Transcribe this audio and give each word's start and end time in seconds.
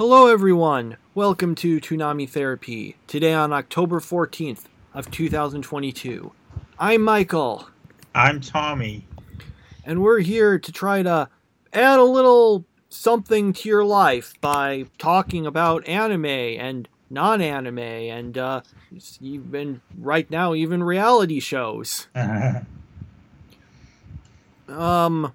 Hello, 0.00 0.28
everyone. 0.28 0.96
Welcome 1.14 1.54
to 1.56 1.78
Toonami 1.78 2.26
Therapy. 2.26 2.96
Today 3.06 3.34
on 3.34 3.52
October 3.52 4.00
14th 4.00 4.64
of 4.94 5.10
2022. 5.10 6.32
I'm 6.78 7.02
Michael, 7.02 7.68
I'm 8.14 8.40
Tommy. 8.40 9.06
and 9.84 10.00
we're 10.00 10.20
here 10.20 10.58
to 10.58 10.72
try 10.72 11.02
to 11.02 11.28
add 11.74 11.98
a 11.98 12.04
little 12.04 12.64
something 12.88 13.52
to 13.52 13.68
your 13.68 13.84
life 13.84 14.32
by 14.40 14.86
talking 14.96 15.44
about 15.44 15.86
anime 15.86 16.24
and 16.24 16.88
non-anime 17.10 17.78
and 17.78 18.38
uh, 18.38 18.62
even 19.20 19.82
right 19.98 20.30
now 20.30 20.54
even 20.54 20.82
reality 20.82 21.40
shows. 21.40 22.08
Um, 24.66 25.34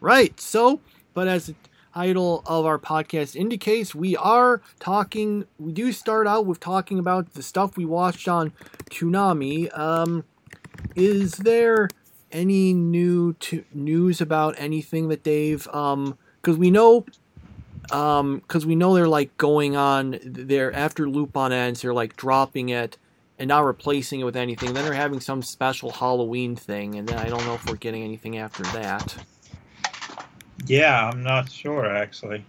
right. 0.00 0.38
So, 0.40 0.80
but 1.14 1.28
as 1.28 1.54
title 1.94 2.42
of 2.46 2.66
our 2.66 2.78
podcast 2.78 3.36
indicates, 3.36 3.94
we 3.94 4.16
are 4.16 4.62
talking. 4.80 5.44
We 5.58 5.72
do 5.72 5.92
start 5.92 6.26
out 6.26 6.46
with 6.46 6.60
talking 6.60 6.98
about 6.98 7.34
the 7.34 7.42
stuff 7.42 7.76
we 7.76 7.84
watched 7.84 8.28
on 8.28 8.52
Toonami. 8.90 9.76
Um, 9.76 10.24
is 10.94 11.32
there 11.32 11.88
any 12.30 12.72
new 12.72 13.36
news 13.74 14.20
about 14.20 14.54
anything 14.58 15.08
that 15.08 15.24
they've 15.24 15.66
um? 15.68 16.18
Because 16.40 16.56
we 16.56 16.70
know. 16.70 17.04
Um, 17.90 18.38
because 18.38 18.64
we 18.64 18.76
know 18.76 18.94
they're 18.94 19.08
like 19.08 19.36
going 19.36 19.76
on 19.76 20.18
there 20.22 20.72
after 20.72 21.08
Lupin 21.08 21.52
ends, 21.52 21.82
they're 21.82 21.92
like 21.92 22.16
dropping 22.16 22.68
it 22.68 22.96
and 23.38 23.48
not 23.48 23.64
replacing 23.64 24.20
it 24.20 24.24
with 24.24 24.36
anything. 24.36 24.72
Then 24.72 24.84
they're 24.84 24.94
having 24.94 25.18
some 25.18 25.42
special 25.42 25.90
Halloween 25.90 26.54
thing, 26.54 26.94
and 26.94 27.08
then 27.08 27.18
I 27.18 27.28
don't 27.28 27.44
know 27.44 27.54
if 27.54 27.66
we're 27.68 27.74
getting 27.74 28.04
anything 28.04 28.38
after 28.38 28.62
that. 28.62 29.16
Yeah, 30.66 31.08
I'm 31.08 31.22
not 31.22 31.50
sure 31.50 31.86
actually. 31.86 32.44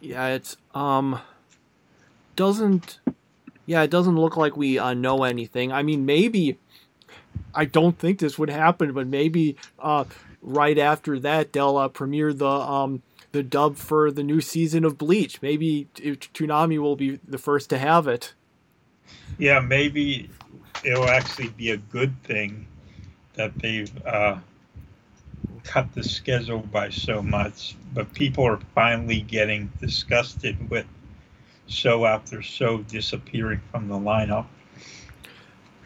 Yeah, 0.00 0.28
it's 0.28 0.56
um 0.74 1.20
doesn't 2.36 3.00
yeah, 3.66 3.82
it 3.82 3.90
doesn't 3.90 4.16
look 4.16 4.36
like 4.36 4.56
we 4.56 4.78
uh, 4.78 4.94
know 4.94 5.24
anything. 5.24 5.72
I 5.72 5.82
mean, 5.82 6.06
maybe 6.06 6.58
I 7.54 7.64
don't 7.66 7.98
think 7.98 8.18
this 8.18 8.38
would 8.38 8.50
happen, 8.50 8.92
but 8.92 9.06
maybe 9.06 9.56
uh 9.78 10.04
right 10.40 10.78
after 10.78 11.18
that 11.18 11.52
they'll 11.52 11.76
uh, 11.76 11.88
premiere 11.88 12.32
the 12.32 12.48
um 12.48 13.02
the 13.32 13.42
dub 13.42 13.76
for 13.76 14.10
the 14.10 14.22
new 14.22 14.40
season 14.40 14.84
of 14.84 14.96
Bleach. 14.96 15.42
Maybe 15.42 15.88
t- 15.94 16.12
Toonami 16.12 16.78
will 16.78 16.96
be 16.96 17.20
the 17.26 17.38
first 17.38 17.68
to 17.70 17.78
have 17.78 18.08
it. 18.08 18.32
Yeah, 19.38 19.60
maybe 19.60 20.30
it'll 20.84 21.08
actually 21.08 21.48
be 21.48 21.70
a 21.70 21.76
good 21.76 22.20
thing 22.22 22.66
that 23.34 23.54
they've 23.58 24.06
uh, 24.06 24.38
cut 25.68 25.94
the 25.94 26.02
schedule 26.02 26.60
by 26.60 26.88
so 26.88 27.20
much, 27.20 27.76
but 27.92 28.12
people 28.14 28.44
are 28.44 28.58
finally 28.74 29.20
getting 29.20 29.70
disgusted 29.80 30.70
with 30.70 30.86
show 31.66 32.06
after 32.06 32.40
show 32.40 32.78
disappearing 32.78 33.60
from 33.70 33.86
the 33.86 33.94
lineup. 33.94 34.46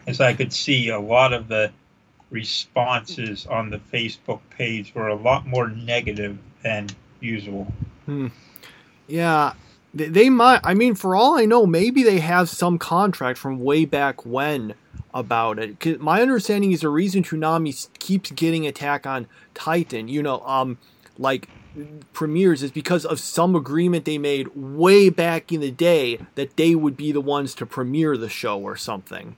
As 0.07 0.21
I 0.21 0.33
could 0.33 0.53
see, 0.53 0.87
a 0.87 0.99
lot 0.99 1.33
of 1.33 1.49
the 1.49 1.71
responses 2.29 3.45
on 3.45 3.69
the 3.69 3.77
Facebook 3.77 4.39
page 4.49 4.95
were 4.95 5.09
a 5.09 5.15
lot 5.15 5.45
more 5.45 5.67
negative 5.67 6.37
than 6.61 6.87
usual. 7.19 7.71
Hmm. 8.05 8.27
Yeah, 9.07 9.53
they, 9.93 10.07
they 10.07 10.29
might. 10.29 10.61
I 10.63 10.73
mean, 10.73 10.95
for 10.95 11.13
all 11.13 11.37
I 11.37 11.43
know, 11.43 11.65
maybe 11.65 12.03
they 12.03 12.19
have 12.19 12.49
some 12.49 12.79
contract 12.79 13.37
from 13.37 13.59
way 13.59 13.83
back 13.83 14.25
when 14.25 14.75
about 15.13 15.59
it. 15.59 15.79
'Cause 15.79 15.97
my 15.99 16.21
understanding 16.21 16.71
is 16.71 16.81
the 16.81 16.89
reason 16.89 17.23
Toonami 17.23 17.87
keeps 17.99 18.31
getting 18.31 18.65
Attack 18.65 19.05
on 19.05 19.27
Titan, 19.53 20.07
you 20.07 20.23
know, 20.23 20.39
um, 20.41 20.77
like 21.17 21.49
premieres, 22.13 22.61
is 22.63 22.71
because 22.71 23.05
of 23.05 23.19
some 23.19 23.55
agreement 23.55 24.05
they 24.05 24.17
made 24.17 24.47
way 24.55 25.09
back 25.09 25.51
in 25.51 25.59
the 25.61 25.71
day 25.71 26.19
that 26.35 26.55
they 26.57 26.75
would 26.75 26.95
be 26.95 27.11
the 27.11 27.21
ones 27.21 27.55
to 27.55 27.65
premiere 27.65 28.15
the 28.17 28.29
show 28.29 28.59
or 28.59 28.75
something. 28.75 29.35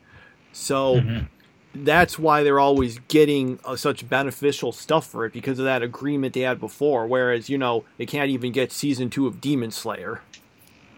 So 0.52 1.02
Mhm. 1.02 1.28
that's 1.74 2.18
why 2.18 2.44
they're 2.44 2.60
always 2.60 3.00
getting 3.08 3.60
uh, 3.66 3.76
such 3.76 4.08
beneficial 4.10 4.72
stuff 4.72 5.08
for 5.08 5.26
it 5.26 5.34
because 5.34 5.60
of 5.60 5.66
that 5.66 5.82
agreement 5.84 6.34
they 6.34 6.42
had 6.42 6.60
before. 6.60 7.06
Whereas, 7.08 7.50
you 7.50 7.58
know, 7.58 7.84
they 7.98 8.06
can't 8.06 8.30
even 8.30 8.52
get 8.52 8.72
season 8.72 9.10
two 9.10 9.28
of 9.28 9.42
Demon 9.42 9.72
Slayer. 9.72 10.22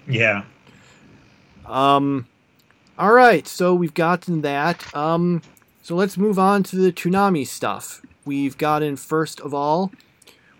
Yeah. 0.08 0.44
Um, 1.66 2.28
all 2.98 3.14
right, 3.14 3.48
so 3.48 3.76
we've 3.76 3.94
gotten 3.94 4.42
that. 4.42 4.96
Um, 4.96 5.44
so 5.84 5.96
let's 5.96 6.18
move 6.18 6.40
on 6.40 6.64
to 6.64 6.76
the 6.76 6.92
Toonami 6.92 7.46
stuff. 7.46 8.02
We've 8.26 8.58
gotten 8.58 8.96
first 8.96 9.40
of 9.40 9.54
all, 9.54 9.92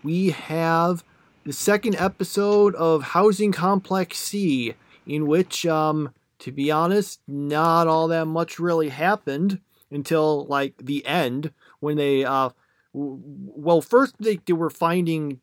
we 0.04 0.30
have 0.30 1.02
the 1.44 1.52
second 1.52 1.96
episode 1.96 2.76
of 2.76 3.02
Housing 3.02 3.50
Complex 3.50 4.18
C, 4.18 4.74
in 5.04 5.26
which, 5.26 5.66
um, 5.66 6.14
to 6.38 6.52
be 6.52 6.70
honest, 6.70 7.20
not 7.26 7.88
all 7.88 8.06
that 8.08 8.26
much 8.26 8.60
really 8.60 8.90
happened 8.90 9.60
until 9.90 10.46
like 10.46 10.74
the 10.78 11.04
end 11.06 11.50
when 11.80 11.96
they, 11.96 12.24
uh, 12.24 12.50
w- 12.94 13.20
well, 13.24 13.80
first 13.80 14.14
they, 14.20 14.36
they 14.46 14.52
were 14.52 14.70
finding 14.70 15.40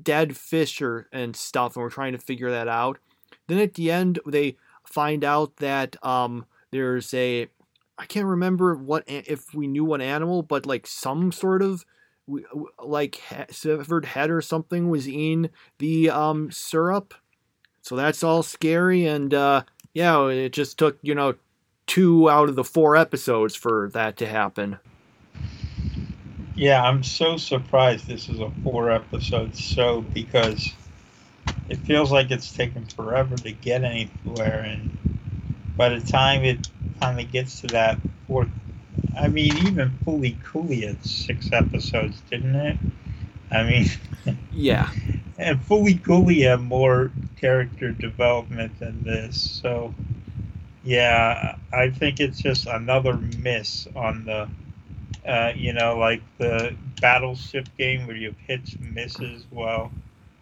dead 0.00 0.36
fish 0.36 0.82
or, 0.82 1.08
and 1.12 1.34
stuff, 1.34 1.76
and 1.76 1.82
we're 1.82 1.88
trying 1.88 2.12
to 2.12 2.18
figure 2.18 2.50
that 2.50 2.68
out. 2.68 2.98
Then 3.46 3.58
at 3.58 3.74
the 3.74 3.90
end, 3.90 4.18
they 4.26 4.56
find 4.86 5.24
out 5.24 5.56
that 5.56 6.02
um, 6.04 6.46
there's 6.70 7.12
a 7.14 7.48
I 7.98 8.04
can't 8.06 8.26
remember 8.26 8.74
what 8.74 9.04
if 9.06 9.54
we 9.54 9.66
knew 9.66 9.84
what 9.84 10.00
animal, 10.00 10.42
but 10.42 10.66
like 10.66 10.86
some 10.86 11.32
sort 11.32 11.62
of 11.62 11.84
like 12.82 13.22
severed 13.50 14.04
head 14.04 14.30
or 14.30 14.42
something 14.42 14.90
was 14.90 15.06
in 15.06 15.50
the 15.78 16.10
um, 16.10 16.50
syrup. 16.50 17.14
So 17.82 17.94
that's 17.96 18.22
all 18.22 18.42
scary, 18.42 19.06
and 19.06 19.32
uh, 19.32 19.62
yeah, 19.94 20.26
it 20.26 20.52
just 20.52 20.78
took 20.78 20.98
you 21.02 21.14
know 21.14 21.34
two 21.86 22.28
out 22.28 22.48
of 22.48 22.56
the 22.56 22.64
four 22.64 22.96
episodes 22.96 23.54
for 23.54 23.90
that 23.94 24.16
to 24.18 24.26
happen. 24.26 24.78
Yeah, 26.54 26.82
I'm 26.82 27.02
so 27.02 27.36
surprised 27.36 28.06
this 28.06 28.28
is 28.28 28.40
a 28.40 28.50
four 28.64 28.90
episode 28.90 29.54
show 29.54 30.00
because 30.00 30.72
it 31.68 31.78
feels 31.78 32.12
like 32.12 32.30
it's 32.30 32.52
taken 32.52 32.86
forever 32.86 33.36
to 33.36 33.52
get 33.52 33.84
anywhere 33.84 34.60
and 34.60 34.90
by 35.76 35.88
the 35.90 36.00
time 36.00 36.44
it 36.44 36.68
finally 37.00 37.24
gets 37.24 37.60
to 37.60 37.68
that 37.68 37.98
fourth 38.26 38.50
I 39.16 39.28
mean 39.28 39.56
even 39.66 39.98
Fooly 40.06 40.42
Cooly 40.42 40.82
had 40.82 41.04
six 41.04 41.52
episodes, 41.52 42.20
didn't 42.30 42.56
it? 42.56 42.78
I 43.50 43.62
mean 43.64 43.86
Yeah, 44.52 44.90
and 45.38 45.60
Fooly 45.60 46.02
Cooly 46.02 46.40
had 46.42 46.60
more 46.60 47.12
character 47.36 47.92
development 47.92 48.78
than 48.78 49.04
this, 49.04 49.36
so 49.36 49.94
yeah, 50.82 51.56
I 51.72 51.90
think 51.90 52.20
it's 52.20 52.40
just 52.42 52.66
another 52.66 53.16
miss 53.18 53.88
on 53.96 54.24
the 54.24 54.48
uh, 55.26 55.52
you 55.56 55.72
know, 55.72 55.98
like 55.98 56.22
the 56.38 56.76
battleship 57.00 57.66
game 57.78 58.06
where 58.06 58.16
you 58.16 58.28
have 58.28 58.38
hits 58.38 58.76
and 58.80 58.94
misses. 58.94 59.46
Well, 59.50 59.92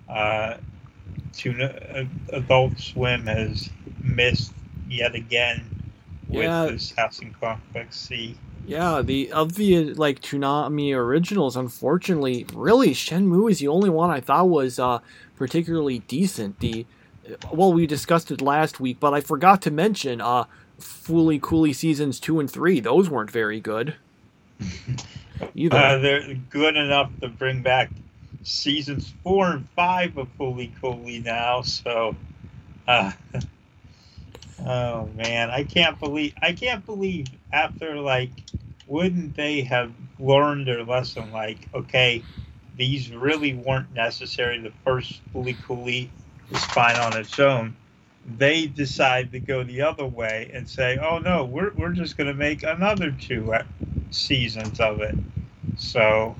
uh, 0.08 0.58
Tuna, 1.36 1.64
uh, 1.94 2.04
Adult 2.36 2.78
Swim 2.78 3.26
has 3.26 3.70
missed 4.02 4.52
yet 4.88 5.14
again 5.14 5.64
with 6.28 6.44
Yeah. 6.44 6.66
this 6.66 6.92
Housing 6.96 7.34
Complex 7.40 7.96
C. 7.96 8.36
yeah. 8.66 9.02
The 9.02 9.30
of 9.32 9.54
the 9.54 9.92
like 9.94 10.20
Toonami 10.20 10.94
originals, 10.94 11.56
unfortunately, 11.56 12.46
really 12.54 12.90
Shenmue 12.90 13.50
is 13.50 13.58
the 13.58 13.68
only 13.68 13.90
one 13.90 14.10
I 14.10 14.20
thought 14.20 14.48
was 14.48 14.78
uh, 14.78 14.98
particularly 15.36 16.00
decent. 16.00 16.60
The 16.60 16.86
well, 17.52 17.72
we 17.72 17.86
discussed 17.86 18.30
it 18.30 18.40
last 18.40 18.80
week, 18.80 18.98
but 19.00 19.14
I 19.14 19.20
forgot 19.20 19.62
to 19.62 19.70
mention 19.70 20.20
uh, 20.20 20.44
Fooly 20.80 21.40
Cooly 21.40 21.72
seasons 21.72 22.20
two 22.20 22.38
and 22.40 22.50
three. 22.50 22.80
Those 22.80 23.08
weren't 23.08 23.30
very 23.30 23.60
good. 23.60 23.94
Either. 25.54 25.76
Uh, 25.76 25.98
they're 25.98 26.34
good 26.50 26.76
enough 26.76 27.10
to 27.20 27.28
bring 27.28 27.62
back 27.62 27.90
seasons 28.44 29.12
four 29.22 29.50
and 29.50 29.68
five 29.70 30.16
of 30.16 30.28
Fooly 30.38 30.72
Cooly 30.80 31.18
now. 31.18 31.62
So, 31.62 32.14
uh, 32.86 33.10
oh 34.66 35.06
man, 35.16 35.50
I 35.50 35.64
can't 35.64 35.98
believe 35.98 36.34
I 36.40 36.52
can't 36.52 36.86
believe 36.86 37.26
after 37.52 37.96
like, 37.96 38.30
wouldn't 38.86 39.34
they 39.34 39.62
have 39.62 39.92
learned 40.20 40.68
their 40.68 40.84
lesson? 40.84 41.32
Like, 41.32 41.68
okay, 41.74 42.22
these 42.76 43.10
really 43.10 43.54
weren't 43.54 43.92
necessary. 43.94 44.58
The 44.60 44.72
first 44.84 45.20
Fooly 45.34 45.56
Cooly 45.66 46.10
is 46.50 46.64
fine 46.66 46.96
on 46.96 47.16
its 47.16 47.38
own. 47.40 47.74
They 48.36 48.66
decide 48.66 49.32
to 49.32 49.40
go 49.40 49.64
the 49.64 49.82
other 49.82 50.06
way 50.06 50.50
and 50.52 50.68
say, 50.68 50.98
"Oh 50.98 51.18
no, 51.18 51.44
we're 51.44 51.72
we're 51.74 51.92
just 51.92 52.16
going 52.16 52.26
to 52.28 52.34
make 52.34 52.62
another 52.62 53.10
two 53.10 53.54
seasons 54.10 54.80
of 54.80 55.00
it." 55.00 55.14
So, 55.76 56.34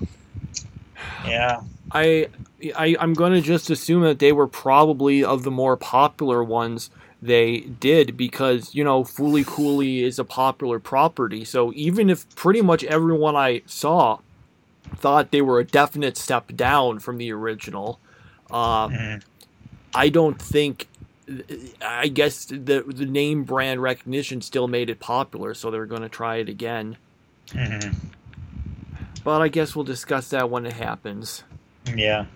yeah, 1.26 1.60
I, 1.92 2.28
I 2.76 2.96
I'm 2.98 3.14
gonna 3.14 3.40
just 3.40 3.70
assume 3.70 4.02
that 4.02 4.19
they 4.19 4.32
were 4.32 4.46
probably 4.48 5.22
of 5.22 5.42
the 5.42 5.50
more 5.50 5.76
popular 5.76 6.42
ones 6.42 6.90
they 7.22 7.60
did 7.60 8.16
because 8.16 8.75
you 8.75 8.82
know 8.84 9.02
Fooly 9.04 9.46
Cooly 9.46 10.02
is 10.02 10.19
a 10.19 10.25
popular 10.25 10.78
property. 10.78 11.44
So 11.44 11.72
even 11.75 12.10
if 12.10 12.34
pretty 12.36 12.62
much 12.62 12.84
everyone 12.84 13.36
I 13.36 13.62
saw 13.66 14.19
thought 14.96 15.31
they 15.31 15.42
were 15.42 15.58
a 15.58 15.64
definite 15.64 16.16
step 16.16 16.54
down 16.56 16.98
from 16.98 17.19
the 17.19 17.32
original, 17.32 17.98
uh, 18.50 18.88
Mhm. 18.88 19.22
I 19.94 20.08
don't 20.08 20.40
think. 20.40 20.88
I 21.81 22.08
guess 22.08 22.44
the 22.44 22.84
the 22.86 23.06
name 23.06 23.44
brand 23.44 23.81
recognition 23.82 24.42
still 24.42 24.69
made 24.69 24.90
it 24.90 25.00
popular, 25.00 25.54
so 25.54 25.70
they're 25.70 25.86
going 25.86 26.02
to 26.02 26.08
try 26.10 26.36
it 26.36 26.50
again. 26.50 26.98
Mhm. 27.48 27.94
But 29.25 29.40
I 29.40 29.48
guess 29.48 29.75
we'll 29.75 29.86
discuss 29.86 30.28
that 30.28 30.50
when 30.50 30.66
it 30.66 30.75
happens. 30.75 31.44
Yeah. 31.94 32.26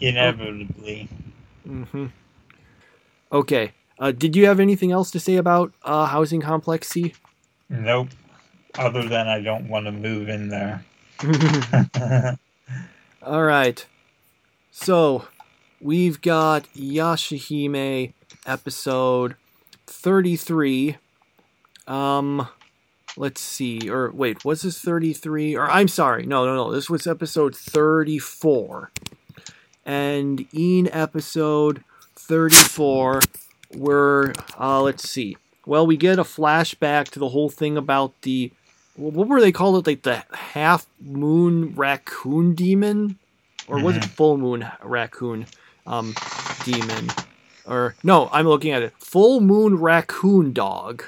Inevitably. 0.00 1.08
Mm 1.66 1.86
hmm 1.88 2.06
Okay. 3.30 3.72
Uh, 3.98 4.10
did 4.10 4.34
you 4.34 4.46
have 4.46 4.58
anything 4.58 4.90
else 4.90 5.10
to 5.12 5.20
say 5.20 5.36
about 5.36 5.72
uh, 5.84 6.06
Housing 6.06 6.40
Complex 6.40 6.88
C? 6.88 7.14
Nope. 7.68 8.08
Other 8.76 9.08
than 9.08 9.28
I 9.28 9.40
don't 9.40 9.68
want 9.68 9.86
to 9.86 9.92
move 9.92 10.28
in 10.28 10.48
there. 10.48 10.84
All 13.22 13.44
right. 13.44 13.86
So 14.70 15.28
we've 15.80 16.20
got 16.20 16.64
Yashahime 16.74 18.12
episode 18.44 19.36
33. 19.86 20.96
Um, 21.86 22.48
let's 23.16 23.40
see. 23.40 23.88
Or 23.90 24.10
wait, 24.10 24.44
was 24.44 24.62
this 24.62 24.78
33? 24.80 25.56
Or 25.56 25.70
I'm 25.70 25.88
sorry. 25.88 26.24
No, 26.26 26.44
no, 26.46 26.54
no. 26.54 26.72
This 26.72 26.88
was 26.90 27.06
episode 27.06 27.54
34. 27.56 28.90
And 29.84 30.46
in 30.52 30.88
episode 30.92 31.82
34, 32.16 33.20
we're, 33.74 34.32
uh, 34.58 34.80
let's 34.82 35.08
see. 35.08 35.36
Well, 35.66 35.86
we 35.86 35.96
get 35.96 36.18
a 36.18 36.24
flashback 36.24 37.08
to 37.10 37.18
the 37.18 37.28
whole 37.30 37.48
thing 37.50 37.76
about 37.76 38.20
the, 38.22 38.52
what 38.96 39.28
were 39.28 39.40
they 39.40 39.52
called 39.52 39.76
it? 39.86 39.90
Like 39.90 40.02
the 40.02 40.24
half 40.32 40.86
moon 41.00 41.74
raccoon 41.74 42.54
demon? 42.54 43.18
Or 43.68 43.80
was 43.82 43.96
it 43.96 44.02
Mhm. 44.02 44.10
full 44.10 44.38
moon 44.38 44.66
raccoon 44.82 45.46
um, 45.86 46.14
demon? 46.64 47.10
Or, 47.66 47.94
no, 48.02 48.28
I'm 48.32 48.46
looking 48.46 48.72
at 48.72 48.82
it. 48.82 48.92
Full 48.98 49.40
moon 49.40 49.76
raccoon 49.76 50.52
dog. 50.52 51.04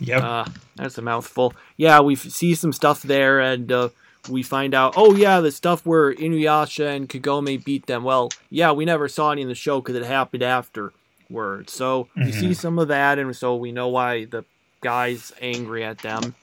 Yep. 0.00 0.22
Uh, 0.22 0.44
that's 0.76 0.98
a 0.98 1.02
mouthful. 1.02 1.54
Yeah, 1.76 2.00
we 2.00 2.16
see 2.16 2.54
some 2.54 2.72
stuff 2.72 3.02
there, 3.02 3.40
and 3.40 3.70
uh, 3.70 3.88
we 4.28 4.42
find 4.42 4.74
out, 4.74 4.94
oh 4.96 5.14
yeah, 5.14 5.40
the 5.40 5.50
stuff 5.52 5.84
where 5.86 6.12
Inuyasha 6.14 6.94
and 6.96 7.08
Kagome 7.08 7.62
beat 7.64 7.86
them. 7.86 8.04
Well, 8.04 8.30
yeah, 8.50 8.72
we 8.72 8.84
never 8.84 9.08
saw 9.08 9.30
any 9.32 9.42
in 9.42 9.48
the 9.48 9.54
show 9.54 9.80
because 9.80 9.96
it 9.96 10.04
happened 10.04 10.42
afterward. 10.42 11.70
So 11.70 12.08
we 12.16 12.22
Mhm. 12.22 12.34
see 12.34 12.54
some 12.54 12.78
of 12.78 12.88
that, 12.88 13.18
and 13.18 13.34
so 13.36 13.56
we 13.56 13.72
know 13.72 13.88
why 13.88 14.24
the 14.24 14.44
guy's 14.80 15.32
angry 15.40 15.84
at 15.84 15.98
them. 15.98 16.34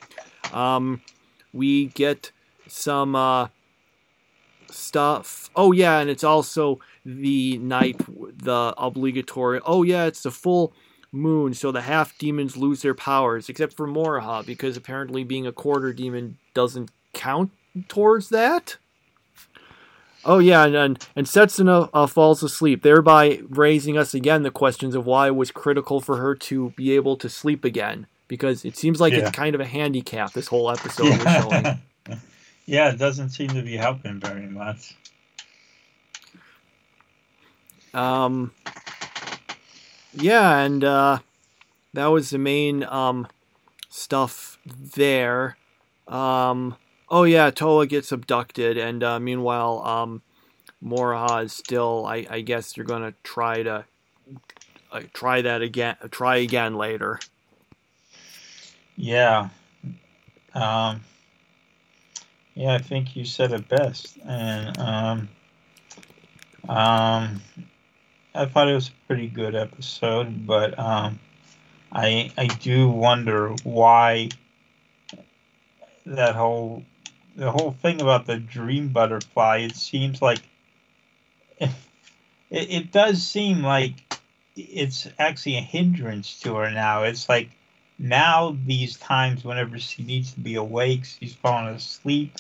Um, 0.54 1.02
we 1.54 1.88
get 1.88 2.32
some 2.68 3.16
uh, 3.16 3.48
stuff. 4.72 5.50
Oh 5.56 5.72
yeah, 5.72 6.00
and 6.00 6.10
it's 6.10 6.24
also 6.24 6.80
the 7.06 7.58
night, 7.58 7.98
the 8.08 8.74
obligatory. 8.78 9.60
Oh 9.66 9.84
yeah, 9.84 10.06
it's 10.06 10.24
the 10.24 10.32
full 10.32 10.74
moon, 11.12 11.54
so 11.54 11.72
the 11.72 11.82
half 11.82 12.18
demons 12.18 12.56
lose 12.58 12.82
their 12.82 12.94
powers, 12.94 13.50
except 13.50 13.74
for 13.76 13.88
Moroha, 13.88 14.46
because 14.46 14.78
apparently 14.78 15.24
being 15.24 15.48
a 15.48 15.52
quarter 15.52 15.92
demon 15.94 16.38
doesn't 16.54 16.92
count 17.14 17.52
towards 17.88 18.30
that. 18.30 18.78
Oh 20.26 20.40
yeah, 20.40 20.66
and 20.66 20.76
and, 20.76 21.08
and 21.16 21.26
Setsuna 21.28 21.90
uh, 21.94 22.06
falls 22.06 22.44
asleep, 22.44 22.84
thereby 22.84 23.42
raising 23.50 23.98
us 23.98 24.14
again 24.14 24.44
the 24.44 24.52
questions 24.52 24.94
of 24.94 25.06
why 25.06 25.28
it 25.28 25.36
was 25.36 25.50
critical 25.50 26.02
for 26.02 26.18
her 26.18 26.36
to 26.36 26.72
be 26.72 26.92
able 26.96 27.16
to 27.18 27.30
sleep 27.30 27.64
again, 27.64 28.06
because 28.28 28.66
it 28.66 28.76
seems 28.76 29.00
like 29.00 29.14
Yeah. 29.14 29.20
it's 29.20 29.32
kind 29.32 29.56
of 29.56 29.62
a 29.62 29.66
handicap. 29.66 30.34
This 30.34 30.48
whole 30.48 30.70
episode 30.70 31.06
yeah. 31.08 31.78
yeah, 32.66 32.90
it 32.92 32.98
doesn't 33.00 33.30
seem 33.30 33.48
to 33.50 33.62
be 33.62 33.78
helping 33.78 34.20
very 34.20 34.48
much. 34.48 34.96
Um, 37.94 38.52
yeah, 40.20 40.60
and 40.60 40.84
uh, 40.84 41.20
that 41.94 42.08
was 42.08 42.30
the 42.30 42.38
main 42.38 42.84
um, 42.84 43.28
stuff 43.90 44.58
there. 44.66 45.58
Um, 46.08 46.76
oh 47.10 47.24
yeah, 47.24 47.52
Towa 47.52 47.88
gets 47.88 48.12
abducted, 48.12 48.78
and 48.78 49.04
uh, 49.04 49.20
meanwhile, 49.20 49.82
um, 49.86 50.22
Moroha 50.84 51.46
is 51.46 51.54
still. 51.54 52.06
I, 52.06 52.26
I 52.30 52.42
guess 52.42 52.78
you're 52.78 52.86
gonna 52.86 53.14
try 53.24 53.64
to 53.64 53.86
uh, 54.92 55.02
try 55.14 55.42
that 55.42 55.62
again. 55.62 55.96
Try 56.12 56.38
again 56.38 56.76
later. 56.76 57.20
Yeah. 58.96 59.50
Um, 60.54 61.02
yeah, 62.56 62.74
I 62.74 62.80
think 62.80 63.16
you 63.16 63.24
said 63.24 63.54
it 63.54 63.70
best. 63.70 64.18
And 64.26 64.78
um, 64.78 65.30
um, 66.68 67.42
I 68.34 68.46
thought 68.46 68.70
it 68.70 68.76
was 68.76 68.90
a 68.90 69.08
pretty 69.08 69.28
good 69.28 69.56
episode, 69.56 70.46
but 70.46 70.78
um, 70.78 71.20
I 71.92 72.32
I 72.38 72.48
do 72.48 72.90
wonder 72.90 73.56
why 73.64 74.30
that 76.06 76.36
whole 76.36 76.84
the 77.36 77.52
whole 77.52 77.72
thing 77.72 78.02
about 78.02 78.26
the 78.26 78.38
dream 78.38 78.90
butterfly. 78.90 79.60
It 79.60 79.76
seems 79.76 80.22
like 80.22 80.40
it, 81.60 81.72
it 82.50 82.92
does 82.92 83.24
seem 83.24 83.64
like 83.64 83.94
it's 84.56 85.08
actually 85.18 85.58
a 85.58 85.62
hindrance 85.62 86.40
to 86.42 86.56
her 86.56 86.70
now. 86.70 87.04
It's 87.04 87.28
like 87.28 87.50
now 88.00 88.58
these 88.66 88.98
times 88.98 89.44
whenever 89.44 89.78
she 89.78 90.04
needs 90.04 90.34
to 90.34 90.40
be 90.40 90.56
awake 90.56 91.04
she's 91.04 91.36
falling 91.36 91.76
asleep 91.76 92.34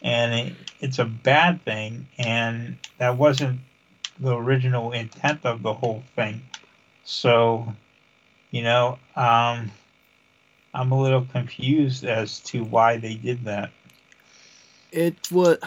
and 0.00 0.32
it, 0.32 0.56
it's 0.80 0.98
a 0.98 1.04
bad 1.04 1.62
thing 1.64 2.06
and 2.18 2.78
that 2.96 3.18
wasn't 3.18 3.60
the 4.20 4.36
original 4.36 4.92
intent 4.92 5.40
of 5.44 5.62
the 5.62 5.72
whole 5.72 6.02
thing 6.14 6.42
so 7.04 7.74
you 8.50 8.62
know 8.62 8.98
um 9.16 9.70
i'm 10.74 10.92
a 10.92 11.00
little 11.00 11.26
confused 11.32 12.04
as 12.04 12.40
to 12.40 12.62
why 12.64 12.96
they 12.96 13.14
did 13.14 13.44
that 13.44 13.70
It 14.92 15.30
was. 15.30 15.58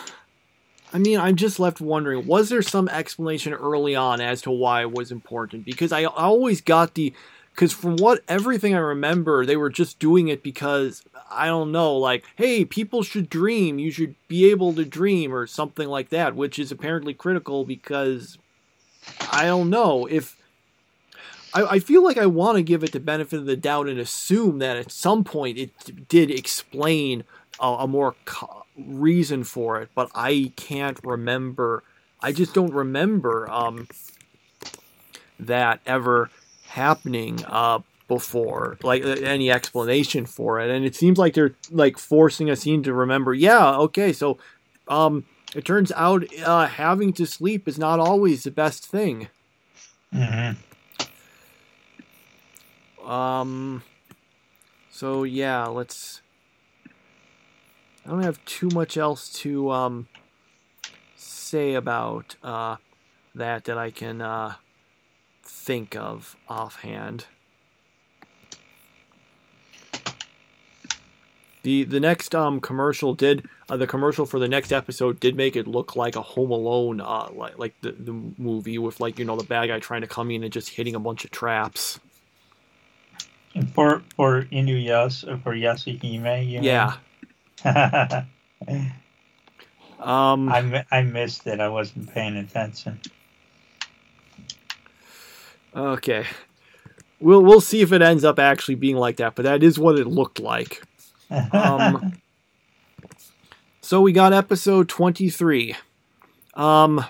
I 0.93 0.99
mean, 0.99 1.19
I'm 1.19 1.35
just 1.35 1.59
left 1.59 1.81
wondering: 1.81 2.27
was 2.27 2.49
there 2.49 2.61
some 2.61 2.87
explanation 2.89 3.53
early 3.53 3.95
on 3.95 4.21
as 4.21 4.41
to 4.43 4.51
why 4.51 4.81
it 4.81 4.91
was 4.91 5.11
important? 5.11 5.65
Because 5.65 5.91
I, 5.91 6.03
always 6.03 6.61
got 6.61 6.93
the, 6.93 7.13
because 7.51 7.73
from 7.73 7.97
what 7.97 8.23
everything 8.27 8.75
I 8.75 8.79
remember, 8.79 9.45
they 9.45 9.57
were 9.57 9.71
just 9.71 9.97
doing 9.97 10.27
it 10.27 10.43
because 10.43 11.03
I 11.31 11.47
don't 11.47 11.71
know, 11.71 11.95
like, 11.97 12.25
hey, 12.35 12.63
people 12.65 13.01
should 13.01 13.29
dream. 13.29 13.79
You 13.79 13.89
should 13.91 14.15
be 14.27 14.51
able 14.51 14.73
to 14.73 14.85
dream, 14.85 15.33
or 15.33 15.47
something 15.47 15.87
like 15.87 16.09
that, 16.09 16.35
which 16.35 16.59
is 16.59 16.71
apparently 16.71 17.13
critical 17.15 17.65
because 17.65 18.37
I 19.31 19.45
don't 19.45 19.69
know 19.69 20.05
if. 20.05 20.37
I, 21.53 21.63
I 21.75 21.79
feel 21.79 22.03
like 22.03 22.17
I 22.17 22.25
want 22.25 22.57
to 22.57 22.63
give 22.63 22.83
it 22.83 22.91
the 22.91 22.99
benefit 22.99 23.37
of 23.39 23.45
the 23.45 23.55
doubt 23.55 23.87
and 23.87 23.99
assume 23.99 24.59
that 24.59 24.77
at 24.77 24.91
some 24.91 25.23
point 25.23 25.57
it 25.57 26.07
did 26.07 26.31
explain 26.31 27.23
a, 27.59 27.67
a 27.67 27.87
more 27.87 28.15
co- 28.25 28.65
reason 28.77 29.43
for 29.43 29.81
it, 29.81 29.89
but 29.95 30.09
I 30.15 30.51
can't 30.55 30.99
remember. 31.03 31.83
I 32.21 32.31
just 32.31 32.53
don't 32.53 32.73
remember 32.73 33.49
um, 33.51 33.87
that 35.39 35.79
ever 35.85 36.29
happening 36.67 37.43
uh, 37.45 37.79
before, 38.07 38.77
like 38.83 39.03
uh, 39.03 39.09
any 39.09 39.51
explanation 39.51 40.25
for 40.25 40.59
it. 40.59 40.69
And 40.69 40.85
it 40.85 40.95
seems 40.95 41.17
like 41.17 41.33
they're 41.33 41.55
like 41.69 41.97
forcing 41.97 42.49
us 42.49 42.65
in 42.65 42.83
to 42.83 42.93
remember. 42.93 43.33
Yeah, 43.33 43.77
okay, 43.77 44.13
so 44.13 44.37
um, 44.87 45.25
it 45.55 45.65
turns 45.65 45.91
out 45.93 46.23
uh, 46.43 46.67
having 46.67 47.13
to 47.13 47.25
sleep 47.25 47.67
is 47.67 47.77
not 47.77 47.99
always 47.99 48.43
the 48.43 48.51
best 48.51 48.85
thing. 48.85 49.27
mm-hmm. 50.13 50.59
Um. 53.09 53.83
So 54.89 55.23
yeah, 55.23 55.65
let's. 55.65 56.21
I 58.05 58.09
don't 58.09 58.23
have 58.23 58.43
too 58.45 58.69
much 58.73 58.97
else 58.97 59.29
to 59.41 59.71
um 59.71 60.07
say 61.15 61.73
about 61.73 62.35
uh 62.43 62.77
that 63.35 63.65
that 63.65 63.77
I 63.77 63.91
can 63.91 64.21
uh 64.21 64.55
think 65.43 65.95
of 65.95 66.35
offhand. 66.47 67.25
The 71.63 71.83
the 71.83 71.99
next 71.99 72.33
um 72.35 72.59
commercial 72.59 73.13
did 73.13 73.47
uh, 73.73 73.77
the 73.77 73.87
commercial 73.87 74.25
for 74.27 74.39
the 74.39 74.47
next 74.47 74.71
episode 74.71 75.19
did 75.19 75.35
make 75.35 75.55
it 75.55 75.67
look 75.67 75.95
like 75.95 76.15
a 76.15 76.21
Home 76.21 76.51
Alone 76.51 77.01
uh 77.01 77.29
like 77.33 77.57
like 77.57 77.73
the 77.81 77.91
the 77.91 78.13
movie 78.37 78.77
with 78.77 78.99
like 78.99 79.17
you 79.17 79.25
know 79.25 79.35
the 79.35 79.43
bad 79.43 79.67
guy 79.67 79.79
trying 79.79 80.01
to 80.01 80.07
come 80.07 80.29
in 80.29 80.43
and 80.43 80.53
just 80.53 80.69
hitting 80.69 80.93
a 80.93 80.99
bunch 80.99 81.25
of 81.25 81.31
traps. 81.31 81.99
For 83.73 84.03
for 84.15 84.43
Inuyasha 84.43 85.41
for 85.43 85.55
Yashahime, 85.55 86.47
you 86.47 86.61
Yeah. 86.61 86.97
Um 89.99 90.49
I 90.49 90.85
I 90.91 91.01
missed 91.01 91.47
it. 91.47 91.59
I 91.59 91.69
wasn't 91.69 92.13
paying 92.13 92.35
attention. 92.35 92.99
Okay. 95.75 96.25
We'll 97.19 97.41
we'll 97.41 97.61
see 97.61 97.81
if 97.81 97.91
it 97.91 98.01
ends 98.01 98.23
up 98.23 98.37
actually 98.37 98.75
being 98.75 98.97
like 98.97 99.17
that, 99.17 99.33
but 99.33 99.43
that 99.43 99.63
is 99.63 99.79
what 99.79 99.97
it 99.97 100.07
looked 100.07 100.39
like. 100.39 100.83
Um, 101.51 102.13
So 103.93 104.01
we 104.01 104.11
got 104.11 104.33
episode 104.33 104.89
23. 104.89 105.75
Um 106.55 107.05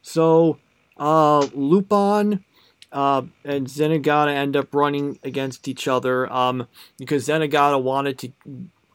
So 0.00 0.58
uh, 0.96 1.40
Lupin 1.52 2.42
uh, 2.90 3.22
and 3.44 3.66
Zenigata 3.66 4.32
end 4.34 4.56
up 4.56 4.74
running 4.74 5.18
against 5.22 5.68
each 5.68 5.86
other 5.86 6.32
um, 6.32 6.66
because 6.96 7.28
Zenigata 7.28 7.82
wanted 7.82 8.18
to. 8.20 8.32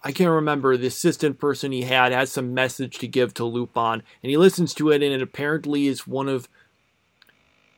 I 0.04 0.12
can't 0.12 0.32
remember 0.32 0.76
the 0.76 0.88
assistant 0.88 1.38
person 1.38 1.72
he 1.72 1.84
had 1.84 2.12
has 2.14 2.32
some 2.32 2.56
message 2.56 2.98
to 2.98 3.08
give 3.08 3.36
to 3.36 3.46
Lupin, 3.46 4.02
and 4.24 4.30
he 4.32 4.36
listens 4.36 4.74
to 4.74 4.90
it, 4.90 5.04
and 5.04 5.14
it 5.14 5.22
apparently 5.22 5.86
is 5.86 6.08
one 6.08 6.30
of 6.30 6.50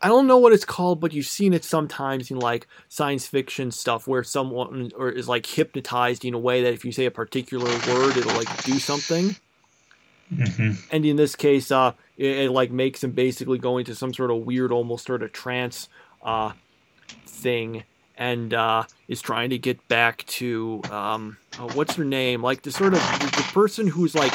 I 0.03 0.07
don't 0.07 0.27
know 0.27 0.37
what 0.37 0.53
it's 0.53 0.65
called, 0.65 0.99
but 0.99 1.13
you've 1.13 1.27
seen 1.27 1.53
it 1.53 1.63
sometimes 1.63 2.31
in 2.31 2.39
like 2.39 2.67
science 2.89 3.27
fiction 3.27 3.71
stuff 3.71 4.07
where 4.07 4.23
someone 4.23 4.91
or 4.95 5.09
is 5.09 5.27
like 5.27 5.45
hypnotized 5.45 6.25
in 6.25 6.33
a 6.33 6.39
way 6.39 6.63
that 6.63 6.73
if 6.73 6.83
you 6.83 6.91
say 6.91 7.05
a 7.05 7.11
particular 7.11 7.69
word, 7.87 8.17
it'll 8.17 8.33
like 8.33 8.63
do 8.63 8.79
something. 8.79 9.35
Mm-hmm. 10.33 10.71
And 10.91 11.05
in 11.05 11.17
this 11.17 11.35
case, 11.35 11.71
uh, 11.71 11.93
it, 12.17 12.37
it, 12.37 12.51
like 12.51 12.71
makes 12.71 13.03
him 13.03 13.11
basically 13.11 13.57
go 13.57 13.77
into 13.77 13.93
some 13.93 14.13
sort 14.13 14.31
of 14.31 14.37
weird, 14.37 14.71
almost 14.71 15.05
sort 15.05 15.23
of 15.23 15.33
trance, 15.33 15.89
uh, 16.23 16.53
thing, 17.27 17.83
and 18.17 18.53
uh, 18.53 18.83
is 19.07 19.21
trying 19.21 19.49
to 19.49 19.57
get 19.57 19.87
back 19.87 20.25
to 20.27 20.81
um, 20.89 21.37
oh, 21.59 21.69
what's 21.73 21.95
her 21.95 22.05
name? 22.05 22.41
Like 22.41 22.61
the 22.61 22.71
sort 22.71 22.93
of 22.93 22.99
the 22.99 23.49
person 23.51 23.87
who's 23.87 24.15
like 24.15 24.31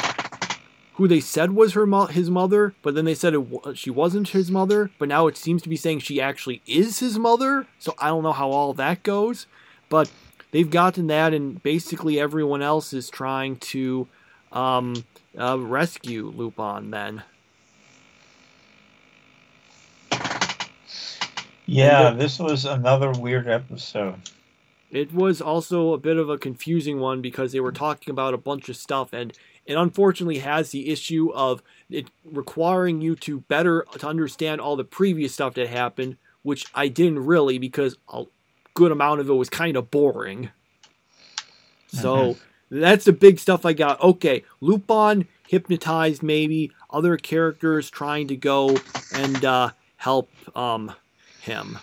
who 0.97 1.07
they 1.07 1.19
said 1.19 1.51
was 1.51 1.73
her 1.73 1.85
mo- 1.85 2.07
his 2.07 2.27
mother, 2.27 2.73
but 2.81 2.95
then 2.95 3.05
they 3.05 3.13
said 3.13 3.35
it, 3.35 3.77
she 3.77 3.91
wasn't 3.91 4.29
his 4.29 4.49
mother. 4.49 4.89
But 4.97 5.07
now 5.07 5.27
it 5.27 5.37
seems 5.37 5.61
to 5.61 5.69
be 5.69 5.75
saying 5.75 5.99
she 5.99 6.19
actually 6.19 6.63
is 6.65 6.97
his 6.99 7.19
mother. 7.19 7.67
So 7.77 7.93
I 7.99 8.07
don't 8.07 8.23
know 8.23 8.33
how 8.33 8.49
all 8.49 8.73
that 8.73 9.03
goes. 9.03 9.45
But 9.89 10.11
they've 10.49 10.69
gotten 10.69 11.05
that, 11.07 11.35
and 11.35 11.61
basically 11.61 12.19
everyone 12.19 12.63
else 12.63 12.93
is 12.93 13.11
trying 13.11 13.57
to 13.57 14.07
um, 14.51 15.05
uh, 15.37 15.59
rescue 15.59 16.33
Lupin. 16.35 16.89
Then. 16.89 17.21
Yeah, 21.67 22.09
this 22.09 22.39
was 22.39 22.65
another 22.65 23.11
weird 23.11 23.47
episode. 23.47 24.15
It 24.89 25.13
was 25.13 25.41
also 25.41 25.93
a 25.93 25.97
bit 25.97 26.17
of 26.17 26.29
a 26.29 26.37
confusing 26.39 26.99
one 26.99 27.21
because 27.21 27.51
they 27.51 27.59
were 27.59 27.73
talking 27.73 28.09
about 28.09 28.33
a 28.33 28.37
bunch 28.37 28.67
of 28.67 28.77
stuff, 28.77 29.13
and 29.13 29.31
it 29.67 29.75
unfortunately 29.75 30.39
has 30.39 30.71
the 30.71 30.89
issue 30.89 31.29
of 31.33 31.61
it 31.89 32.09
requiring 32.23 33.01
you 33.01 33.15
to 33.17 33.41
better 33.41 33.85
to 33.99 34.07
understand 34.07 34.61
all 34.61 34.75
the 34.75 34.83
previous 34.83 35.33
stuff 35.33 35.53
that 35.55 35.67
happened, 35.67 36.17
which 36.41 36.65
I 36.73 36.87
didn't 36.87 37.25
really 37.25 37.59
because 37.59 37.97
a 38.11 38.23
good 38.73 38.91
amount 38.91 39.19
of 39.19 39.29
it 39.29 39.33
was 39.33 39.49
kind 39.49 39.75
of 39.75 39.91
boring. 39.91 40.49
So 41.87 42.15
mm-hmm. 42.15 42.79
that's 42.79 43.05
the 43.05 43.13
big 43.13 43.39
stuff 43.39 43.65
I 43.65 43.73
got. 43.73 44.01
Okay, 44.01 44.45
Lupin 44.61 45.27
hypnotized 45.47 46.23
maybe 46.23 46.71
other 46.89 47.17
characters 47.17 47.89
trying 47.89 48.27
to 48.29 48.35
go 48.35 48.77
and 49.13 49.43
uh, 49.43 49.71
help 49.97 50.29
um, 50.55 50.93
him. 51.41 51.77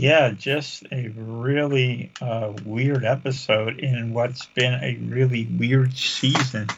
Yeah, 0.00 0.30
just 0.30 0.84
a 0.90 1.08
really 1.08 2.10
uh, 2.22 2.54
weird 2.64 3.04
episode 3.04 3.80
in 3.80 4.14
what's 4.14 4.46
been 4.46 4.72
a 4.82 4.96
really 4.96 5.44
weird 5.44 5.92
season. 5.94 6.68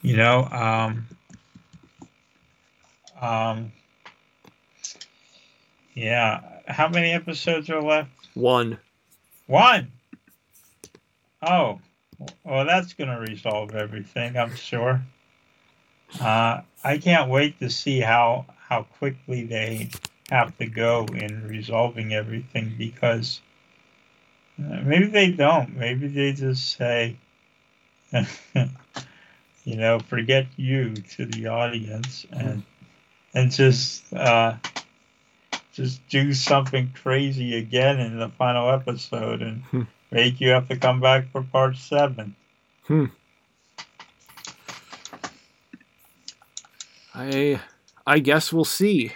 You 0.00 0.16
know, 0.16 0.44
um, 0.50 1.06
um, 3.20 3.72
yeah. 5.92 6.40
How 6.66 6.88
many 6.88 7.12
episodes 7.12 7.68
are 7.68 7.82
left? 7.82 8.08
One. 8.32 8.78
One. 9.46 9.92
Oh, 11.42 11.80
well, 12.44 12.64
that's 12.64 12.94
going 12.94 13.10
to 13.10 13.30
resolve 13.30 13.74
everything, 13.74 14.38
I'm 14.38 14.56
sure. 14.56 15.02
Uh, 16.18 16.62
I 16.82 16.96
can't 16.96 17.28
wait 17.28 17.58
to 17.58 17.68
see 17.68 18.00
how 18.00 18.46
how 18.70 18.84
quickly 18.84 19.44
they 19.44 19.90
have 20.30 20.56
to 20.58 20.66
go 20.66 21.06
in 21.14 21.46
resolving 21.48 22.12
everything 22.12 22.74
because 22.76 23.40
uh, 24.58 24.80
maybe 24.84 25.06
they 25.06 25.30
don't. 25.30 25.76
Maybe 25.76 26.08
they 26.08 26.32
just 26.32 26.76
say, 26.76 27.16
you 28.12 29.76
know, 29.76 29.98
forget 30.00 30.46
you 30.56 30.94
to 30.94 31.26
the 31.26 31.46
audience 31.46 32.26
and 32.30 32.62
and 33.34 33.50
just 33.50 34.12
uh, 34.12 34.56
just 35.72 36.06
do 36.08 36.32
something 36.32 36.90
crazy 36.94 37.56
again 37.56 38.00
in 38.00 38.18
the 38.18 38.28
final 38.30 38.70
episode 38.70 39.42
and 39.42 39.62
hmm. 39.64 39.82
make 40.10 40.40
you 40.40 40.48
have 40.50 40.68
to 40.68 40.76
come 40.76 41.00
back 41.00 41.30
for 41.30 41.42
part 41.42 41.76
seven. 41.76 42.34
Hmm. 42.84 43.06
I 47.14 47.60
I 48.06 48.18
guess 48.18 48.52
we'll 48.52 48.64
see. 48.64 49.12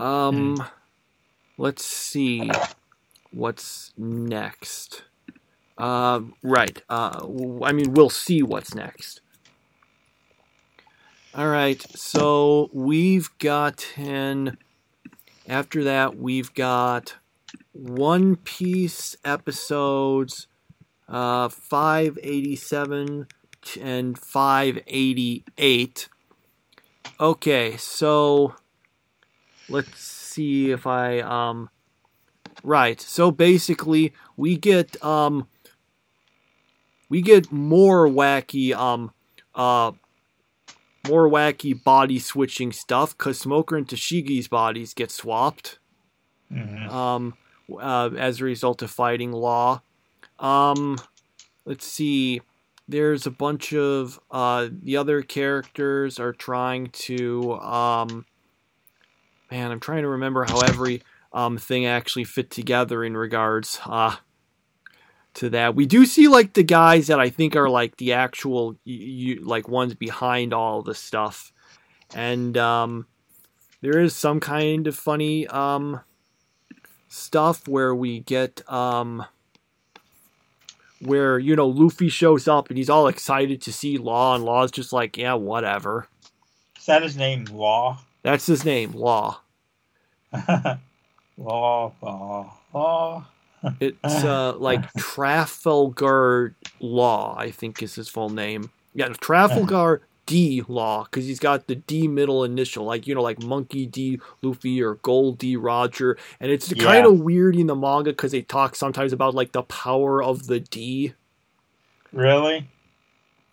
Um, 0.00 0.56
mm. 0.56 0.70
let's 1.58 1.84
see 1.84 2.50
what's 3.32 3.92
next. 3.98 5.02
Uh, 5.76 6.20
right. 6.42 6.82
Uh, 6.88 7.26
I 7.62 7.72
mean, 7.72 7.92
we'll 7.92 8.08
see 8.08 8.42
what's 8.42 8.74
next. 8.74 9.20
All 11.34 11.48
right. 11.48 11.84
So 11.96 12.70
we've 12.72 13.28
gotten. 13.38 14.56
After 15.46 15.84
that, 15.84 16.16
we've 16.16 16.54
got 16.54 17.16
One 17.72 18.36
Piece 18.36 19.16
episodes 19.24 20.46
uh, 21.10 21.48
587 21.50 23.26
and 23.82 24.18
588. 24.18 26.08
Okay, 27.18 27.76
so 27.76 28.54
let's 29.70 30.00
see 30.00 30.70
if 30.70 30.86
I 30.86 31.20
um 31.20 31.70
right. 32.62 33.00
So 33.00 33.30
basically, 33.30 34.12
we 34.36 34.56
get 34.56 35.02
um 35.04 35.48
we 37.08 37.22
get 37.22 37.50
more 37.50 38.08
wacky 38.08 38.74
um 38.74 39.12
uh 39.54 39.92
more 41.08 41.28
wacky 41.28 41.82
body 41.82 42.18
switching 42.18 42.72
stuff 42.72 43.16
because 43.16 43.38
Smoker 43.38 43.76
and 43.76 43.86
Tashigi's 43.86 44.48
bodies 44.48 44.92
get 44.92 45.10
swapped. 45.10 45.78
Mm-hmm. 46.52 46.90
Um, 46.90 47.34
uh, 47.80 48.10
as 48.16 48.40
a 48.40 48.44
result 48.44 48.82
of 48.82 48.90
fighting 48.90 49.32
Law. 49.32 49.82
Um, 50.38 50.98
let's 51.64 51.86
see. 51.86 52.40
There's 52.88 53.26
a 53.26 53.30
bunch 53.30 53.72
of 53.72 54.18
uh, 54.30 54.68
the 54.82 54.96
other 54.96 55.22
characters 55.22 56.18
are 56.18 56.32
trying 56.32 56.88
to 56.88 57.54
um, 57.60 58.26
man, 59.50 59.70
I'm 59.70 59.80
trying 59.80 60.02
to 60.02 60.08
remember 60.08 60.44
how 60.44 60.60
every 60.60 61.02
um, 61.32 61.58
thing 61.58 61.86
actually 61.86 62.24
fit 62.24 62.50
together 62.50 63.04
in 63.04 63.16
regards 63.16 63.80
uh, 63.84 64.16
to 65.34 65.50
that. 65.50 65.74
We 65.74 65.86
do 65.86 66.06
see 66.06 66.28
like 66.28 66.54
the 66.54 66.62
guys 66.62 67.08
that 67.08 67.20
I 67.20 67.30
think 67.30 67.56
are 67.56 67.68
like 67.68 67.96
the 67.96 68.12
actual 68.12 68.76
like 68.86 69.68
ones 69.68 69.94
behind 69.94 70.52
all 70.52 70.82
the 70.82 70.94
stuff, 70.94 71.52
and 72.14 72.56
um, 72.56 73.06
there 73.80 73.98
is 74.00 74.14
some 74.14 74.40
kind 74.40 74.86
of 74.86 74.96
funny 74.96 75.46
um, 75.48 76.00
stuff 77.08 77.66
where 77.66 77.94
we 77.94 78.20
get 78.20 78.62
um, 78.70 79.24
where 81.00 81.38
you 81.38 81.56
know 81.56 81.68
Luffy 81.68 82.08
shows 82.08 82.46
up 82.48 82.68
and 82.68 82.78
he's 82.78 82.90
all 82.90 83.08
excited 83.08 83.62
to 83.62 83.72
see 83.72 83.98
Law, 83.98 84.34
and 84.34 84.44
Law's 84.44 84.70
just 84.70 84.92
like, 84.92 85.16
yeah, 85.16 85.34
whatever. 85.34 86.08
Is 86.78 86.86
that 86.86 87.02
his 87.02 87.16
name, 87.16 87.44
Law? 87.44 87.98
That's 88.22 88.46
his 88.46 88.64
name, 88.64 88.92
Law. 88.92 89.40
law, 91.38 91.92
law, 92.02 92.54
law. 92.72 93.24
it's 93.80 94.24
uh, 94.24 94.54
like 94.58 94.92
Trafalgar 94.94 96.54
Law, 96.78 97.36
I 97.36 97.50
think 97.50 97.82
is 97.82 97.94
his 97.94 98.08
full 98.08 98.30
name. 98.30 98.70
Yeah, 98.94 99.08
Trafalgar 99.08 100.02
D 100.26 100.62
Law, 100.68 101.04
because 101.04 101.26
he's 101.26 101.40
got 101.40 101.66
the 101.66 101.74
D 101.74 102.06
middle 102.06 102.44
initial, 102.44 102.84
like 102.84 103.06
you 103.06 103.14
know, 103.14 103.22
like 103.22 103.42
Monkey 103.42 103.86
D 103.86 104.20
Luffy 104.42 104.82
or 104.82 104.94
Gold 104.96 105.38
D 105.38 105.56
Roger, 105.56 106.16
and 106.38 106.52
it's 106.52 106.70
yeah. 106.70 106.84
kind 106.84 107.06
of 107.06 107.20
weird 107.20 107.56
in 107.56 107.66
the 107.66 107.74
manga 107.74 108.10
because 108.10 108.32
they 108.32 108.42
talk 108.42 108.76
sometimes 108.76 109.12
about 109.12 109.34
like 109.34 109.52
the 109.52 109.62
power 109.62 110.22
of 110.22 110.46
the 110.46 110.60
D. 110.60 111.14
Really? 112.12 112.68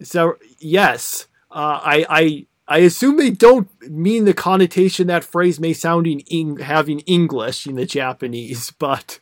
So 0.03 0.37
yes, 0.59 1.27
uh, 1.49 1.79
I 1.81 2.05
I 2.09 2.45
I 2.67 2.79
assume 2.79 3.17
they 3.17 3.29
don't 3.29 3.69
mean 3.89 4.25
the 4.25 4.33
connotation 4.33 5.07
that 5.07 5.23
phrase 5.23 5.59
may 5.59 5.73
sound 5.73 6.05
in, 6.05 6.19
in 6.21 6.57
having 6.57 6.99
English 7.01 7.65
in 7.65 7.75
the 7.75 7.85
Japanese, 7.85 8.71
but 8.79 9.19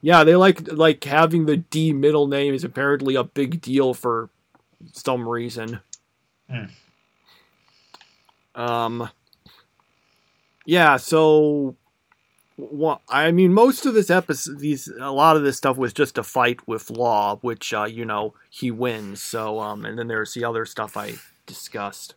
yeah, 0.00 0.24
they 0.24 0.36
like 0.36 0.70
like 0.72 1.04
having 1.04 1.46
the 1.46 1.58
D 1.58 1.92
middle 1.92 2.26
name 2.26 2.54
is 2.54 2.64
apparently 2.64 3.14
a 3.14 3.24
big 3.24 3.60
deal 3.60 3.94
for 3.94 4.30
some 4.92 5.28
reason. 5.28 5.80
Hmm. 6.48 6.64
Um. 8.54 9.10
Yeah, 10.66 10.98
so 10.98 11.76
well, 12.56 13.00
I 13.08 13.30
mean, 13.30 13.52
most 13.52 13.86
of 13.86 13.94
this 13.94 14.10
episode, 14.10 14.58
these 14.58 14.88
a 15.00 15.10
lot 15.10 15.36
of 15.36 15.42
this 15.42 15.56
stuff 15.56 15.76
was 15.76 15.92
just 15.92 16.18
a 16.18 16.22
fight 16.22 16.66
with 16.68 16.90
Law, 16.90 17.36
which 17.36 17.72
uh, 17.72 17.84
you 17.84 18.04
know 18.04 18.34
he 18.48 18.70
wins. 18.70 19.22
So, 19.22 19.60
um, 19.60 19.84
and 19.84 19.98
then 19.98 20.08
there's 20.08 20.34
the 20.34 20.44
other 20.44 20.64
stuff 20.64 20.96
I 20.96 21.14
discussed. 21.46 22.14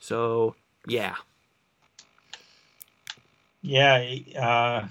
So 0.00 0.56
yeah, 0.86 1.14
Yeah, 3.62 4.16
uh, 4.38 4.88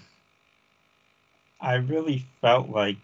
I 1.59 1.73
really 1.75 2.25
felt 2.41 2.69
like 2.69 2.97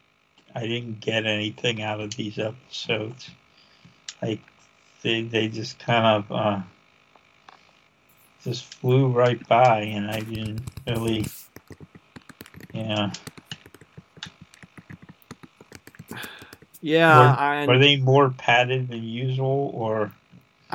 I 0.54 0.62
didn't 0.68 1.00
get 1.00 1.26
anything 1.26 1.82
out 1.82 2.00
of 2.00 2.16
these 2.16 2.38
episodes. 2.38 3.30
Like 4.22 4.42
they 5.02 5.24
they 5.24 5.48
just 5.48 5.80
kind 5.80 6.06
of 6.06 6.32
uh, 6.32 6.62
just 8.44 8.64
flew 8.76 9.08
right 9.08 9.46
by, 9.48 9.80
and 9.82 10.10
I 10.12 10.20
didn't 10.20 10.62
really, 10.88 11.26
yeah. 12.74 13.12
yeah. 16.80 17.66
Were, 17.66 17.74
were 17.74 17.80
they 17.80 17.98
more 17.98 18.30
padded 18.30 18.90
than 18.90 19.04
usual, 19.04 19.72
or 19.74 20.12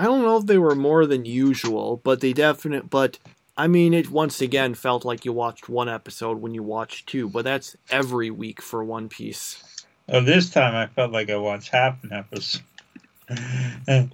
I 0.00 0.04
don't 0.04 0.22
know 0.22 0.38
if 0.38 0.46
they 0.46 0.56
were 0.56 0.74
more 0.74 1.04
than 1.04 1.26
usual, 1.26 2.00
but 2.02 2.22
they 2.22 2.32
definite. 2.32 2.88
But 2.88 3.18
I 3.54 3.66
mean, 3.66 3.92
it 3.92 4.10
once 4.10 4.40
again 4.40 4.72
felt 4.72 5.04
like 5.04 5.26
you 5.26 5.32
watched 5.34 5.68
one 5.68 5.90
episode 5.90 6.40
when 6.40 6.54
you 6.54 6.62
watched 6.62 7.06
two. 7.06 7.28
But 7.28 7.44
that's 7.44 7.76
every 7.90 8.30
week 8.30 8.62
for 8.62 8.82
One 8.82 9.10
Piece. 9.10 9.62
oh, 10.08 10.22
this 10.22 10.48
time 10.48 10.74
I 10.74 10.86
felt 10.86 11.12
like 11.12 11.28
I 11.28 11.36
watched 11.36 11.68
half 11.68 12.02
an 12.02 12.12
episode. 12.14 12.62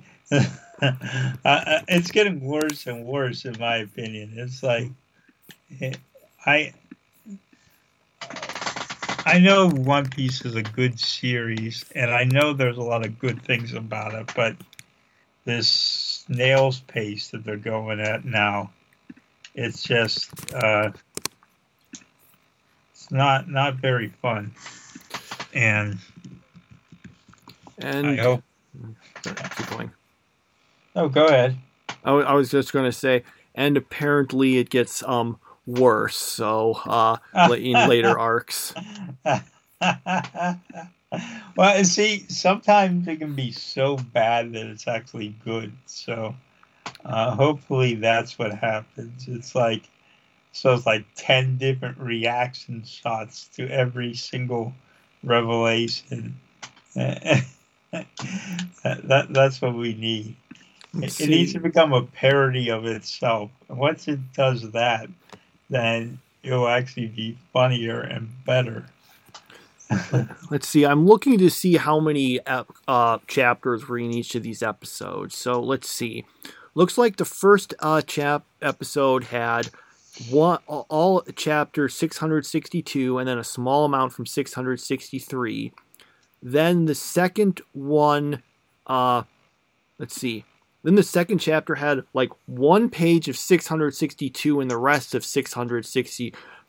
Uh, 0.82 1.80
it's 1.88 2.10
getting 2.10 2.40
worse 2.40 2.86
and 2.86 3.06
worse, 3.06 3.46
in 3.46 3.56
my 3.58 3.76
opinion. 3.76 4.32
It's 4.36 4.62
like 4.62 4.90
I 6.44 6.74
I 9.24 9.38
know 9.38 9.70
One 9.70 10.06
Piece 10.10 10.44
is 10.44 10.54
a 10.54 10.62
good 10.62 11.00
series, 11.00 11.86
and 11.94 12.10
I 12.10 12.24
know 12.24 12.52
there's 12.52 12.76
a 12.76 12.82
lot 12.82 13.06
of 13.06 13.18
good 13.18 13.40
things 13.42 13.72
about 13.72 14.12
it, 14.12 14.30
but 14.36 14.54
this 15.46 15.68
snail's 15.68 16.80
pace 16.80 17.28
that 17.28 17.44
they're 17.44 17.56
going 17.56 18.00
at 18.00 18.26
now, 18.26 18.70
it's 19.54 19.82
just 19.82 20.28
uh, 20.54 20.90
it's 22.92 23.10
not 23.10 23.48
not 23.48 23.76
very 23.76 24.08
fun. 24.20 24.52
And 25.54 25.98
And 27.78 28.06
I 28.06 28.16
hope. 28.16 28.42
keep 29.56 29.70
going. 29.70 29.90
Oh, 30.94 31.08
go 31.08 31.26
ahead. 31.28 31.56
I, 32.04 32.10
w- 32.10 32.26
I 32.26 32.34
was 32.34 32.50
just 32.50 32.72
going 32.72 32.84
to 32.84 32.92
say, 32.92 33.22
and 33.54 33.76
apparently 33.76 34.58
it 34.58 34.68
gets 34.68 35.02
um 35.04 35.38
worse. 35.64 36.16
So 36.16 36.72
uh, 36.84 37.16
in 37.54 37.72
later 37.88 38.18
arcs. 38.18 38.74
well, 41.56 41.84
see, 41.84 42.24
sometimes 42.28 43.06
it 43.06 43.16
can 43.16 43.34
be 43.34 43.52
so 43.52 43.96
bad 43.96 44.52
that 44.52 44.66
it's 44.66 44.88
actually 44.88 45.34
good. 45.44 45.72
So, 45.86 46.34
uh, 47.04 47.34
hopefully, 47.34 47.94
that's 47.94 48.38
what 48.38 48.52
happens. 48.52 49.26
It's 49.28 49.54
like 49.54 49.88
so. 50.52 50.74
It's 50.74 50.86
like 50.86 51.06
ten 51.14 51.58
different 51.58 51.98
reaction 51.98 52.84
shots 52.84 53.48
to 53.56 53.68
every 53.68 54.14
single 54.14 54.72
revelation. 55.22 56.40
that, 56.94 57.44
that 57.92 59.26
that's 59.30 59.62
what 59.62 59.74
we 59.74 59.94
need. 59.94 60.36
It, 61.02 61.20
it 61.20 61.28
needs 61.28 61.52
to 61.52 61.60
become 61.60 61.92
a 61.92 62.02
parody 62.02 62.70
of 62.70 62.86
itself. 62.86 63.50
Once 63.68 64.08
it 64.08 64.32
does 64.32 64.70
that, 64.72 65.08
then 65.68 66.18
it 66.42 66.52
will 66.52 66.68
actually 66.68 67.08
be 67.08 67.36
funnier 67.52 68.00
and 68.00 68.28
better. 68.44 68.86
Let's 70.50 70.68
see. 70.68 70.84
I'm 70.84 71.06
looking 71.06 71.38
to 71.38 71.50
see 71.50 71.76
how 71.76 72.00
many 72.00 72.40
uh, 72.88 73.18
chapters 73.26 73.88
were 73.88 73.98
in 73.98 74.12
each 74.12 74.34
of 74.34 74.42
these 74.42 74.62
episodes. 74.62 75.36
So 75.36 75.60
let's 75.60 75.88
see. 75.88 76.24
Looks 76.74 76.98
like 76.98 77.16
the 77.16 77.24
first 77.24 77.74
uh, 77.78 78.02
chap 78.02 78.44
episode 78.60 79.24
had 79.24 79.70
one 80.30 80.58
all 80.66 81.22
chapter 81.36 81.88
662, 81.88 83.18
and 83.18 83.28
then 83.28 83.38
a 83.38 83.44
small 83.44 83.84
amount 83.84 84.12
from 84.12 84.26
663. 84.26 85.72
Then 86.42 86.84
the 86.86 86.94
second 86.94 87.60
one, 87.72 88.42
uh, 88.86 89.22
let's 89.98 90.14
see. 90.14 90.44
Then 90.82 90.94
the 90.94 91.02
second 91.02 91.38
chapter 91.38 91.74
had 91.74 92.04
like 92.14 92.30
one 92.46 92.90
page 92.90 93.28
of 93.28 93.36
662 93.36 94.60
and 94.60 94.70
the 94.70 94.76
rest 94.76 95.14
of 95.14 95.24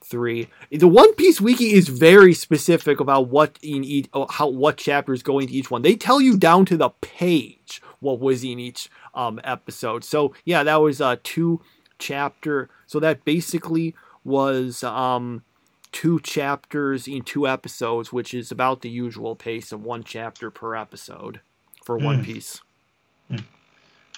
663. 0.01 0.77
The 0.79 0.87
One 0.87 1.13
Piece 1.15 1.41
wiki 1.41 1.73
is 1.73 1.87
very 1.87 2.33
specific 2.33 2.99
about 2.99 3.27
what 3.27 3.57
in 3.61 3.83
each, 3.83 4.09
oh, 4.13 4.27
how 4.29 4.47
what 4.47 4.77
chapter 4.77 5.13
is 5.13 5.23
going 5.23 5.47
to 5.47 5.53
each 5.53 5.71
one. 5.71 5.81
They 5.81 5.95
tell 5.95 6.21
you 6.21 6.37
down 6.37 6.65
to 6.65 6.77
the 6.77 6.89
page 7.01 7.81
what 7.99 8.19
was 8.19 8.43
in 8.43 8.59
each 8.59 8.89
um, 9.13 9.39
episode. 9.43 10.03
So 10.03 10.33
yeah, 10.45 10.63
that 10.63 10.77
was 10.81 11.01
uh, 11.01 11.17
two 11.23 11.61
chapter. 11.99 12.69
So 12.85 12.99
that 12.99 13.25
basically 13.25 13.95
was 14.23 14.83
um, 14.83 15.43
two 15.91 16.19
chapters 16.21 17.07
in 17.07 17.23
two 17.23 17.47
episodes, 17.47 18.13
which 18.13 18.33
is 18.33 18.51
about 18.51 18.81
the 18.81 18.89
usual 18.89 19.35
pace 19.35 19.71
of 19.71 19.83
one 19.83 20.03
chapter 20.03 20.51
per 20.51 20.75
episode 20.75 21.41
for 21.83 21.97
One 21.97 22.17
Hmm. 22.19 22.23
Piece. 22.23 22.61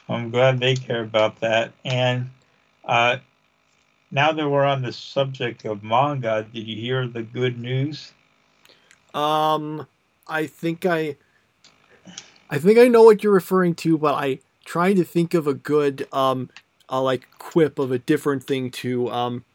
I'm 0.07 0.31
glad 0.31 0.59
they 0.59 0.73
care 0.75 1.03
about 1.03 1.39
that. 1.41 1.71
And 1.85 2.31
uh, 2.83 3.17
now 4.12 4.32
that 4.32 4.50
we're 4.50 4.65
on 4.65 4.82
the 4.82 4.91
subject 4.91 5.65
of 5.65 5.84
manga, 5.84 6.48
did 6.52 6.67
you 6.67 6.76
hear 6.76 7.08
the 7.08 7.24
good 7.24 7.60
news? 7.60 8.13
Um, 9.13 9.88
I 10.28 10.48
think 10.48 10.86
I, 10.86 11.17
I 12.50 12.58
think 12.58 12.78
I 12.78 12.88
know 12.88 13.04
what 13.04 13.24
you're 13.24 13.34
referring 13.34 13.76
to, 13.76 13.98
but 13.98 14.15
I 14.15 14.39
trying 14.65 14.95
to 14.98 15.04
think 15.04 15.34
of 15.34 15.48
a 15.48 15.54
good 15.54 16.08
um, 16.13 16.50
uh, 16.89 17.02
like 17.02 17.28
quip 17.39 17.80
of 17.80 17.91
a 17.91 18.00
different 18.00 18.43
thing 18.43 18.69
to 18.72 19.10
um 19.10 19.45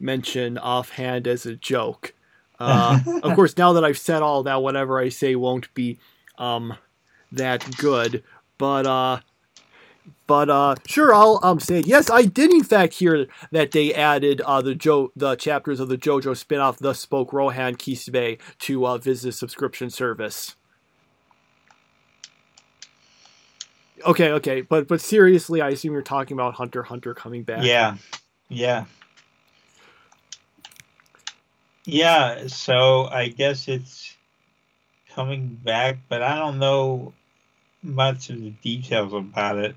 mention 0.00 0.58
offhand 0.58 1.26
as 1.26 1.46
a 1.46 1.54
joke. 1.54 2.14
Uh, 2.62 3.00
of 3.24 3.34
course, 3.34 3.56
now 3.56 3.72
that 3.72 3.84
I've 3.84 3.98
said 3.98 4.22
all 4.22 4.44
that, 4.44 4.62
whatever 4.62 5.00
I 5.00 5.08
say 5.08 5.34
won't 5.34 5.74
be 5.74 5.98
um 6.38 6.76
that 7.32 7.68
good. 7.76 8.22
But 8.56 8.86
uh, 8.86 9.18
but 10.26 10.48
uh, 10.50 10.74
sure, 10.86 11.14
I'll 11.14 11.40
um 11.42 11.60
say 11.60 11.80
it. 11.80 11.86
Yes, 11.86 12.10
I 12.10 12.22
did 12.22 12.52
in 12.52 12.64
fact 12.64 12.94
hear 12.94 13.26
that 13.50 13.72
they 13.72 13.92
added 13.94 14.40
uh 14.42 14.62
the 14.62 14.74
jo 14.74 15.12
the 15.16 15.36
chapters 15.36 15.80
of 15.80 15.88
the 15.88 15.98
JoJo 15.98 16.36
spin-off, 16.36 16.78
Thus 16.78 17.00
Spoke 17.00 17.32
Rohan 17.32 17.76
Kishibe, 17.76 18.38
to 18.60 18.86
uh, 18.86 18.98
Viz's 18.98 19.38
subscription 19.38 19.90
service. 19.90 20.56
Okay, 24.04 24.30
okay, 24.32 24.62
but 24.62 24.88
but 24.88 25.00
seriously, 25.00 25.60
I 25.60 25.70
assume 25.70 25.92
you're 25.92 26.02
talking 26.02 26.36
about 26.36 26.54
Hunter 26.54 26.82
Hunter 26.82 27.14
coming 27.14 27.42
back. 27.42 27.64
Yeah, 27.64 27.96
yeah. 28.48 28.84
Yeah, 31.84 32.46
so 32.46 33.06
I 33.06 33.28
guess 33.28 33.66
it's 33.66 34.16
coming 35.14 35.58
back, 35.62 35.98
but 36.08 36.22
I 36.22 36.36
don't 36.36 36.58
know 36.58 37.12
much 37.82 38.30
of 38.30 38.40
the 38.40 38.50
details 38.50 39.12
about 39.12 39.58
it. 39.58 39.76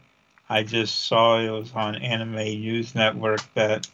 I 0.49 0.63
just 0.63 1.05
saw 1.05 1.39
it 1.39 1.49
was 1.49 1.71
on 1.73 1.95
Anime 1.95 2.36
News 2.36 2.93
Network 2.93 3.41
that 3.55 3.88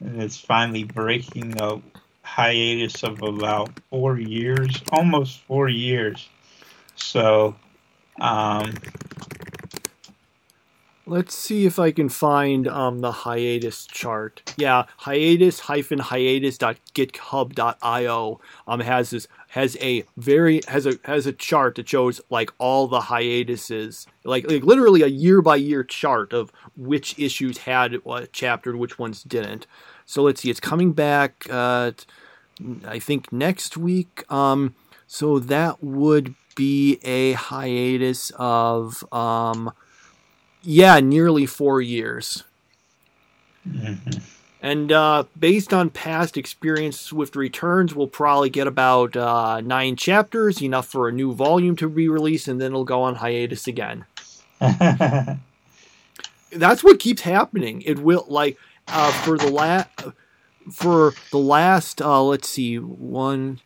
it's 0.00 0.38
finally 0.38 0.84
breaking 0.84 1.60
a 1.60 1.80
hiatus 2.22 3.02
of 3.04 3.22
about 3.22 3.70
four 3.90 4.18
years, 4.18 4.82
almost 4.92 5.40
four 5.42 5.68
years. 5.68 6.28
So, 6.96 7.54
um, 8.20 8.74
Let's 11.08 11.34
see 11.34 11.64
if 11.64 11.78
I 11.78 11.90
can 11.90 12.10
find 12.10 12.68
um, 12.68 13.00
the 13.00 13.10
hiatus 13.10 13.86
chart. 13.86 14.52
Yeah, 14.58 14.84
hiatus 14.98 15.60
hyphen 15.60 16.00
hiatus.github.io 16.00 18.40
um 18.66 18.80
has 18.80 19.08
this 19.08 19.26
has 19.48 19.78
a 19.80 20.04
very 20.18 20.60
has 20.68 20.84
a 20.84 20.98
has 21.04 21.24
a 21.24 21.32
chart 21.32 21.76
that 21.76 21.88
shows 21.88 22.20
like 22.28 22.50
all 22.58 22.88
the 22.88 23.00
hiatuses, 23.00 24.06
like 24.24 24.50
like 24.50 24.64
literally 24.64 25.00
a 25.00 25.06
year 25.06 25.40
by 25.40 25.56
year 25.56 25.82
chart 25.82 26.34
of 26.34 26.52
which 26.76 27.18
issues 27.18 27.56
had 27.58 27.94
a 28.04 28.26
chapter 28.30 28.68
and 28.68 28.78
which 28.78 28.98
ones 28.98 29.22
didn't. 29.22 29.66
So 30.04 30.22
let's 30.22 30.42
see, 30.42 30.50
it's 30.50 30.60
coming 30.60 30.92
back. 30.92 31.46
Uh, 31.48 31.92
I 32.86 32.98
think 32.98 33.32
next 33.32 33.78
week. 33.78 34.30
Um, 34.30 34.74
so 35.06 35.38
that 35.38 35.82
would 35.82 36.34
be 36.54 36.98
a 37.02 37.32
hiatus 37.32 38.30
of 38.36 39.02
um. 39.10 39.72
Yeah, 40.62 41.00
nearly 41.00 41.46
four 41.46 41.80
years. 41.80 42.44
mhm. 43.66 44.22
And 44.60 44.90
uh, 44.90 45.24
based 45.38 45.72
on 45.72 45.90
past 45.90 46.36
experience, 46.36 46.98
Swift 47.00 47.36
Returns 47.36 47.94
will 47.94 48.08
probably 48.08 48.50
get 48.50 48.66
about 48.66 49.16
uh, 49.16 49.60
nine 49.60 49.94
chapters, 49.94 50.60
enough 50.60 50.86
for 50.86 51.08
a 51.08 51.12
new 51.12 51.32
volume 51.32 51.76
to 51.76 51.88
be 51.88 52.08
released, 52.08 52.48
and 52.48 52.60
then 52.60 52.72
it'll 52.72 52.84
go 52.84 53.02
on 53.02 53.16
hiatus 53.16 53.68
again. 53.68 54.04
That's 54.60 55.38
what 56.82 56.98
keeps 56.98 57.22
happening. 57.22 57.82
It 57.82 58.00
will 58.00 58.24
like 58.28 58.58
uh, 58.88 59.12
for 59.12 59.38
the 59.38 59.50
last 59.50 59.88
for 60.72 61.14
the 61.30 61.38
last 61.38 62.02
uh, 62.02 62.22
let's 62.22 62.48
see 62.48 62.78
one 62.78 63.60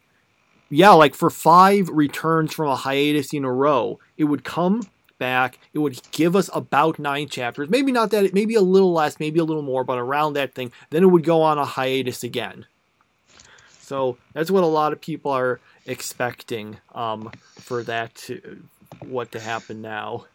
yeah 0.70 0.90
like 0.90 1.14
for 1.14 1.31
five 1.31 1.88
returns 1.88 2.52
from 2.55 2.68
a 2.68 2.76
hiatus 2.76 3.33
in 3.33 3.44
a 3.44 3.52
row 3.52 3.98
it 4.16 4.24
would 4.24 4.44
come 4.44 4.83
back. 5.22 5.61
It 5.72 5.78
would 5.78 6.00
give 6.11 6.35
us 6.35 6.50
about 6.52 6.98
nine 6.98 7.28
chapters, 7.28 7.70
maybe 7.70 7.92
not 7.92 8.11
that, 8.11 8.35
maybe 8.35 8.56
a 8.56 8.61
little 8.61 8.92
less, 8.92 9.20
maybe 9.20 9.38
a 9.38 9.44
little 9.44 9.62
more, 9.62 9.85
but 9.85 9.96
around 9.96 10.32
that 10.32 10.52
thing. 10.52 10.72
Then 10.90 11.04
it 11.04 11.06
would 11.06 11.22
go 11.22 11.42
on 11.42 11.58
a 11.58 11.64
hiatus 11.64 12.24
again. 12.24 12.66
So 13.78 14.18
that's 14.32 14.50
what 14.50 14.64
a 14.64 14.66
lot 14.66 14.92
of 14.92 15.00
people 15.00 15.30
are 15.30 15.61
expecting 15.87 16.78
um, 16.92 17.30
for 17.54 17.85
that 17.85 18.16
to 18.26 18.64
what 18.98 19.30
to 19.30 19.38
happen 19.38 19.80
now. 19.80 20.26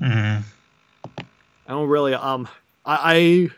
Mm-hmm. 0.00 0.42
I 1.66 1.70
don't 1.70 1.88
really 1.88 2.14
um 2.14 2.48
I, 2.84 3.14
I 3.14 3.48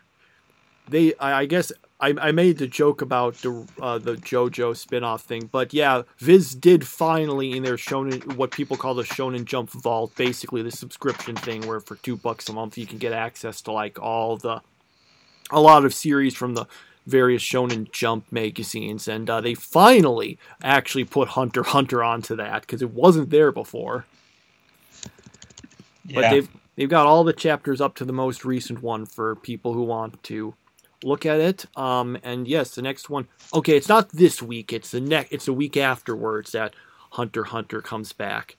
they 0.90 1.14
I, 1.14 1.40
I 1.40 1.46
guess 1.46 1.72
I, 1.98 2.14
I 2.20 2.32
made 2.32 2.59
the 2.59 2.66
joke 2.66 3.00
about 3.00 3.37
the 3.37 3.66
uh, 3.80 3.98
the 3.98 4.16
JoJo 4.16 4.74
spinoff 4.74 5.22
thing, 5.22 5.48
but 5.50 5.72
yeah, 5.72 6.02
Viz 6.18 6.54
did 6.54 6.87
finally 6.87 7.56
in 7.56 7.62
their 7.62 7.76
Shonen 7.76 8.37
what 8.37 8.50
people 8.50 8.76
call 8.76 8.94
the 8.94 9.02
Shonen 9.02 9.46
Jump 9.46 9.70
Vault, 9.70 10.14
basically 10.14 10.62
the 10.62 10.70
subscription 10.70 11.37
thing 11.37 11.66
where 11.66 11.80
for 11.80 11.96
two 11.96 12.16
bucks 12.16 12.48
a 12.50 12.52
month 12.52 12.76
you 12.76 12.87
can 12.87 12.98
get 12.98 13.12
access 13.12 13.62
to 13.62 13.72
like 13.72 13.98
all 13.98 14.37
the 14.37 14.61
a 15.50 15.61
lot 15.61 15.87
of 15.87 15.94
series 15.94 16.35
from 16.35 16.54
the 16.54 16.66
various 17.06 17.42
Shonen 17.42 17.90
Jump 17.90 18.30
magazines, 18.30 19.09
and 19.09 19.30
uh, 19.30 19.40
they 19.40 19.54
finally 19.54 20.38
actually 20.62 21.04
put 21.04 21.28
Hunter 21.28 21.62
Hunter 21.62 22.04
onto 22.04 22.37
that 22.37 22.62
because 22.62 22.82
it 22.82 22.90
wasn't 22.90 23.30
there 23.30 23.52
before. 23.52 24.04
Yeah. 26.04 26.20
But 26.20 26.30
they've 26.30 26.48
they've 26.76 26.90
got 26.90 27.06
all 27.06 27.24
the 27.24 27.32
chapters 27.32 27.80
up 27.80 27.94
to 27.96 28.04
the 28.04 28.12
most 28.12 28.44
recent 28.44 28.82
one 28.82 29.06
for 29.06 29.35
people 29.35 29.72
who 29.72 29.82
want 29.82 30.22
to 30.24 30.54
look 31.02 31.26
at 31.26 31.40
it. 31.40 31.66
Um, 31.76 32.18
and 32.22 32.46
yes, 32.48 32.74
the 32.74 32.82
next 32.82 33.11
one. 33.11 33.28
Okay, 33.54 33.76
it's 33.76 33.88
not 33.88 34.11
this 34.11 34.42
week. 34.42 34.72
It's 34.72 34.90
the 34.90 35.00
next. 35.00 35.32
It's 35.32 35.48
a 35.48 35.52
week 35.52 35.76
afterwards 35.76 36.52
that 36.52 36.74
Hunter 37.12 37.44
Hunter 37.44 37.80
comes 37.80 38.12
back. 38.12 38.56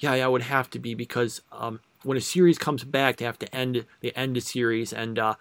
Yeah, 0.00 0.14
yeah, 0.14 0.26
it 0.26 0.30
would 0.30 0.42
have 0.42 0.68
to 0.70 0.78
be 0.78 0.94
because 0.94 1.40
um, 1.52 1.80
when 2.02 2.18
a 2.18 2.20
series 2.20 2.58
comes 2.58 2.84
back, 2.84 3.16
they 3.16 3.24
have 3.24 3.38
to 3.38 3.54
end. 3.54 3.84
They 4.00 4.10
end 4.12 4.36
a 4.36 4.40
series, 4.40 4.92
and 4.92 5.18
uh, 5.18 5.34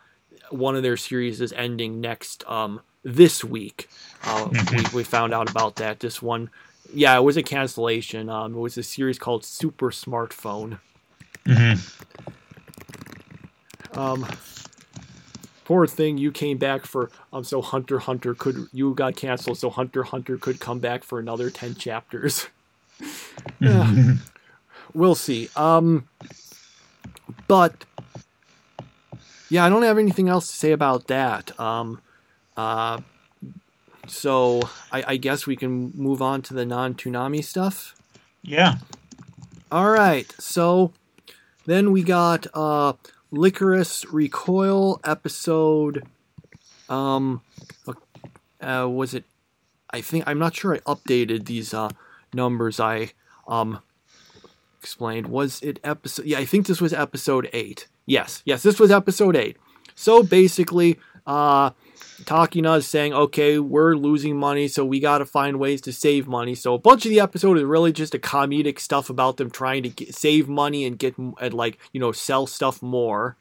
one 0.49 0.75
of 0.75 0.83
their 0.83 0.97
series 0.97 1.41
is 1.41 1.51
ending 1.53 1.99
next 2.01 2.43
um, 2.47 2.81
this 3.03 3.43
week. 3.43 3.89
Uh, 4.23 4.49
we, 4.71 4.83
we 4.93 5.03
found 5.03 5.33
out 5.33 5.49
about 5.49 5.75
that. 5.77 5.99
This 5.99 6.21
one, 6.21 6.49
yeah, 6.93 7.17
it 7.17 7.21
was 7.21 7.36
a 7.38 7.43
cancellation. 7.43 8.29
Um, 8.29 8.55
it 8.55 8.59
was 8.59 8.77
a 8.77 8.83
series 8.83 9.19
called 9.19 9.43
Super 9.43 9.89
Smartphone. 9.91 10.79
Mhm. 11.45 11.79
Um, 13.97 14.25
poor 15.65 15.88
thing, 15.88 16.17
you 16.17 16.32
came 16.32 16.58
back 16.58 16.86
for 16.86 17.10
um, 17.32 17.43
so 17.43 17.62
Hunter 17.62 17.99
Hunter 17.99 18.34
could 18.34 18.67
you 18.71 18.93
got 18.93 19.15
canceled, 19.15 19.58
so 19.58 19.69
Hunter 19.69 20.04
Hunter 20.04 20.38
could 20.38 20.60
come 20.60 20.80
back 20.80 21.04
for 21.04 21.19
another 21.19 21.49
ten 21.49 21.76
chapters. 21.76 22.47
Yeah. 23.60 24.13
we'll 24.93 25.15
see. 25.15 25.49
Um, 25.56 26.08
but 27.47 27.86
yeah, 29.49 29.65
I 29.65 29.69
don't 29.69 29.84
have 29.84 29.97
anything 29.97 30.30
else 30.30 30.47
to 30.47 30.56
say 30.56 30.71
about 30.71 31.08
that. 31.08 31.60
Um, 31.60 32.02
uh, 32.56 33.02
so 34.08 34.62
I, 34.91 35.04
I 35.08 35.17
guess 35.17 35.45
we 35.47 35.56
can 35.56 35.91
move 35.95 36.21
on 36.21 36.41
to 36.43 36.54
the 36.54 36.65
non 36.65 36.93
Toonami 36.93 37.43
stuff. 37.43 37.95
Yeah. 38.41 38.76
All 39.71 39.89
right, 39.89 40.32
so 40.38 40.93
then 41.65 41.91
we 41.91 42.04
got 42.04 42.45
uh, 42.54 42.93
Lycoris 43.34 44.06
Recoil 44.12 45.02
episode. 45.04 46.04
Um, 46.88 47.41
uh, 48.62 48.88
was 48.88 49.15
it? 49.15 49.24
I 49.89 50.02
think 50.02 50.24
I'm 50.28 50.38
not 50.38 50.56
sure. 50.56 50.76
I 50.76 50.80
updated 50.80 51.46
these 51.46 51.74
uh, 51.74 51.89
numbers. 52.34 52.80
I 52.80 53.13
um 53.48 53.80
explained. 54.80 55.28
Was 55.28 55.62
it 55.63 55.80
episode? 55.84 56.26
Yeah, 56.26 56.38
I 56.38 56.46
think 56.46 56.67
this 56.67 56.80
was 56.80 56.93
episode 56.93 57.50
eight. 57.54 57.88
Yes, 58.06 58.43
yes, 58.46 58.62
this 58.62 58.80
was 58.80 58.91
episode 58.91 59.36
eight. 59.36 59.58
So 59.96 60.22
basically, 60.22 61.00
uh, 61.26 61.72
Takina 62.24 62.78
is 62.78 62.88
saying, 62.88 63.13
okay, 63.13 63.60
we're 63.60 63.96
losing 63.96 64.38
money, 64.38 64.68
so 64.68 64.86
we 64.86 65.00
got 65.00 65.18
to 65.18 65.26
find 65.26 65.60
ways 65.60 65.82
to 65.82 65.92
save 65.92 66.28
money. 66.28 66.56
So 66.56 66.74
a 66.74 66.80
bunch 66.80 67.06
of 67.06 67.10
the 67.10 67.20
episode 67.20 67.58
is 67.58 67.63
really 67.63 67.92
just 67.92 68.16
a 68.16 68.20
comedic 68.20 68.80
stuff 68.80 69.10
about 69.10 69.38
them 69.38 69.50
trying 69.50 69.84
to 69.84 69.89
get, 69.89 70.16
save 70.16 70.48
money 70.48 70.86
and 70.86 70.98
get 70.98 71.18
and 71.18 71.54
like 71.54 71.80
you 71.92 72.00
know 72.00 72.12
sell 72.12 72.48
stuff 72.48 72.82
more 72.82 73.36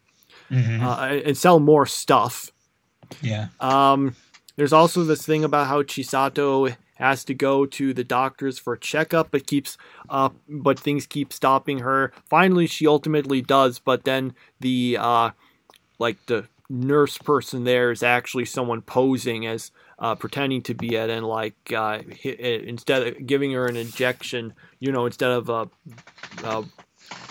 Mhm. 0.50 0.82
uh, 0.82 1.22
and 1.24 1.36
sell 1.36 1.60
more 1.60 1.86
stuff. 1.86 2.50
yeah. 3.20 3.48
Um, 3.60 4.16
there's 4.56 4.72
also 4.72 5.04
this 5.04 5.24
thing 5.24 5.44
about 5.44 5.66
how 5.66 5.82
Chisato 5.82 6.76
has 6.96 7.24
to 7.24 7.34
go 7.34 7.64
to 7.66 7.92
the 7.94 8.04
doctors 8.04 8.58
for 8.58 8.74
a 8.74 8.78
checkup, 8.78 9.30
but 9.30 9.46
keeps 9.46 9.76
uh, 10.10 10.28
but 10.48 10.78
things 10.78 11.06
keep 11.06 11.32
stopping 11.32 11.80
her. 11.80 12.12
Finally, 12.28 12.66
she 12.66 12.86
ultimately 12.86 13.40
does, 13.42 13.78
but 13.78 14.04
then 14.04 14.34
the 14.60 14.96
uh, 14.98 15.30
like 15.98 16.16
the 16.26 16.46
nurse 16.72 17.18
person 17.18 17.64
there 17.64 17.90
is 17.90 18.02
actually 18.02 18.46
someone 18.46 18.80
posing 18.80 19.46
as 19.46 19.70
uh, 19.98 20.14
pretending 20.14 20.62
to 20.62 20.74
be 20.74 20.96
it, 20.96 21.10
and 21.10 21.26
like 21.26 21.72
uh, 21.72 22.00
instead 22.24 23.06
of 23.06 23.26
giving 23.26 23.52
her 23.52 23.66
an 23.66 23.76
injection, 23.76 24.54
you 24.80 24.90
know, 24.90 25.06
instead 25.06 25.30
of 25.30 25.48
a 25.48 25.68
uh, 26.42 26.62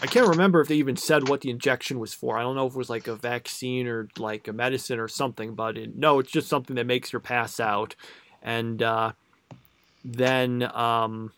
I 0.01 0.08
can't 0.08 0.27
remember 0.27 0.62
if 0.62 0.67
they 0.67 0.75
even 0.75 0.95
said 0.95 1.27
what 1.27 1.41
the 1.41 1.49
injection 1.49 1.99
was 1.99 2.13
for. 2.13 2.38
I 2.38 2.43
don't 2.43 2.56
know 2.56 2.67
if 2.67 2.73
it 2.73 2.77
was 2.77 2.89
like 2.89 3.08
a 3.08 3.15
vaccine 3.15 3.88
or 3.88 4.10
like 4.17 4.47
a 4.47 4.54
medicine 4.54 4.99
or 4.99 5.08
something, 5.08 5.56
but 5.56 5.77
it, 5.77 5.95
no, 5.95 6.19
it's 6.19 6.32
just 6.32 6.47
something 6.47 6.75
that 6.75 6.86
makes 6.86 7.12
her 7.12 7.19
pass 7.19 7.60
out. 7.60 7.95
And 8.41 8.82
uh, 8.82 9.13
then, 10.04 10.63
um, 10.75 11.34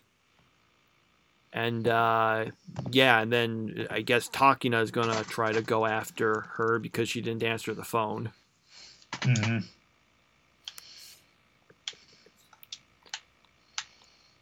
and 1.54 1.88
uh, 1.88 2.46
yeah, 2.92 3.22
and 3.22 3.32
then 3.32 3.88
I 3.90 4.02
guess 4.02 4.28
Takina 4.30 4.82
is 4.82 4.92
gonna 4.92 5.24
try 5.24 5.52
to 5.52 5.62
go 5.62 5.86
after 5.86 6.42
her 6.56 6.80
because 6.80 7.10
she 7.10 7.22
didn't 7.22 7.44
answer 7.44 7.74
the 7.74 7.84
phone. 7.84 8.32
hmm 9.24 9.60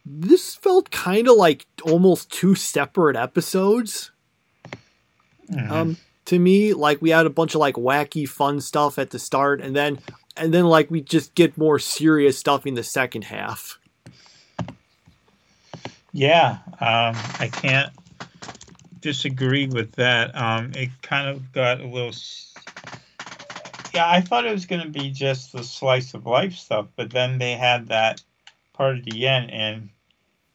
This 0.04 0.54
felt 0.56 0.90
kind 0.90 1.28
of 1.28 1.36
like 1.36 1.66
almost 1.84 2.30
two 2.32 2.54
separate 2.54 3.16
episodes. 3.16 4.10
Mhm. 5.50 5.70
um 5.70 5.96
to 6.24 6.38
me 6.38 6.72
like 6.72 7.02
we 7.02 7.10
had 7.10 7.26
a 7.26 7.30
bunch 7.30 7.54
of 7.54 7.60
like 7.60 7.74
wacky 7.74 8.26
fun 8.28 8.60
stuff 8.60 8.98
at 8.98 9.10
the 9.10 9.18
start 9.18 9.60
and 9.60 9.74
then 9.74 9.98
and 10.36 10.54
then 10.54 10.64
like 10.66 10.90
we 10.90 11.00
just 11.00 11.34
get 11.34 11.58
more 11.58 11.78
serious 11.80 12.38
stuff 12.38 12.64
in 12.64 12.74
the 12.74 12.82
second 12.82 13.24
half 13.24 13.78
Yeah, 16.12 16.58
um, 16.78 17.16
I 17.40 17.48
can't 17.50 17.90
disagree 19.00 19.66
with 19.66 19.92
that. 19.92 20.36
Um, 20.36 20.72
it 20.74 20.90
kind 21.00 21.28
of 21.28 21.52
got 21.52 21.80
a 21.80 21.86
little. 21.86 22.12
Yeah, 23.94 24.08
I 24.08 24.20
thought 24.20 24.46
it 24.46 24.52
was 24.52 24.66
going 24.66 24.82
to 24.82 24.88
be 24.88 25.10
just 25.10 25.52
the 25.52 25.64
slice 25.64 26.12
of 26.14 26.26
life 26.26 26.54
stuff, 26.54 26.88
but 26.96 27.10
then 27.10 27.38
they 27.38 27.52
had 27.52 27.88
that 27.88 28.22
part 28.74 28.98
at 28.98 29.04
the 29.04 29.26
end, 29.26 29.50
and 29.50 29.88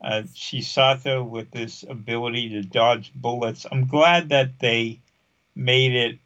uh, 0.02 0.24
Chisato 0.34 1.28
with 1.28 1.50
this 1.50 1.84
ability 1.88 2.50
to 2.50 2.62
dodge 2.62 3.12
bullets. 3.16 3.66
I'm 3.72 3.88
glad 3.88 4.30
that 4.30 4.60
they 4.60 5.00
made 5.56 5.94
it 5.94 6.20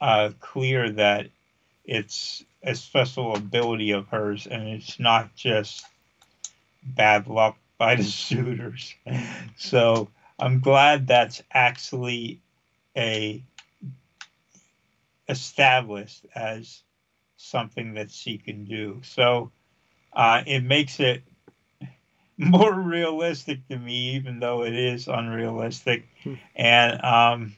uh, 0.00 0.30
clear 0.40 0.90
that 0.92 1.28
it's 1.84 2.42
a 2.62 2.74
special 2.74 3.34
ability 3.34 3.90
of 3.90 4.08
hers, 4.08 4.46
and 4.46 4.66
it's 4.68 4.98
not 4.98 5.34
just 5.34 5.84
bad 6.82 7.26
luck 7.26 7.56
by 7.82 7.96
the 7.96 8.04
shooters. 8.24 8.94
So 9.56 10.08
I'm 10.38 10.60
glad 10.60 11.08
that's 11.08 11.42
actually 11.52 12.40
a 12.96 13.42
established 15.28 16.24
as 16.32 16.82
something 17.36 17.94
that 17.94 18.12
she 18.12 18.38
can 18.38 18.66
do. 18.66 19.00
So 19.02 19.50
uh, 20.12 20.44
it 20.46 20.62
makes 20.62 21.00
it 21.00 21.24
more 22.38 22.72
realistic 22.72 23.66
to 23.66 23.76
me, 23.76 24.14
even 24.14 24.38
though 24.38 24.62
it 24.62 24.74
is 24.74 25.08
unrealistic. 25.08 26.06
Hmm. 26.22 26.34
And 26.54 27.04
um, 27.04 27.56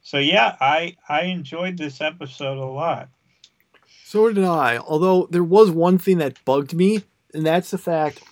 so 0.00 0.16
yeah, 0.16 0.56
I 0.58 0.96
I 1.06 1.24
enjoyed 1.24 1.76
this 1.76 2.00
episode 2.00 2.56
a 2.56 2.64
lot. 2.64 3.10
so 4.04 4.32
did 4.32 4.44
i 4.44 4.78
although 4.78 5.26
there 5.34 5.44
was 5.56 5.70
one 5.70 5.98
thing 5.98 6.18
that 6.18 6.42
bugged 6.44 6.72
me 6.74 7.02
and 7.34 7.44
that's 7.44 7.70
the 7.70 7.78
fact 7.78 8.22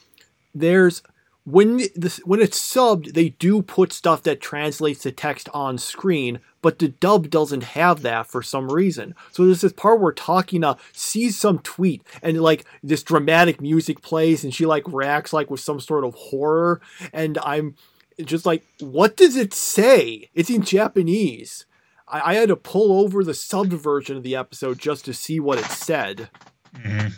there's 0.54 1.02
when 1.44 1.80
this 1.96 2.18
when 2.18 2.40
it's 2.40 2.58
subbed 2.58 3.14
they 3.14 3.30
do 3.30 3.62
put 3.62 3.92
stuff 3.92 4.22
that 4.22 4.40
translates 4.40 5.02
the 5.02 5.10
text 5.10 5.48
on 5.52 5.76
screen 5.76 6.38
but 6.62 6.78
the 6.78 6.88
dub 6.88 7.28
doesn't 7.28 7.64
have 7.64 8.02
that 8.02 8.28
for 8.28 8.40
some 8.40 8.70
reason. 8.70 9.16
So 9.32 9.44
there's 9.44 9.60
this 9.60 9.72
part 9.72 10.00
where 10.00 10.12
Takina 10.12 10.78
sees 10.92 11.36
some 11.36 11.58
tweet 11.58 12.06
and 12.22 12.40
like 12.40 12.64
this 12.84 13.02
dramatic 13.02 13.60
music 13.60 14.00
plays 14.00 14.44
and 14.44 14.54
she 14.54 14.64
like 14.64 14.84
reacts 14.86 15.32
like 15.32 15.50
with 15.50 15.58
some 15.58 15.80
sort 15.80 16.04
of 16.04 16.14
horror. 16.14 16.80
And 17.12 17.36
i'm 17.38 17.74
just 18.24 18.46
like 18.46 18.64
what 18.78 19.16
does 19.16 19.36
it 19.36 19.52
say? 19.52 20.30
It's 20.34 20.50
in 20.50 20.62
japanese. 20.62 21.66
I, 22.06 22.32
I 22.32 22.34
had 22.34 22.48
to 22.48 22.56
pull 22.56 23.00
over 23.00 23.24
the 23.24 23.32
subbed 23.32 23.72
version 23.72 24.16
of 24.16 24.22
the 24.22 24.36
episode 24.36 24.78
just 24.78 25.04
to 25.06 25.12
see 25.12 25.40
what 25.40 25.58
it 25.58 25.64
said 25.64 26.30
mm-hmm. 26.76 27.08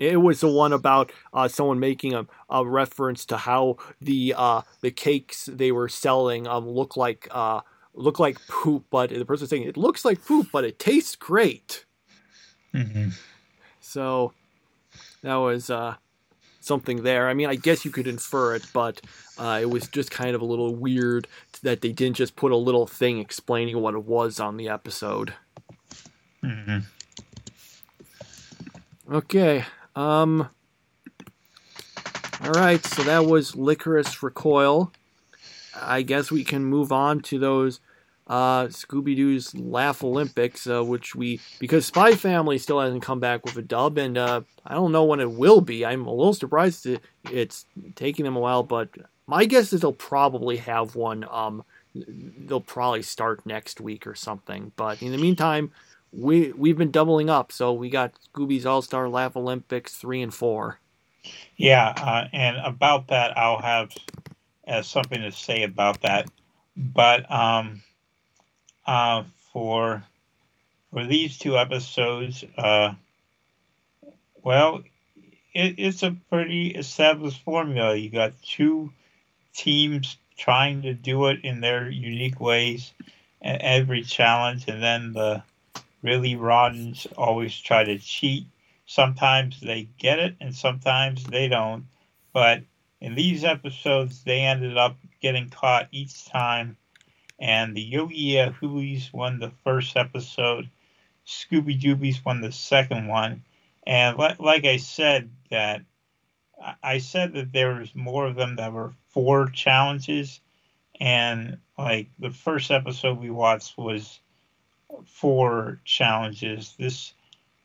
It 0.00 0.16
was 0.16 0.40
the 0.40 0.48
one 0.48 0.72
about 0.72 1.12
uh, 1.34 1.46
someone 1.46 1.78
making 1.78 2.14
a, 2.14 2.26
a 2.48 2.66
reference 2.66 3.26
to 3.26 3.36
how 3.36 3.76
the 4.00 4.34
uh, 4.36 4.62
the 4.80 4.90
cakes 4.90 5.44
they 5.44 5.70
were 5.72 5.90
selling 5.90 6.48
um, 6.48 6.66
look 6.66 6.96
like 6.96 7.28
uh, 7.30 7.60
look 7.92 8.18
like 8.18 8.38
poop, 8.48 8.86
but 8.90 9.10
the 9.10 9.26
person 9.26 9.42
was 9.42 9.50
saying 9.50 9.64
it 9.64 9.76
looks 9.76 10.04
like 10.04 10.24
poop, 10.24 10.48
but 10.52 10.64
it 10.64 10.78
tastes 10.78 11.16
great. 11.16 11.84
Mm-hmm. 12.74 13.10
So 13.80 14.32
that 15.22 15.34
was 15.34 15.68
uh, 15.68 15.96
something 16.60 17.02
there. 17.02 17.28
I 17.28 17.34
mean, 17.34 17.48
I 17.48 17.56
guess 17.56 17.84
you 17.84 17.90
could 17.90 18.06
infer 18.06 18.54
it, 18.54 18.64
but 18.72 19.02
uh, 19.36 19.58
it 19.60 19.68
was 19.68 19.86
just 19.88 20.10
kind 20.10 20.34
of 20.34 20.40
a 20.40 20.46
little 20.46 20.74
weird 20.74 21.28
that 21.62 21.82
they 21.82 21.92
didn't 21.92 22.16
just 22.16 22.36
put 22.36 22.52
a 22.52 22.56
little 22.56 22.86
thing 22.86 23.18
explaining 23.18 23.78
what 23.82 23.92
it 23.92 24.04
was 24.04 24.40
on 24.40 24.56
the 24.56 24.70
episode. 24.70 25.34
Mm-hmm. 26.42 26.78
Okay. 29.12 29.66
Um. 29.94 30.48
All 32.42 32.52
right. 32.52 32.84
So 32.84 33.02
that 33.02 33.26
was 33.26 33.52
Lycoris 33.52 34.22
Recoil. 34.22 34.92
I 35.80 36.02
guess 36.02 36.30
we 36.30 36.44
can 36.44 36.64
move 36.64 36.92
on 36.92 37.20
to 37.20 37.38
those 37.38 37.80
uh, 38.30 38.66
Scooby 38.66 39.16
Doo's 39.16 39.54
Laff-A-Lympics, 39.56 40.66
uh, 40.68 40.84
which 40.84 41.16
we 41.16 41.40
because 41.58 41.84
Spy 41.84 42.14
Family 42.14 42.58
still 42.58 42.80
hasn't 42.80 43.02
come 43.02 43.18
back 43.18 43.44
with 43.44 43.56
a 43.56 43.62
dub, 43.62 43.98
and 43.98 44.16
uh, 44.16 44.42
I 44.64 44.74
don't 44.74 44.92
know 44.92 45.04
when 45.04 45.18
it 45.18 45.32
will 45.32 45.60
be. 45.60 45.84
I'm 45.84 46.06
a 46.06 46.14
little 46.14 46.32
surprised 46.32 46.84
that 46.84 47.02
it's 47.24 47.66
taking 47.96 48.24
them 48.24 48.36
a 48.36 48.40
while, 48.40 48.62
but 48.62 48.88
my 49.26 49.46
guess 49.46 49.72
is 49.72 49.80
they'll 49.80 49.92
probably 49.92 50.58
have 50.58 50.94
one. 50.94 51.26
Um, 51.28 51.64
they'll 51.94 52.60
probably 52.60 53.02
start 53.02 53.44
next 53.44 53.80
week 53.80 54.06
or 54.06 54.14
something. 54.14 54.70
But 54.76 55.02
in 55.02 55.10
the 55.10 55.18
meantime, 55.18 55.72
we 56.12 56.52
we've 56.52 56.78
been 56.78 56.90
doubling 56.90 57.30
up, 57.30 57.52
so 57.52 57.72
we 57.72 57.90
got 57.90 58.12
Scooby's 58.32 58.66
All 58.66 58.82
Star 58.82 59.08
Laff-A-Lympics 59.08 59.96
three 59.96 60.22
and 60.22 60.34
four. 60.34 60.78
Yeah, 61.56 61.92
uh, 61.96 62.28
and 62.32 62.56
about 62.58 63.08
that, 63.08 63.36
I'll 63.36 63.60
have 63.60 63.92
uh, 64.66 64.82
something 64.82 65.20
to 65.20 65.32
say 65.32 65.62
about 65.62 66.02
that. 66.02 66.30
But 66.76 67.30
um, 67.30 67.82
uh, 68.86 69.24
for 69.52 70.02
for 70.92 71.04
these 71.04 71.38
two 71.38 71.56
episodes, 71.56 72.44
uh, 72.56 72.94
well, 74.42 74.82
it, 75.54 75.74
it's 75.78 76.02
a 76.02 76.16
pretty 76.30 76.68
established 76.68 77.42
formula. 77.42 77.94
You 77.94 78.10
got 78.10 78.32
two 78.42 78.92
teams 79.54 80.16
trying 80.36 80.82
to 80.82 80.94
do 80.94 81.26
it 81.26 81.44
in 81.44 81.60
their 81.60 81.90
unique 81.90 82.40
ways 82.40 82.92
every 83.42 84.02
challenge, 84.02 84.66
and 84.68 84.82
then 84.82 85.12
the 85.12 85.42
really 86.02 86.36
rottens 86.36 87.06
always 87.16 87.56
try 87.58 87.84
to 87.84 87.98
cheat. 87.98 88.46
Sometimes 88.86 89.60
they 89.60 89.88
get 89.98 90.18
it, 90.18 90.36
and 90.40 90.54
sometimes 90.54 91.24
they 91.24 91.48
don't. 91.48 91.86
But 92.32 92.62
in 93.00 93.14
these 93.14 93.44
episodes, 93.44 94.24
they 94.24 94.40
ended 94.40 94.76
up 94.76 94.96
getting 95.20 95.48
caught 95.48 95.88
each 95.92 96.26
time. 96.26 96.76
And 97.38 97.74
the 97.74 97.82
Yogi 97.82 98.34
Yahooeys 98.34 99.12
won 99.12 99.38
the 99.38 99.52
first 99.64 99.96
episode. 99.96 100.68
Scooby 101.26 101.80
Doobies 101.80 102.24
won 102.24 102.40
the 102.40 102.52
second 102.52 103.06
one. 103.06 103.44
And 103.86 104.18
like 104.18 104.64
I 104.64 104.76
said, 104.76 105.30
that 105.50 105.82
I 106.82 106.98
said 106.98 107.32
that 107.34 107.52
there 107.52 107.74
was 107.76 107.94
more 107.94 108.26
of 108.26 108.36
them 108.36 108.56
that 108.56 108.72
were 108.72 108.92
four 109.08 109.48
challenges, 109.48 110.40
and 111.00 111.58
like 111.78 112.08
the 112.18 112.30
first 112.30 112.70
episode 112.70 113.18
we 113.18 113.30
watched 113.30 113.78
was 113.78 114.20
four 115.06 115.80
challenges. 115.84 116.74
This 116.78 117.12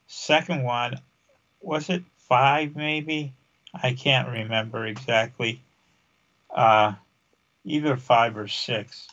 second 0.07 0.63
one 0.63 0.99
was 1.61 1.89
it 1.89 2.03
five 2.17 2.75
maybe? 2.75 3.33
I 3.73 3.93
can't 3.93 4.29
remember 4.29 4.85
exactly. 4.85 5.61
Uh, 6.53 6.93
either 7.65 7.97
five 7.97 8.37
or 8.37 8.47
six. 8.47 9.07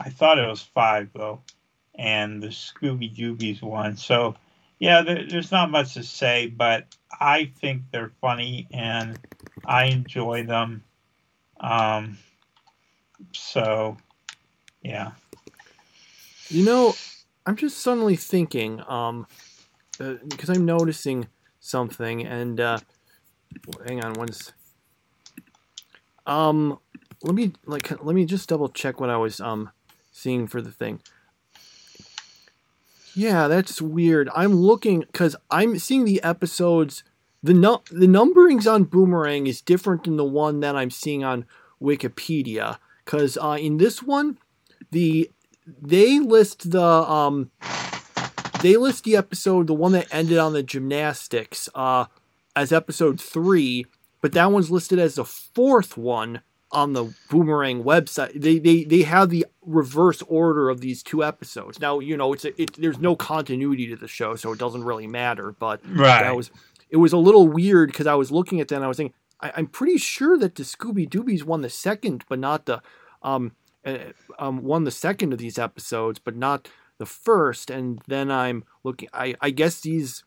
I 0.00 0.10
thought 0.10 0.38
it 0.38 0.46
was 0.46 0.62
five 0.62 1.08
though, 1.14 1.40
and 1.94 2.42
the 2.42 2.48
Scooby 2.48 3.14
Doobies 3.14 3.62
one. 3.62 3.96
So 3.96 4.36
yeah, 4.78 5.02
there, 5.02 5.26
there's 5.26 5.50
not 5.50 5.70
much 5.70 5.94
to 5.94 6.02
say, 6.02 6.46
but 6.46 6.86
I 7.18 7.50
think 7.60 7.82
they're 7.90 8.12
funny 8.20 8.68
and 8.72 9.18
I 9.64 9.86
enjoy 9.86 10.44
them. 10.44 10.84
Um, 11.58 12.18
so 13.32 13.96
yeah. 14.82 15.12
You 16.48 16.64
know, 16.64 16.94
I'm 17.46 17.56
just 17.56 17.78
suddenly 17.78 18.16
thinking, 18.16 18.82
um, 18.88 19.26
uh, 20.00 20.14
because 20.28 20.48
I'm 20.48 20.64
noticing 20.64 21.28
something, 21.60 22.26
and 22.26 22.58
uh, 22.58 22.78
hang 23.86 24.02
on 24.02 24.14
once. 24.14 24.52
Um, 26.26 26.78
let 27.22 27.34
me 27.34 27.52
like 27.66 27.90
let 28.02 28.14
me 28.14 28.24
just 28.24 28.48
double 28.48 28.68
check 28.68 29.00
what 29.00 29.10
I 29.10 29.16
was 29.16 29.40
um 29.40 29.70
seeing 30.10 30.46
for 30.46 30.62
the 30.62 30.70
thing. 30.70 31.00
Yeah, 33.14 33.46
that's 33.46 33.80
weird. 33.80 34.28
I'm 34.34 34.54
looking 34.54 35.00
because 35.00 35.36
I'm 35.50 35.78
seeing 35.78 36.04
the 36.04 36.22
episodes. 36.22 37.04
The 37.42 37.54
nu- 37.54 37.82
the 37.90 38.06
numberings 38.06 38.70
on 38.70 38.84
Boomerang 38.84 39.46
is 39.46 39.60
different 39.60 40.04
than 40.04 40.16
the 40.16 40.24
one 40.24 40.60
that 40.60 40.76
I'm 40.76 40.90
seeing 40.90 41.22
on 41.22 41.44
Wikipedia. 41.80 42.78
Because 43.04 43.36
uh, 43.36 43.58
in 43.60 43.76
this 43.76 44.02
one, 44.02 44.38
the 44.90 45.30
they 45.66 46.18
list 46.20 46.70
the 46.70 46.82
um 46.82 47.50
they 48.60 48.76
list 48.76 49.04
the 49.04 49.16
episode, 49.16 49.66
the 49.66 49.74
one 49.74 49.92
that 49.92 50.06
ended 50.10 50.38
on 50.38 50.54
the 50.54 50.62
gymnastics, 50.62 51.68
uh, 51.74 52.06
as 52.56 52.72
episode 52.72 53.20
three, 53.20 53.86
but 54.20 54.32
that 54.32 54.50
one's 54.50 54.70
listed 54.70 54.98
as 54.98 55.16
the 55.16 55.24
fourth 55.24 55.98
one 55.98 56.40
on 56.72 56.92
the 56.92 57.14
Boomerang 57.30 57.84
website. 57.84 58.40
They 58.40 58.58
they 58.58 58.84
they 58.84 59.02
have 59.02 59.30
the 59.30 59.46
reverse 59.62 60.22
order 60.22 60.70
of 60.70 60.80
these 60.80 61.02
two 61.02 61.22
episodes. 61.22 61.80
Now 61.80 62.00
you 62.00 62.16
know 62.16 62.32
it's 62.32 62.44
a, 62.44 62.60
it, 62.60 62.74
there's 62.74 62.98
no 62.98 63.16
continuity 63.16 63.86
to 63.88 63.96
the 63.96 64.08
show, 64.08 64.34
so 64.34 64.52
it 64.52 64.58
doesn't 64.58 64.84
really 64.84 65.06
matter. 65.06 65.54
But 65.58 65.80
right. 65.86 66.22
that 66.22 66.36
was 66.36 66.50
it 66.90 66.96
was 66.96 67.12
a 67.12 67.18
little 67.18 67.48
weird 67.48 67.90
because 67.90 68.06
I 68.06 68.14
was 68.14 68.30
looking 68.30 68.60
at 68.60 68.68
that 68.68 68.76
and 68.76 68.84
I 68.84 68.88
was 68.88 68.96
thinking 68.96 69.14
I, 69.40 69.52
am 69.56 69.66
pretty 69.66 69.98
sure 69.98 70.38
that 70.38 70.54
the 70.54 70.62
Scooby 70.62 71.08
Doobies 71.08 71.44
won 71.44 71.60
the 71.60 71.70
second, 71.70 72.24
but 72.28 72.38
not 72.38 72.66
the 72.66 72.82
um 73.22 73.52
um, 74.38 74.62
won 74.62 74.84
the 74.84 74.90
second 74.90 75.32
of 75.32 75.38
these 75.38 75.58
episodes, 75.58 76.18
but 76.18 76.36
not 76.36 76.68
the 76.98 77.06
first. 77.06 77.70
And 77.70 78.00
then 78.06 78.30
I'm 78.30 78.64
looking. 78.82 79.08
I, 79.12 79.34
I 79.40 79.50
guess 79.50 79.80
these. 79.80 80.24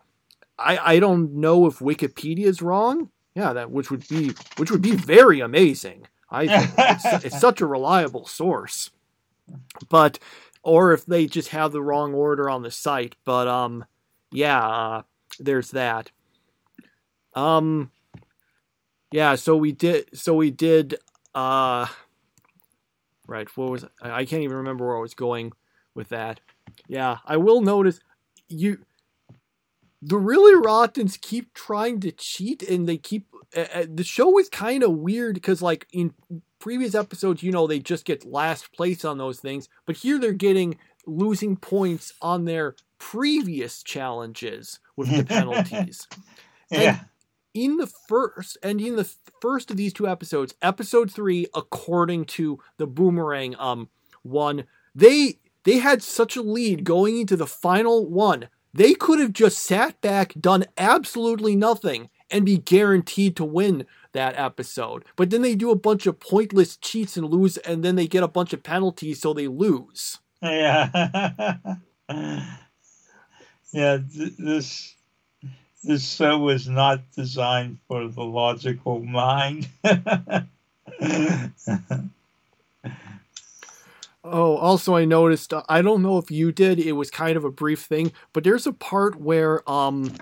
I, 0.60 0.96
I 0.96 1.00
don't 1.00 1.36
know 1.36 1.68
if 1.68 1.80
Wikipedia 1.80 2.46
is 2.46 2.62
wrong. 2.62 3.10
Yeah, 3.36 3.54
that 3.54 3.70
which 3.70 3.92
would 3.92 4.08
be 4.08 4.32
which 4.58 4.72
would 4.72 4.82
be 4.82 4.96
very 4.96 5.40
amazing. 5.40 6.08
I 6.30 6.48
it's, 6.50 7.26
it's 7.26 7.40
such 7.40 7.62
a 7.62 7.68
reliable 7.68 8.26
source. 8.26 8.90
But 9.90 10.20
or 10.64 10.92
if 10.92 11.06
they 11.06 11.28
just 11.28 11.50
have 11.50 11.72
the 11.72 11.82
wrong 11.82 12.14
order 12.14 12.50
on 12.50 12.64
the 12.64 12.72
site. 12.72 13.16
But 13.24 13.48
um, 13.48 13.86
yeah, 14.32 14.68
uh, 14.68 15.02
there's 15.40 15.72
that. 15.72 16.12
Um, 17.36 17.92
yeah. 19.12 19.36
So 19.36 19.56
we 19.56 19.72
did. 19.72 20.10
So 20.18 20.34
we 20.34 20.52
did. 20.52 20.96
Uh, 21.36 21.88
Right. 23.28 23.48
What 23.58 23.70
was 23.70 23.86
I 24.02 24.26
can't 24.26 24.44
even 24.44 24.58
remember 24.58 24.88
where 24.88 24.98
I 24.98 25.02
was 25.02 25.14
going 25.14 25.52
with 25.94 26.10
that. 26.10 26.40
Yeah, 26.88 27.18
I 27.26 27.38
will 27.38 27.62
notice 27.62 28.00
you 28.48 28.80
the 30.02 30.18
really 30.18 30.56
rottens 30.64 31.18
keep 31.18 31.54
trying 31.54 32.00
to 32.00 32.12
cheat 32.12 32.62
and 32.64 32.88
they 32.88 32.98
keep 32.98 33.28
uh, 33.56 33.86
the 33.92 34.04
show 34.04 34.38
is 34.38 34.48
kind 34.50 34.84
of 34.84 34.92
weird 34.92 35.34
because 35.34 35.62
like 35.62 35.88
in 35.92 36.14
previous 36.60 36.94
episodes 36.94 37.42
you 37.42 37.52
know 37.52 37.66
they 37.66 37.80
just 37.80 38.06
get 38.06 38.26
last 38.26 38.72
place 38.74 39.04
on 39.04 39.18
those 39.18 39.40
things 39.40 39.68
but 39.86 39.98
here 39.98 40.20
they're 40.20 40.34
getting 40.34 40.78
losing 41.08 41.56
points 41.56 42.14
on 42.22 42.46
their 42.46 42.76
previous 43.00 43.82
challenges 43.82 44.80
with 44.96 45.10
the 45.16 45.24
penalties 45.36 46.08
yeah 46.70 47.00
in 47.58 47.78
the 47.78 47.88
first 47.88 48.58
and 48.62 48.80
in 48.80 48.96
the 48.96 49.10
first 49.42 49.72
of 49.72 49.78
these 49.78 49.94
two 49.94 50.08
episodes, 50.08 50.54
episode 50.62 51.12
three, 51.12 51.48
according 51.56 52.26
to 52.26 52.60
the 52.78 52.86
Boomerang 52.86 53.56
um 53.58 53.90
one, 54.22 54.66
they 54.94 55.40
they 55.64 55.80
had 55.80 56.04
such 56.04 56.38
a 56.38 56.42
lead 56.42 56.84
going 56.84 57.18
into 57.18 57.36
the 57.36 57.48
final 57.48 58.06
one. 58.06 58.50
They 58.74 58.94
could 58.94 59.20
have 59.20 59.34
just 59.34 59.60
sat 59.60 60.00
back, 60.02 60.34
done 60.40 60.66
absolutely 60.78 61.56
nothing, 61.56 62.10
and 62.30 62.46
be 62.46 62.58
guaranteed 62.60 63.36
to 63.38 63.46
win 63.46 63.88
that 64.14 64.38
episode. 64.38 65.04
But 65.16 65.32
then 65.32 65.42
they 65.42 65.56
do 65.56 65.72
a 65.72 65.76
bunch 65.76 66.06
of 66.06 66.20
pointless 66.20 66.78
cheats 66.78 67.18
and 67.18 67.28
lose, 67.28 67.58
and 67.58 67.84
then 67.84 67.96
they 67.96 68.08
get 68.08 68.24
a 68.24 68.28
bunch 68.28 68.54
of 68.54 68.62
penalties, 68.62 69.22
so 69.22 69.34
they 69.34 69.48
lose. 69.48 70.20
Yeah. 70.44 71.56
yeah, 73.74 73.98
this 74.38 74.97
this 75.88 76.08
show 76.08 76.38
was 76.38 76.68
not 76.68 77.00
designed 77.16 77.80
for 77.88 78.08
the 78.10 78.24
logical 78.24 79.00
mind. 79.00 79.70
oh, 84.24 84.58
also 84.58 84.96
I 84.96 85.06
noticed 85.06 85.54
uh, 85.54 85.64
I 85.70 85.82
don't 85.82 86.04
know 86.04 86.18
if 86.18 86.30
you 86.30 86.52
did, 86.52 86.80
it 86.80 86.92
was 86.92 87.10
kind 87.10 87.38
of 87.38 87.46
a 87.46 87.52
brief 87.52 87.84
thing, 87.84 88.12
but 88.34 88.44
there's 88.44 88.68
a 88.68 88.74
part 88.74 89.16
where 89.16 89.68
um 89.70 90.14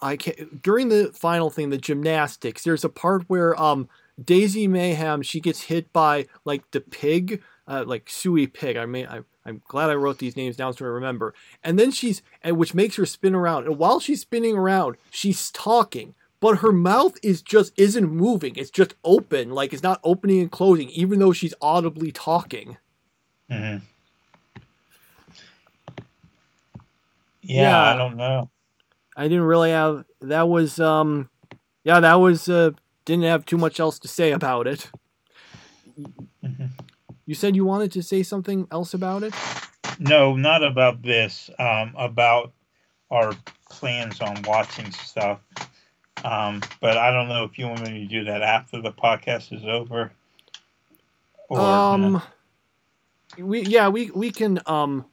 I 0.00 0.16
can 0.16 0.60
during 0.62 0.88
the 0.88 1.12
final 1.12 1.50
thing, 1.50 1.70
the 1.70 1.78
gymnastics. 1.78 2.62
There's 2.62 2.84
a 2.84 2.88
part 2.88 3.24
where 3.26 3.60
um 3.60 3.88
Daisy 4.22 4.68
Mayhem 4.68 5.22
she 5.22 5.40
gets 5.40 5.62
hit 5.62 5.92
by 5.92 6.26
like 6.44 6.70
the 6.70 6.80
pig, 6.80 7.42
uh, 7.66 7.82
like 7.86 8.08
Suey 8.08 8.46
Pig. 8.46 8.76
I 8.76 8.86
mean, 8.86 9.06
I, 9.06 9.22
I'm 9.46 9.62
glad 9.68 9.90
I 9.90 9.94
wrote 9.94 10.18
these 10.18 10.36
names 10.36 10.56
down 10.56 10.74
so 10.74 10.84
I 10.84 10.88
remember. 10.88 11.32
And 11.62 11.78
then 11.78 11.92
she's, 11.92 12.20
and 12.42 12.56
which 12.56 12.74
makes 12.74 12.96
her 12.96 13.06
spin 13.06 13.34
around. 13.34 13.66
And 13.66 13.78
while 13.78 14.00
she's 14.00 14.20
spinning 14.20 14.56
around, 14.56 14.96
she's 15.10 15.50
talking, 15.52 16.14
but 16.40 16.58
her 16.58 16.72
mouth 16.72 17.16
is 17.22 17.42
just 17.42 17.72
isn't 17.76 18.10
moving. 18.10 18.56
It's 18.56 18.70
just 18.70 18.94
open, 19.04 19.50
like 19.50 19.72
it's 19.72 19.82
not 19.82 20.00
opening 20.02 20.40
and 20.40 20.50
closing, 20.50 20.90
even 20.90 21.20
though 21.20 21.32
she's 21.32 21.54
audibly 21.62 22.10
talking. 22.10 22.76
Mm-hmm. 23.50 23.84
Yeah, 27.42 27.70
yeah, 27.70 27.94
I 27.94 27.96
don't 27.96 28.16
know. 28.16 28.50
I 29.16 29.24
didn't 29.28 29.44
really 29.44 29.70
have 29.70 30.04
that 30.20 30.48
was 30.48 30.80
um 30.80 31.30
yeah, 31.84 32.00
that 32.00 32.14
was 32.14 32.48
uh 32.48 32.72
didn't 33.04 33.24
have 33.24 33.46
too 33.46 33.56
much 33.56 33.78
else 33.78 34.00
to 34.00 34.08
say 34.08 34.32
about 34.32 34.66
it. 34.66 34.90
Mm-hmm. 36.44 36.64
You 37.26 37.34
said 37.34 37.56
you 37.56 37.64
wanted 37.64 37.90
to 37.92 38.02
say 38.04 38.22
something 38.22 38.68
else 38.70 38.94
about 38.94 39.24
it? 39.24 39.34
No, 39.98 40.36
not 40.36 40.62
about 40.62 41.02
this. 41.02 41.50
Um, 41.58 41.92
about 41.98 42.52
our 43.10 43.32
plans 43.68 44.20
on 44.20 44.42
watching 44.42 44.92
stuff. 44.92 45.40
Um, 46.24 46.62
but 46.80 46.96
I 46.96 47.10
don't 47.10 47.28
know 47.28 47.42
if 47.42 47.58
you 47.58 47.66
want 47.66 47.82
me 47.82 48.00
to 48.00 48.06
do 48.06 48.24
that 48.24 48.42
after 48.42 48.80
the 48.80 48.92
podcast 48.92 49.52
is 49.52 49.64
over. 49.64 50.12
Or, 51.48 51.60
um, 51.60 52.22
we 53.38 53.60
yeah 53.60 53.88
we 53.88 54.10
we 54.10 54.30
can 54.30 54.60
um, 54.66 55.04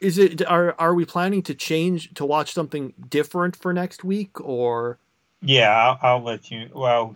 is 0.00 0.18
it 0.18 0.44
are 0.46 0.74
are 0.78 0.94
we 0.94 1.04
planning 1.04 1.42
to 1.42 1.54
change 1.54 2.14
to 2.14 2.24
watch 2.24 2.52
something 2.52 2.94
different 3.08 3.56
for 3.56 3.72
next 3.72 4.02
week 4.02 4.40
or? 4.40 4.98
Yeah, 5.42 5.70
I'll, 5.70 5.98
I'll 6.02 6.22
let 6.22 6.50
you. 6.50 6.70
Well, 6.72 7.14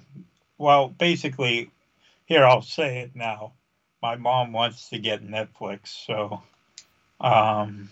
well, 0.58 0.88
basically, 0.88 1.70
here 2.26 2.44
I'll 2.44 2.62
say 2.62 2.98
it 3.00 3.16
now 3.16 3.52
my 4.02 4.16
mom 4.16 4.52
wants 4.52 4.88
to 4.90 4.98
get 4.98 5.26
Netflix, 5.26 5.88
so 6.06 6.42
um, 7.20 7.90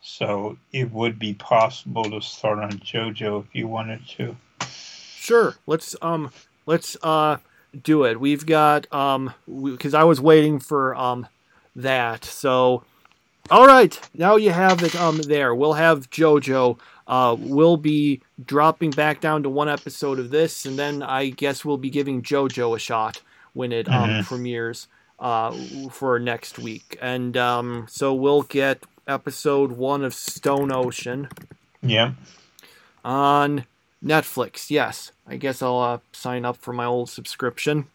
so 0.00 0.56
it 0.72 0.90
would 0.92 1.18
be 1.18 1.34
possible 1.34 2.04
to 2.04 2.20
start 2.20 2.58
on 2.58 2.72
JoJo 2.72 3.44
if 3.44 3.54
you 3.54 3.68
wanted 3.68 4.06
to. 4.16 4.36
Sure. 4.68 5.54
Let's 5.66 5.96
um 6.02 6.30
let's 6.66 6.96
uh 7.02 7.38
do 7.82 8.04
it. 8.04 8.20
We've 8.20 8.44
got 8.44 8.92
um 8.92 9.32
because 9.72 9.94
I 9.94 10.04
was 10.04 10.20
waiting 10.20 10.58
for 10.58 10.94
um 10.94 11.26
that. 11.74 12.24
So 12.24 12.84
all 13.50 13.66
right, 13.66 13.98
now 14.14 14.36
you 14.36 14.50
have 14.50 14.82
it 14.82 14.94
um 14.94 15.18
there. 15.22 15.54
We'll 15.54 15.74
have 15.74 16.10
JoJo. 16.10 16.78
Uh, 17.06 17.36
we'll 17.38 17.76
be 17.76 18.22
dropping 18.44 18.90
back 18.90 19.20
down 19.20 19.42
to 19.42 19.50
one 19.50 19.68
episode 19.68 20.18
of 20.18 20.30
this, 20.30 20.64
and 20.64 20.78
then 20.78 21.02
I 21.02 21.28
guess 21.28 21.62
we'll 21.62 21.76
be 21.76 21.90
giving 21.90 22.22
JoJo 22.22 22.76
a 22.76 22.78
shot 22.78 23.20
when 23.54 23.72
it 23.72 23.88
um, 23.88 24.10
mm-hmm. 24.10 24.22
premieres 24.22 24.86
uh, 25.18 25.52
for 25.90 26.18
next 26.18 26.58
week. 26.58 26.98
And 27.00 27.36
um, 27.36 27.86
so 27.88 28.12
we'll 28.12 28.42
get 28.42 28.84
episode 29.08 29.72
one 29.72 30.04
of 30.04 30.12
Stone 30.12 30.70
Ocean. 30.72 31.28
Yeah. 31.82 32.12
On 33.04 33.64
Netflix. 34.04 34.70
Yes. 34.70 35.12
I 35.26 35.36
guess 35.36 35.62
I'll 35.62 35.78
uh, 35.78 35.98
sign 36.12 36.44
up 36.44 36.58
for 36.58 36.72
my 36.72 36.84
old 36.84 37.08
subscription. 37.08 37.86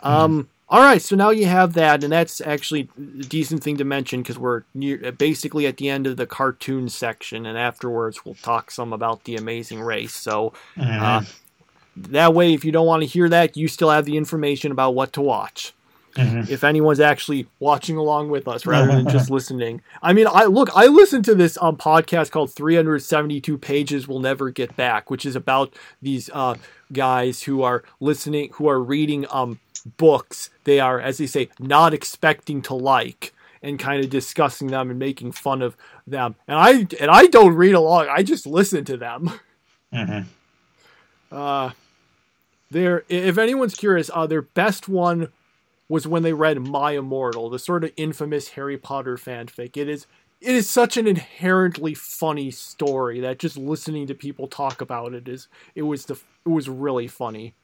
Um, 0.00 0.44
mm. 0.44 0.46
All 0.70 0.80
right, 0.80 1.00
so 1.00 1.16
now 1.16 1.30
you 1.30 1.46
have 1.46 1.72
that, 1.74 2.04
and 2.04 2.12
that's 2.12 2.42
actually 2.42 2.90
a 2.98 3.24
decent 3.24 3.62
thing 3.62 3.78
to 3.78 3.84
mention 3.84 4.20
because 4.20 4.38
we're 4.38 4.64
near, 4.74 5.12
basically 5.12 5.66
at 5.66 5.78
the 5.78 5.88
end 5.88 6.06
of 6.06 6.18
the 6.18 6.26
cartoon 6.26 6.90
section, 6.90 7.46
and 7.46 7.56
afterwards 7.56 8.22
we'll 8.22 8.34
talk 8.34 8.70
some 8.70 8.92
about 8.92 9.24
the 9.24 9.36
Amazing 9.36 9.80
Race. 9.80 10.14
So 10.14 10.52
mm. 10.76 11.00
uh, 11.00 11.22
that 12.10 12.34
way, 12.34 12.54
if 12.54 12.64
you 12.64 12.72
don't 12.72 12.86
want 12.86 13.02
to 13.02 13.06
hear 13.06 13.28
that, 13.28 13.56
you 13.56 13.68
still 13.68 13.90
have 13.90 14.04
the 14.04 14.16
information 14.16 14.72
about 14.72 14.94
what 14.94 15.12
to 15.14 15.20
watch. 15.20 15.74
Mm-hmm. 16.14 16.52
If 16.52 16.64
anyone's 16.64 17.00
actually 17.00 17.46
watching 17.60 17.96
along 17.96 18.30
with 18.30 18.48
us 18.48 18.66
rather 18.66 18.88
than 18.88 19.08
just 19.08 19.30
listening. 19.30 19.82
I 20.02 20.12
mean, 20.12 20.26
I 20.28 20.44
look, 20.44 20.68
I 20.74 20.86
listened 20.86 21.24
to 21.26 21.34
this 21.34 21.56
um, 21.60 21.76
podcast 21.76 22.30
called 22.30 22.52
372 22.52 23.56
Pages 23.58 24.08
We'll 24.08 24.18
Never 24.18 24.50
Get 24.50 24.74
Back, 24.74 25.10
which 25.10 25.24
is 25.24 25.36
about 25.36 25.74
these 26.02 26.28
uh, 26.32 26.56
guys 26.92 27.42
who 27.44 27.62
are 27.62 27.84
listening, 28.00 28.50
who 28.54 28.68
are 28.68 28.80
reading 28.80 29.26
um, 29.30 29.60
books 29.96 30.50
they 30.64 30.80
are, 30.80 31.00
as 31.00 31.18
they 31.18 31.26
say, 31.26 31.50
not 31.60 31.94
expecting 31.94 32.62
to 32.62 32.74
like 32.74 33.32
and 33.62 33.78
kind 33.78 34.02
of 34.02 34.10
discussing 34.10 34.68
them 34.68 34.90
and 34.90 34.98
making 34.98 35.32
fun 35.32 35.62
of 35.62 35.76
them. 36.06 36.36
And 36.46 36.58
I 36.58 36.70
and 37.00 37.10
I 37.10 37.26
don't 37.26 37.54
read 37.54 37.74
along. 37.74 38.08
I 38.08 38.22
just 38.22 38.46
listen 38.46 38.84
to 38.86 38.96
them. 38.96 39.32
Mm-hmm. 39.92 40.28
Uh, 41.30 41.70
their 42.70 43.04
if 43.08 43.38
anyone's 43.38 43.74
curious, 43.74 44.10
uh, 44.12 44.26
their 44.26 44.42
best 44.42 44.88
one 44.88 45.28
was 45.88 46.06
when 46.06 46.22
they 46.22 46.32
read 46.32 46.60
My 46.60 46.92
Immortal, 46.92 47.48
the 47.48 47.58
sort 47.58 47.84
of 47.84 47.92
infamous 47.96 48.48
Harry 48.50 48.76
Potter 48.76 49.16
fanfic. 49.16 49.76
It 49.76 49.88
is 49.88 50.06
it 50.40 50.54
is 50.54 50.70
such 50.70 50.96
an 50.96 51.06
inherently 51.06 51.94
funny 51.94 52.50
story 52.50 53.20
that 53.20 53.38
just 53.38 53.56
listening 53.56 54.06
to 54.06 54.14
people 54.14 54.46
talk 54.46 54.80
about 54.80 55.14
it 55.14 55.28
is 55.28 55.48
it 55.74 55.82
was 55.82 56.06
the 56.06 56.14
it 56.14 56.50
was 56.50 56.68
really 56.68 57.08
funny. 57.08 57.54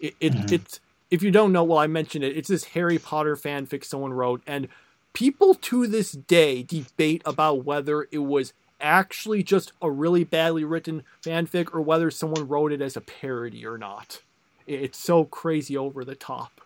It, 0.00 0.14
it 0.20 0.32
mm-hmm. 0.32 0.54
it's 0.54 0.80
if 1.10 1.22
you 1.22 1.30
don't 1.30 1.52
know, 1.52 1.64
well 1.64 1.78
I 1.78 1.86
mentioned 1.86 2.24
it. 2.24 2.36
It's 2.36 2.48
this 2.48 2.64
Harry 2.64 2.98
Potter 2.98 3.36
fanfic 3.36 3.84
someone 3.84 4.12
wrote 4.12 4.42
and 4.46 4.68
people 5.12 5.54
to 5.54 5.86
this 5.86 6.12
day 6.12 6.62
debate 6.62 7.22
about 7.24 7.64
whether 7.64 8.08
it 8.10 8.18
was 8.18 8.52
actually 8.80 9.42
just 9.42 9.72
a 9.82 9.90
really 9.90 10.24
badly 10.24 10.64
written 10.64 11.02
fanfic 11.22 11.74
or 11.74 11.80
whether 11.80 12.10
someone 12.10 12.48
wrote 12.48 12.72
it 12.72 12.80
as 12.80 12.96
a 12.96 13.00
parody 13.00 13.66
or 13.66 13.78
not. 13.78 14.22
It's 14.66 14.98
so 14.98 15.24
crazy 15.24 15.76
over 15.76 16.04
the 16.04 16.14
top. 16.14 16.60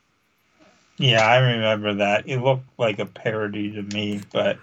Yeah, 0.98 1.26
I 1.26 1.38
remember 1.38 1.94
that. 1.94 2.28
It 2.28 2.38
looked 2.38 2.66
like 2.78 2.98
a 2.98 3.06
parody 3.06 3.72
to 3.72 3.82
me, 3.82 4.20
but 4.32 4.58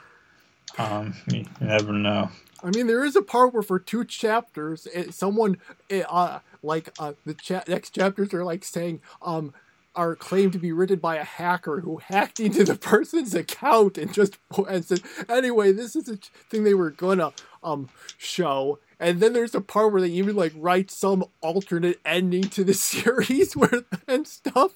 um, 0.77 1.15
you 1.31 1.45
never 1.59 1.93
know. 1.93 2.29
I 2.63 2.69
mean, 2.71 2.87
there 2.87 3.05
is 3.05 3.15
a 3.15 3.21
part 3.21 3.53
where 3.53 3.63
for 3.63 3.79
two 3.79 4.03
chapters, 4.03 4.87
it, 4.93 5.13
someone, 5.13 5.57
it, 5.87 6.05
uh, 6.09 6.39
like 6.61 6.89
uh, 6.99 7.13
the 7.25 7.33
cha- 7.33 7.63
next 7.67 7.91
chapters 7.91 8.33
are 8.33 8.43
like 8.43 8.63
saying, 8.63 9.01
um, 9.21 9.53
are 9.99 10.15
claimed 10.15 10.53
to 10.53 10.59
be 10.59 10.71
written 10.71 10.97
by 10.97 11.17
a 11.17 11.25
hacker 11.25 11.81
who 11.81 11.97
hacked 11.97 12.39
into 12.39 12.63
the 12.63 12.75
person's 12.75 13.35
account 13.35 13.97
and 13.97 14.13
just 14.13 14.37
and 14.69 14.85
said, 14.85 15.01
anyway, 15.27 15.73
this 15.73 15.93
is 15.93 16.07
a 16.07 16.15
thing 16.49 16.63
they 16.63 16.73
were 16.73 16.89
gonna 16.89 17.33
um 17.63 17.89
show. 18.17 18.79
And 18.97 19.19
then 19.19 19.33
there's 19.33 19.53
a 19.53 19.59
part 19.59 19.91
where 19.91 20.01
they 20.01 20.07
even 20.07 20.37
like 20.37 20.53
write 20.55 20.89
some 20.89 21.25
alternate 21.41 21.99
ending 22.05 22.43
to 22.43 22.63
the 22.63 22.73
series 22.93 23.57
where 23.57 23.83
and 24.07 24.25
stuff. 24.25 24.71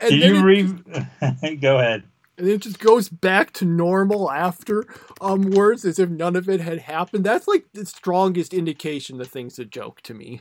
And 0.00 0.10
Did 0.10 0.22
you 0.22 0.42
read? 0.42 1.60
Go 1.60 1.78
ahead. 1.78 2.04
And 2.38 2.48
it 2.48 2.62
just 2.62 2.78
goes 2.78 3.10
back 3.10 3.52
to 3.54 3.66
normal 3.66 4.30
after 4.30 4.86
um 5.20 5.50
words 5.50 5.84
as 5.84 5.98
if 5.98 6.08
none 6.08 6.36
of 6.36 6.48
it 6.48 6.62
had 6.62 6.78
happened. 6.78 7.24
That's 7.24 7.46
like 7.46 7.66
the 7.74 7.84
strongest 7.84 8.54
indication 8.54 9.18
the 9.18 9.26
thing's 9.26 9.58
a 9.58 9.66
joke 9.66 10.00
to 10.02 10.14
me. 10.14 10.40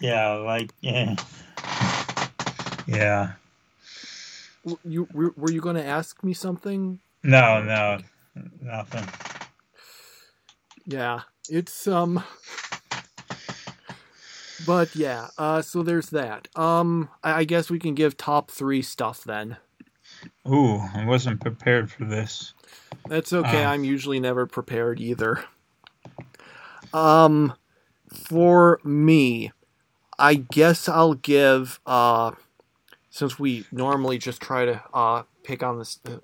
Yeah, 0.00 0.32
like 0.32 0.72
yeah, 0.80 1.14
yeah. 2.86 3.32
You 4.84 5.08
were, 5.12 5.32
were 5.36 5.50
you 5.50 5.60
going 5.60 5.76
to 5.76 5.84
ask 5.84 6.22
me 6.24 6.32
something? 6.32 6.98
No, 7.22 7.62
no, 7.62 7.98
nothing. 8.60 9.06
Yeah, 10.86 11.22
it's 11.48 11.86
um 11.86 12.22
but 14.66 14.94
yeah, 14.96 15.28
uh, 15.38 15.62
so 15.62 15.82
there's 15.82 16.10
that. 16.10 16.48
Um, 16.56 17.08
I, 17.22 17.40
I 17.40 17.44
guess 17.44 17.70
we 17.70 17.78
can 17.78 17.94
give 17.94 18.16
top 18.16 18.50
three 18.50 18.82
stuff 18.82 19.22
then. 19.24 19.56
Ooh, 20.48 20.78
I 20.94 21.04
wasn't 21.04 21.40
prepared 21.40 21.90
for 21.90 22.04
this. 22.04 22.54
That's 23.08 23.32
okay. 23.32 23.64
Uh, 23.64 23.70
I'm 23.70 23.84
usually 23.84 24.20
never 24.20 24.46
prepared 24.46 25.00
either. 25.00 25.44
Um, 26.92 27.52
for 28.12 28.80
me, 28.82 29.52
I 30.18 30.34
guess 30.34 30.88
I'll 30.88 31.14
give 31.14 31.78
uh, 31.86 32.32
since 33.16 33.38
we 33.38 33.64
normally 33.72 34.18
just 34.18 34.42
try 34.42 34.66
to 34.66 34.82
uh 34.92 35.22
pick 35.42 35.62
on 35.62 35.78
this 35.78 35.98
uh, 36.06 36.18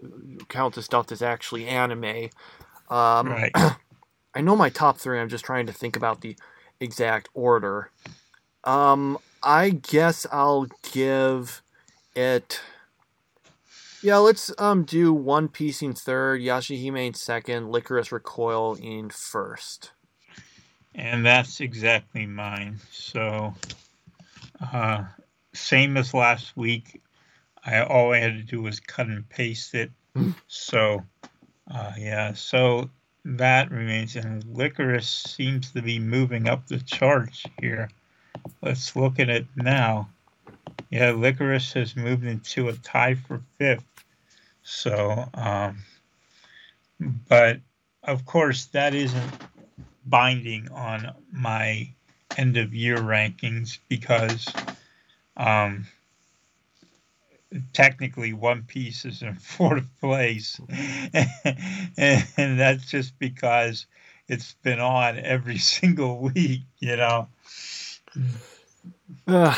count 0.49 0.74
the 0.74 0.82
stuff 0.82 1.07
that's 1.07 1.22
actually 1.22 1.66
anime. 1.66 2.28
Um, 2.90 3.28
right. 3.28 3.51
I 4.34 4.40
know 4.43 4.57
my 4.57 4.68
top 4.68 4.99
three. 4.99 5.18
I'm 5.18 5.30
just 5.30 5.45
trying 5.45 5.66
to 5.66 5.72
think 5.72 5.97
about 5.97 6.20
the 6.20 6.36
exact 6.80 7.30
order. 7.32 7.90
Um, 8.64 9.18
I 9.43 9.70
guess 9.70 10.26
I'll 10.30 10.66
give 10.93 11.62
it. 12.14 12.61
Yeah, 14.03 14.18
let's 14.18 14.53
um 14.59 14.84
do 14.84 15.14
One 15.14 15.49
Piece 15.49 15.80
in 15.80 15.95
third, 15.95 16.43
Yashahime 16.43 17.07
in 17.07 17.14
second, 17.14 17.72
Lycoris 17.72 18.12
Recoil 18.12 18.74
in 18.74 19.09
first. 19.09 19.93
And 20.95 21.24
that's 21.24 21.61
exactly 21.61 22.26
mine. 22.26 22.80
So, 22.90 23.55
uh, 24.61 25.05
same 25.55 25.96
as 25.96 26.14
last 26.14 26.57
week. 26.57 27.00
I 27.64 27.82
all 27.82 28.12
I 28.12 28.18
had 28.18 28.34
to 28.34 28.42
do 28.42 28.62
was 28.62 28.80
cut 28.80 29.07
and 29.07 29.28
paste 29.28 29.74
it. 29.74 29.90
so, 30.48 31.05
uh, 31.70 31.92
yeah. 31.98 32.32
So 32.32 32.90
that 33.24 33.70
remains, 33.70 34.16
and 34.16 34.42
Lycoris 34.44 35.28
seems 35.28 35.70
to 35.72 35.82
be 35.82 35.98
moving 35.98 36.48
up 36.48 36.66
the 36.66 36.80
charts 36.80 37.44
here. 37.61 37.88
Let's 38.62 38.96
look 38.96 39.20
at 39.20 39.28
it 39.28 39.46
now. 39.57 40.09
Yeah, 40.90 41.12
Lycoris 41.12 41.72
has 41.74 41.96
moved 41.96 42.24
into 42.24 42.68
a 42.68 42.72
tie 42.72 43.14
for 43.14 43.40
fifth. 43.59 43.84
So, 44.62 45.28
um, 45.34 45.78
but 47.28 47.61
of 48.03 48.26
course, 48.26 48.66
that 48.66 48.94
isn't 48.94 49.32
binding 50.07 50.68
on 50.70 51.14
my 51.30 51.88
end 52.36 52.57
of 52.57 52.74
year 52.74 52.96
rankings 52.96 53.78
because 53.88 54.46
um, 55.37 55.87
technically 57.72 58.33
One 58.33 58.62
Piece 58.62 59.05
is 59.05 59.22
in 59.22 59.35
fourth 59.41 59.89
place, 60.01 60.61
and 61.14 62.59
that's 62.59 62.91
just 62.91 63.18
because 63.18 63.87
it's 64.28 64.55
been 64.62 64.80
on 64.80 65.18
every 65.18 65.59
single 65.59 66.20
week, 66.20 66.62
you 66.78 66.97
know. 66.97 67.28
Uh, 69.28 69.55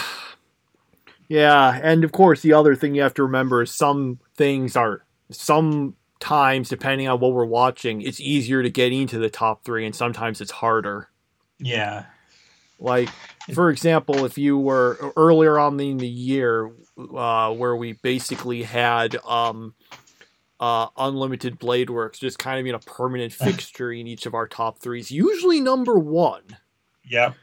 yeah, 1.29 1.81
and 1.83 2.05
of 2.05 2.13
course, 2.13 2.43
the 2.43 2.53
other 2.53 2.77
thing 2.77 2.95
you 2.95 3.01
have 3.01 3.15
to 3.15 3.23
remember 3.23 3.63
is 3.63 3.71
some 3.71 4.19
things 4.37 4.77
are 4.77 5.05
sometimes, 5.31 6.69
depending 6.69 7.09
on 7.09 7.19
what 7.19 7.33
we're 7.33 7.47
watching, 7.47 8.03
it's 8.03 8.21
easier 8.21 8.63
to 8.63 8.69
get 8.69 8.93
into 8.93 9.19
the 9.19 9.31
top 9.31 9.65
three, 9.65 9.87
and 9.87 9.95
sometimes 9.95 10.43
it's 10.43 10.51
harder. 10.51 11.09
Yeah. 11.59 12.05
Like, 12.79 13.09
for 13.53 13.71
example, 13.71 14.25
if 14.25 14.39
you 14.39 14.59
were 14.59 15.13
earlier 15.17 15.59
on 15.59 15.79
in 15.81 15.99
the 15.99 16.09
year, 16.09 16.71
uh, 17.15 17.53
where 17.53 17.77
we 17.77 17.93
basically 17.93 18.63
had 18.63 19.17
um, 19.27 19.75
uh, 20.61 20.87
Unlimited 20.97 21.59
Blade 21.59 21.91
Works 21.91 22.19
just 22.19 22.39
kind 22.39 22.59
of 22.59 22.65
being 22.65 22.75
a 22.75 22.79
permanent 22.79 23.33
fixture 23.33 23.93
in 23.93 24.07
each 24.07 24.27
of 24.27 24.35
our 24.35 24.49
top 24.49 24.79
threes, 24.79 25.11
usually 25.11 25.61
number 25.61 25.99
one. 25.99 26.43
Yeah. 27.05 27.35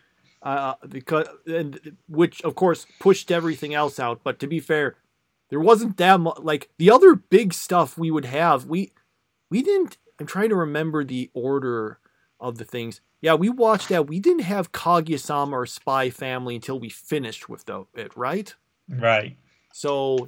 Uh, 0.41 0.73
because 0.89 1.27
and 1.45 1.95
which 2.07 2.41
of 2.41 2.55
course 2.55 2.87
pushed 2.99 3.29
everything 3.29 3.75
else 3.75 3.99
out. 3.99 4.21
But 4.23 4.39
to 4.39 4.47
be 4.47 4.59
fair, 4.59 4.95
there 5.49 5.59
wasn't 5.59 5.97
that 5.97 6.19
much. 6.19 6.39
Like 6.39 6.71
the 6.79 6.89
other 6.89 7.13
big 7.13 7.53
stuff 7.53 7.95
we 7.95 8.09
would 8.09 8.25
have, 8.25 8.65
we 8.65 8.91
we 9.51 9.61
didn't. 9.61 9.97
I'm 10.19 10.25
trying 10.25 10.49
to 10.49 10.55
remember 10.55 11.03
the 11.03 11.29
order 11.35 11.99
of 12.41 12.57
the 12.57 12.65
things. 12.65 12.99
Yeah, 13.21 13.35
we 13.35 13.49
watched 13.49 13.89
that. 13.89 14.07
We 14.07 14.19
didn't 14.19 14.43
have 14.43 14.71
Kaguya-sama 14.71 15.55
or 15.55 15.65
Spy 15.65 16.09
Family 16.09 16.55
until 16.55 16.79
we 16.79 16.89
finished 16.89 17.47
with 17.47 17.65
the, 17.65 17.85
it, 17.93 18.17
right? 18.17 18.53
Right. 18.89 19.37
So, 19.71 20.27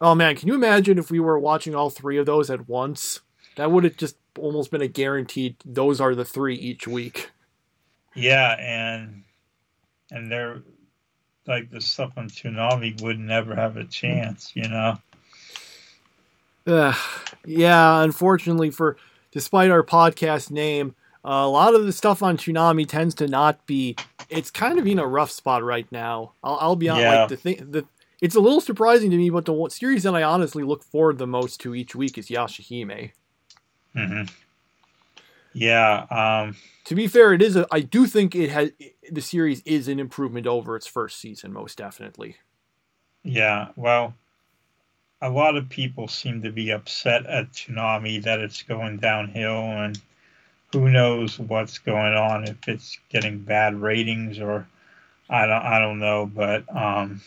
oh 0.00 0.14
man, 0.14 0.36
can 0.36 0.46
you 0.46 0.54
imagine 0.54 0.98
if 0.98 1.10
we 1.10 1.18
were 1.18 1.38
watching 1.38 1.74
all 1.74 1.90
three 1.90 2.18
of 2.18 2.26
those 2.26 2.50
at 2.50 2.68
once? 2.68 3.20
That 3.56 3.72
would 3.72 3.84
have 3.84 3.96
just 3.96 4.16
almost 4.38 4.70
been 4.70 4.82
a 4.82 4.88
guaranteed. 4.88 5.56
Those 5.64 6.00
are 6.00 6.14
the 6.14 6.24
three 6.24 6.54
each 6.54 6.86
week. 6.86 7.30
Yeah, 8.14 8.56
and 8.58 9.24
and 10.10 10.30
they're 10.30 10.62
like 11.46 11.70
the 11.70 11.80
stuff 11.80 12.12
on 12.16 12.28
Toonami 12.28 13.00
would 13.02 13.18
never 13.18 13.54
have 13.54 13.76
a 13.76 13.84
chance, 13.84 14.52
you 14.54 14.68
know. 14.68 14.98
Uh, 16.66 16.94
yeah, 17.44 18.02
unfortunately 18.02 18.70
for 18.70 18.96
despite 19.32 19.70
our 19.70 19.82
podcast 19.82 20.50
name, 20.50 20.94
a 21.24 21.46
lot 21.48 21.74
of 21.74 21.84
the 21.86 21.92
stuff 21.92 22.22
on 22.22 22.36
Toonami 22.36 22.86
tends 22.88 23.14
to 23.16 23.28
not 23.28 23.66
be. 23.66 23.96
It's 24.28 24.50
kind 24.50 24.78
of 24.78 24.86
in 24.86 24.98
a 24.98 25.06
rough 25.06 25.30
spot 25.30 25.62
right 25.62 25.86
now. 25.92 26.32
I'll, 26.42 26.58
I'll 26.60 26.76
be 26.76 26.88
honest. 26.88 27.02
Yeah. 27.04 27.20
Like 27.20 27.28
the 27.28 27.36
thing, 27.36 27.70
the 27.70 27.84
it's 28.20 28.34
a 28.36 28.40
little 28.40 28.60
surprising 28.60 29.10
to 29.10 29.16
me, 29.16 29.30
but 29.30 29.44
the 29.44 29.68
series 29.70 30.04
that 30.04 30.14
I 30.14 30.22
honestly 30.22 30.62
look 30.62 30.84
forward 30.84 31.18
the 31.18 31.26
most 31.26 31.60
to 31.62 31.74
each 31.74 31.94
week 31.94 32.16
is 32.18 32.28
Yashahime. 32.28 33.10
hmm 33.94 34.22
Yeah. 35.52 36.06
Um, 36.10 36.56
To 36.86 36.94
be 36.94 37.06
fair, 37.08 37.32
it 37.32 37.42
is. 37.42 37.56
A, 37.56 37.66
I 37.70 37.80
do 37.80 38.06
think 38.06 38.34
it 38.34 38.50
has 38.50 38.70
the 39.10 39.20
series 39.20 39.60
is 39.64 39.88
an 39.88 39.98
improvement 40.00 40.46
over 40.46 40.76
its 40.76 40.86
first 40.86 41.18
season, 41.20 41.52
most 41.52 41.76
definitely. 41.78 42.36
yeah. 43.24 43.68
Well, 43.76 44.14
a 45.20 45.30
lot 45.30 45.56
of 45.56 45.68
people 45.68 46.08
seem 46.08 46.42
to 46.42 46.50
be 46.50 46.70
upset 46.70 47.26
at 47.26 47.52
Toonami 47.52 48.22
that 48.24 48.40
it's 48.40 48.62
going 48.62 48.98
downhill, 48.98 49.60
and 49.62 50.00
who 50.72 50.90
knows 50.90 51.38
what's 51.38 51.78
going 51.78 52.14
on 52.14 52.44
if 52.44 52.68
it's 52.68 52.98
getting 53.10 53.40
bad 53.40 53.80
ratings 53.80 54.38
or 54.38 54.66
I 55.32 55.46
don't. 55.46 55.62
I 55.62 55.78
don't 55.78 55.98
know, 55.98 56.26
but 56.26 56.64
um, 56.74 57.22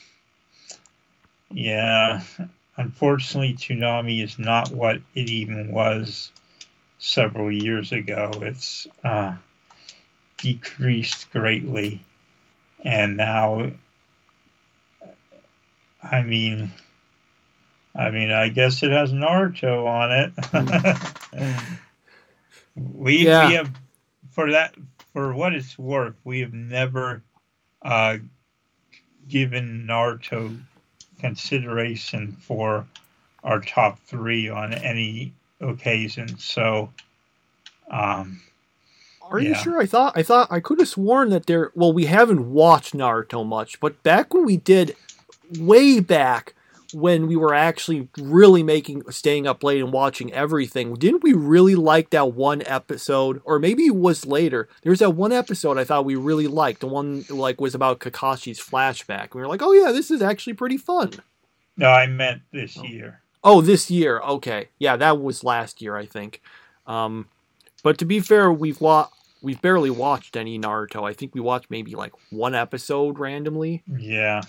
yeah. 1.51 2.21
Unfortunately, 2.77 3.53
Toonami 3.53 4.21
is 4.23 4.37
not 4.37 4.69
what 4.69 4.97
it 5.15 5.29
even 5.29 5.71
was 5.71 6.31
several 6.99 7.51
years 7.51 7.91
ago. 7.91 8.31
It's 8.41 8.85
uh, 9.03 9.35
decreased 10.37 11.31
greatly, 11.31 12.01
and 12.83 13.17
now, 13.17 13.71
I 16.03 16.21
mean, 16.21 16.71
I 17.95 18.11
mean, 18.11 18.31
I 18.31 18.49
guess 18.49 18.83
it 18.83 18.91
has 18.91 19.13
Naruto 19.13 19.87
on 19.87 20.11
it. 20.11 21.73
we 22.75 23.25
Yeah. 23.25 23.47
we 23.47 23.53
have 23.55 23.71
for 24.31 24.51
that 24.51 24.75
for 25.13 25.33
what 25.33 25.53
it's 25.53 25.77
worth, 25.79 26.15
we 26.23 26.41
have 26.41 26.53
never 26.53 27.23
uh, 27.81 28.17
given 29.27 29.85
Naruto 29.87 30.59
consideration 31.19 32.33
for 32.33 32.85
our 33.43 33.61
top 33.61 33.99
three 33.99 34.49
on 34.49 34.73
any 34.73 35.33
occasion. 35.61 36.37
So, 36.37 36.91
um, 37.89 38.41
Are 39.21 39.39
you 39.39 39.55
sure? 39.55 39.79
I 39.81 39.85
thought 39.85 40.17
I 40.17 40.23
thought 40.23 40.51
I 40.51 40.59
could 40.59 40.79
have 40.79 40.89
sworn 40.89 41.29
that 41.29 41.45
there. 41.45 41.71
Well, 41.75 41.93
we 41.93 42.05
haven't 42.05 42.51
watched 42.51 42.93
Naruto 42.93 43.45
much, 43.45 43.79
but 43.79 44.03
back 44.03 44.33
when 44.33 44.45
we 44.45 44.57
did, 44.57 44.95
way 45.57 45.99
back 45.99 46.53
when 46.93 47.27
we 47.27 47.35
were 47.35 47.53
actually 47.53 48.07
really 48.17 48.63
making 48.63 49.09
staying 49.11 49.47
up 49.47 49.63
late 49.63 49.81
and 49.81 49.91
watching 49.91 50.31
everything, 50.33 50.93
didn't 50.95 51.23
we 51.23 51.33
really 51.33 51.75
like 51.75 52.09
that 52.11 52.33
one 52.33 52.61
episode? 52.65 53.41
Or 53.45 53.59
maybe 53.59 53.85
it 53.85 53.95
was 53.95 54.25
later. 54.25 54.67
There 54.83 54.89
was 54.91 54.99
that 54.99 55.11
one 55.11 55.31
episode 55.31 55.77
I 55.77 55.83
thought 55.83 56.05
we 56.05 56.15
really 56.15 56.47
liked. 56.47 56.81
The 56.81 56.87
one 56.87 57.25
like 57.29 57.59
was 57.61 57.75
about 57.75 57.99
Kakashi's 57.99 58.59
flashback. 58.59 59.33
We 59.33 59.41
were 59.41 59.47
like, 59.47 59.61
oh 59.61 59.71
yeah, 59.73 59.91
this 59.91 60.11
is 60.11 60.21
actually 60.21 60.53
pretty 60.53 60.77
fun. 60.77 61.11
no, 61.77 61.89
I 61.89 62.07
meant 62.07 62.41
this 62.51 62.77
Oh. 62.79 62.83
year. 62.83 63.21
Oh, 63.43 63.61
this 63.61 63.91
year. 63.91 64.19
Okay. 64.21 64.69
Yeah, 64.79 64.95
that 64.97 65.19
was 65.21 65.43
last 65.43 65.81
year, 65.81 65.95
I 65.95 66.05
think. 66.05 66.41
Um, 66.87 67.27
but 67.83 67.97
to 67.99 68.05
be 68.05 68.19
fair, 68.19 68.51
we've 68.51 68.81
wa- 68.81 69.09
we've 69.43 69.61
barely 69.61 69.91
watched 69.91 70.35
any 70.35 70.57
Naruto. 70.57 71.07
I 71.07 71.13
think 71.13 71.35
we 71.35 71.41
watched 71.41 71.69
maybe 71.69 71.93
like 71.95 72.13
one 72.31 72.55
episode 72.55 73.19
randomly. 73.19 73.83
Yeah. 73.87 74.41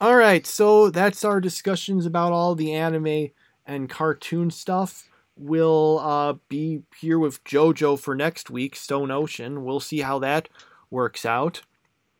All 0.00 0.16
right, 0.16 0.46
so 0.46 0.90
that's 0.90 1.24
our 1.24 1.40
discussions 1.40 2.04
about 2.04 2.32
all 2.32 2.54
the 2.54 2.72
anime 2.72 3.28
and 3.66 3.88
cartoon 3.88 4.50
stuff. 4.50 5.08
We'll 5.36 5.98
uh, 6.00 6.34
be 6.48 6.82
here 7.00 7.18
with 7.18 7.42
JoJo 7.44 7.98
for 7.98 8.14
next 8.14 8.50
week, 8.50 8.76
Stone 8.76 9.10
Ocean. 9.10 9.64
We'll 9.64 9.80
see 9.80 10.00
how 10.00 10.18
that 10.20 10.48
works 10.90 11.24
out. 11.24 11.62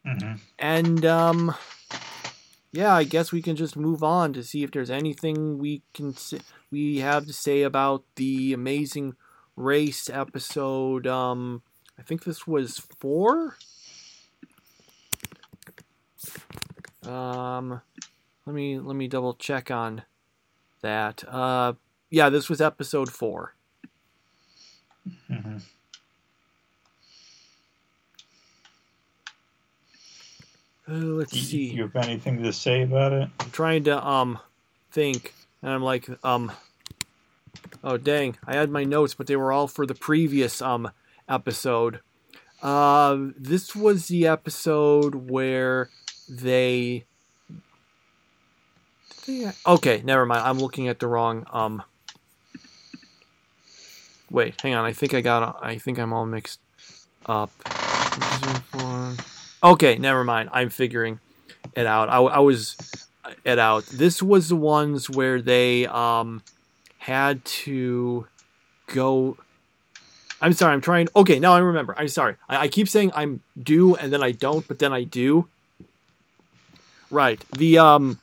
hmm 0.04 0.34
And 0.58 1.04
um, 1.04 1.54
yeah, 2.72 2.94
I 2.94 3.04
guess 3.04 3.32
we 3.32 3.42
can 3.42 3.56
just 3.56 3.76
move 3.76 4.02
on 4.02 4.32
to 4.32 4.42
see 4.42 4.62
if 4.62 4.70
there's 4.70 4.90
anything 4.90 5.58
we 5.58 5.82
can 5.92 6.14
we 6.70 6.98
have 6.98 7.26
to 7.26 7.32
say 7.32 7.62
about 7.62 8.04
the 8.16 8.52
Amazing 8.52 9.14
Race 9.56 10.10
episode. 10.10 11.06
Um, 11.06 11.62
I 11.98 12.02
think 12.02 12.24
this 12.24 12.46
was 12.46 12.78
four. 12.98 13.56
Um, 17.06 17.80
let 18.46 18.54
me 18.54 18.78
let 18.78 18.96
me 18.96 19.08
double 19.08 19.34
check 19.34 19.70
on 19.70 20.02
that. 20.82 21.24
Uh, 21.28 21.74
yeah, 22.10 22.28
this 22.28 22.48
was 22.48 22.60
episode 22.60 23.10
four. 23.10 23.54
mm-hmm. 25.30 25.56
Uh, 30.86 30.92
let's 30.92 31.32
Do 31.32 31.38
see. 31.38 31.72
you 31.72 31.82
have 31.82 31.96
anything 31.96 32.42
to 32.42 32.52
say 32.52 32.82
about 32.82 33.12
it? 33.12 33.28
I'm 33.40 33.50
trying 33.50 33.84
to 33.84 34.06
um 34.06 34.38
think, 34.90 35.34
and 35.62 35.72
I'm 35.72 35.82
like 35.82 36.08
um. 36.24 36.52
Oh 37.82 37.96
dang! 37.96 38.36
I 38.46 38.54
had 38.54 38.70
my 38.70 38.84
notes, 38.84 39.14
but 39.14 39.26
they 39.26 39.36
were 39.36 39.52
all 39.52 39.66
for 39.68 39.86
the 39.86 39.94
previous 39.94 40.60
um 40.60 40.90
episode. 41.28 42.00
Uh, 42.62 43.28
this 43.36 43.74
was 43.74 44.08
the 44.08 44.26
episode 44.26 45.14
where 45.30 45.90
they. 46.28 47.04
Okay, 49.66 50.02
never 50.04 50.26
mind. 50.26 50.42
I'm 50.42 50.58
looking 50.58 50.88
at 50.88 50.98
the 51.00 51.06
wrong 51.06 51.46
um. 51.52 51.82
Wait, 54.30 54.60
hang 54.60 54.74
on. 54.74 54.84
I 54.84 54.92
think 54.92 55.14
I 55.14 55.20
got. 55.20 55.58
I 55.62 55.78
think 55.78 55.98
I'm 55.98 56.12
all 56.12 56.26
mixed 56.26 56.60
up. 57.26 57.50
Okay, 59.62 59.96
never 59.96 60.24
mind. 60.24 60.50
I'm 60.52 60.68
figuring 60.68 61.20
it 61.74 61.86
out. 61.86 62.08
I, 62.08 62.18
I 62.18 62.38
was 62.40 62.76
it 63.44 63.58
out. 63.58 63.86
This 63.86 64.22
was 64.22 64.48
the 64.48 64.56
ones 64.56 65.08
where 65.08 65.40
they 65.40 65.86
um 65.86 66.42
had 66.98 67.44
to 67.44 68.26
go. 68.88 69.36
I'm 70.40 70.52
sorry. 70.52 70.74
I'm 70.74 70.80
trying. 70.80 71.08
Okay, 71.16 71.38
now 71.38 71.54
I 71.54 71.58
remember. 71.58 71.94
I'm 71.96 72.08
sorry. 72.08 72.36
I, 72.48 72.56
I 72.58 72.68
keep 72.68 72.88
saying 72.88 73.12
I'm 73.14 73.40
do 73.60 73.94
and 73.94 74.12
then 74.12 74.22
I 74.22 74.32
don't, 74.32 74.66
but 74.68 74.78
then 74.78 74.92
I 74.92 75.04
do. 75.04 75.48
Right. 77.10 77.44
The 77.52 77.78
um. 77.78 78.20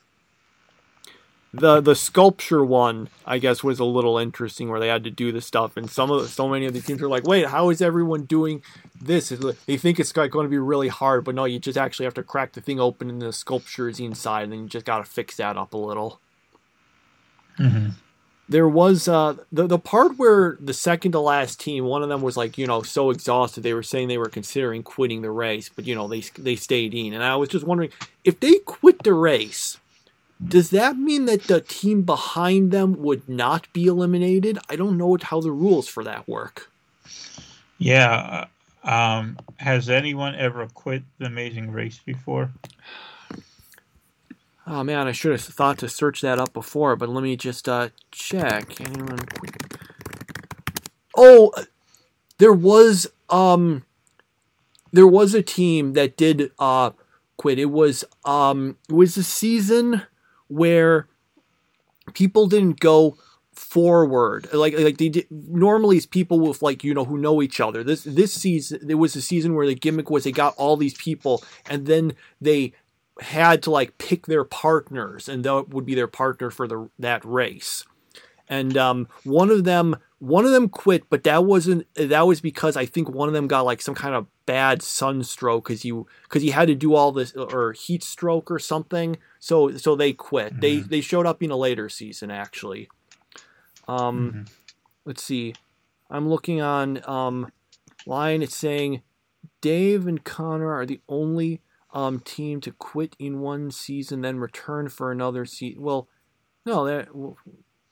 The 1.54 1.82
the 1.82 1.94
sculpture 1.94 2.64
one, 2.64 3.10
I 3.26 3.36
guess, 3.36 3.62
was 3.62 3.78
a 3.78 3.84
little 3.84 4.16
interesting 4.16 4.70
where 4.70 4.80
they 4.80 4.88
had 4.88 5.04
to 5.04 5.10
do 5.10 5.32
the 5.32 5.42
stuff, 5.42 5.76
and 5.76 5.90
some 5.90 6.10
of 6.10 6.22
the, 6.22 6.28
so 6.28 6.48
many 6.48 6.64
of 6.64 6.72
the 6.72 6.80
teams 6.80 7.02
are 7.02 7.10
like, 7.10 7.26
"Wait, 7.26 7.44
how 7.44 7.68
is 7.68 7.82
everyone 7.82 8.22
doing 8.22 8.62
this?" 8.98 9.28
They 9.66 9.76
think 9.76 10.00
it's 10.00 10.12
going 10.12 10.30
to 10.30 10.48
be 10.48 10.56
really 10.56 10.88
hard, 10.88 11.24
but 11.24 11.34
no, 11.34 11.44
you 11.44 11.58
just 11.58 11.76
actually 11.76 12.04
have 12.04 12.14
to 12.14 12.22
crack 12.22 12.54
the 12.54 12.62
thing 12.62 12.80
open, 12.80 13.10
and 13.10 13.20
the 13.20 13.34
sculpture 13.34 13.90
is 13.90 14.00
inside, 14.00 14.44
and 14.44 14.52
then 14.52 14.60
you 14.62 14.66
just 14.66 14.86
got 14.86 15.04
to 15.04 15.04
fix 15.04 15.36
that 15.36 15.58
up 15.58 15.74
a 15.74 15.76
little. 15.76 16.20
Mm-hmm. 17.58 17.90
There 18.52 18.68
was 18.68 19.08
uh, 19.08 19.36
the 19.50 19.66
the 19.66 19.78
part 19.78 20.18
where 20.18 20.56
the 20.60 20.74
second 20.74 21.12
to 21.12 21.20
last 21.20 21.58
team, 21.58 21.84
one 21.84 22.02
of 22.02 22.08
them 22.08 22.22
was 22.22 22.36
like, 22.36 22.56
you 22.56 22.66
know, 22.66 22.82
so 22.82 23.10
exhausted 23.10 23.62
they 23.62 23.74
were 23.74 23.82
saying 23.82 24.08
they 24.08 24.18
were 24.18 24.28
considering 24.28 24.82
quitting 24.82 25.22
the 25.22 25.30
race, 25.30 25.68
but 25.68 25.86
you 25.86 25.94
know 25.94 26.06
they 26.06 26.20
they 26.38 26.56
stayed 26.56 26.94
in, 26.94 27.12
and 27.12 27.24
I 27.24 27.36
was 27.36 27.48
just 27.48 27.66
wondering 27.66 27.90
if 28.24 28.38
they 28.38 28.58
quit 28.58 29.02
the 29.02 29.14
race 29.14 29.78
does 30.46 30.70
that 30.70 30.96
mean 30.96 31.26
that 31.26 31.44
the 31.44 31.60
team 31.60 32.02
behind 32.02 32.72
them 32.72 33.00
would 33.02 33.28
not 33.28 33.72
be 33.72 33.86
eliminated? 33.86 34.58
I 34.68 34.76
don't 34.76 34.98
know 34.98 35.16
how 35.22 35.40
the 35.40 35.52
rules 35.52 35.88
for 35.88 36.02
that 36.04 36.28
work. 36.28 36.70
Yeah. 37.78 38.46
Um, 38.82 39.38
has 39.58 39.88
anyone 39.88 40.34
ever 40.34 40.66
quit 40.68 41.02
the 41.18 41.26
Amazing 41.26 41.70
Race 41.70 42.00
before? 42.04 42.50
Oh 44.66 44.84
man, 44.84 45.08
I 45.08 45.12
should 45.12 45.32
have 45.32 45.40
thought 45.40 45.78
to 45.78 45.88
search 45.88 46.20
that 46.20 46.38
up 46.38 46.52
before, 46.52 46.94
but 46.94 47.08
let 47.08 47.22
me 47.22 47.36
just 47.36 47.68
uh, 47.68 47.88
check. 48.12 48.80
Anyone? 48.80 49.18
Oh, 51.16 51.52
there 52.38 52.52
was 52.52 53.08
um, 53.28 53.84
there 54.92 55.06
was 55.06 55.34
a 55.34 55.42
team 55.42 55.94
that 55.94 56.16
did 56.16 56.52
uh 56.58 56.90
quit. 57.36 57.58
It 57.58 57.66
was 57.66 58.04
um, 58.24 58.76
it 58.88 58.94
was 58.94 59.16
a 59.16 59.24
season 59.24 60.02
where 60.46 61.08
people 62.14 62.46
didn't 62.46 62.78
go 62.78 63.16
forward 63.54 64.48
like 64.54 64.76
like 64.78 64.96
they 64.96 65.10
did 65.10 65.26
normally 65.30 65.98
it's 65.98 66.06
people 66.06 66.40
with 66.40 66.62
like 66.62 66.82
you 66.82 66.94
know 66.94 67.04
who 67.04 67.18
know 67.18 67.42
each 67.42 67.60
other 67.60 67.84
this 67.84 68.02
this 68.04 68.32
season 68.32 68.78
there 68.82 68.96
was 68.96 69.14
a 69.14 69.20
season 69.20 69.54
where 69.54 69.66
the 69.66 69.74
gimmick 69.74 70.08
was 70.08 70.24
they 70.24 70.32
got 70.32 70.54
all 70.56 70.76
these 70.76 70.94
people 70.94 71.44
and 71.68 71.86
then 71.86 72.14
they 72.40 72.72
had 73.22 73.62
to 73.62 73.70
like 73.70 73.98
pick 73.98 74.26
their 74.26 74.44
partners 74.44 75.28
and 75.28 75.44
that 75.44 75.68
would 75.70 75.86
be 75.86 75.94
their 75.94 76.06
partner 76.06 76.50
for 76.50 76.66
the 76.66 76.88
that 76.98 77.24
race 77.24 77.84
and 78.48 78.76
um, 78.76 79.08
one 79.24 79.50
of 79.50 79.64
them 79.64 79.96
one 80.18 80.44
of 80.44 80.52
them 80.52 80.68
quit 80.68 81.08
but 81.10 81.24
that 81.24 81.44
wasn't 81.44 81.86
that 81.94 82.26
was 82.26 82.40
because 82.40 82.76
i 82.76 82.86
think 82.86 83.08
one 83.08 83.28
of 83.28 83.34
them 83.34 83.48
got 83.48 83.64
like 83.64 83.82
some 83.82 83.94
kind 83.94 84.14
of 84.14 84.26
bad 84.46 84.82
sunstroke 84.82 85.64
because 85.64 85.84
you 85.84 86.06
because 86.24 86.42
he 86.42 86.50
had 86.50 86.68
to 86.68 86.74
do 86.74 86.94
all 86.94 87.12
this 87.12 87.32
or 87.32 87.72
heat 87.72 88.02
stroke 88.02 88.50
or 88.50 88.58
something 88.58 89.16
so 89.38 89.76
so 89.76 89.96
they 89.96 90.12
quit. 90.12 90.52
Mm-hmm. 90.52 90.60
They 90.60 90.76
they 90.76 91.00
showed 91.00 91.26
up 91.26 91.42
in 91.42 91.50
a 91.50 91.56
later 91.56 91.88
season 91.88 92.30
actually. 92.30 92.88
Um, 93.88 94.30
mm-hmm. 94.30 94.42
let's 95.04 95.22
see. 95.22 95.54
I'm 96.10 96.28
looking 96.28 96.60
on 96.60 97.02
um, 97.08 97.50
line. 98.06 98.42
It's 98.42 98.56
saying 98.56 99.02
Dave 99.60 100.06
and 100.06 100.22
Connor 100.22 100.72
are 100.72 100.86
the 100.86 101.00
only 101.08 101.60
um, 101.92 102.20
team 102.20 102.60
to 102.62 102.72
quit 102.72 103.16
in 103.18 103.40
one 103.40 103.70
season, 103.70 104.22
then 104.22 104.38
return 104.38 104.88
for 104.88 105.12
another 105.12 105.44
season. 105.44 105.82
Well, 105.82 106.08
no, 106.64 106.86
that. 106.86 107.08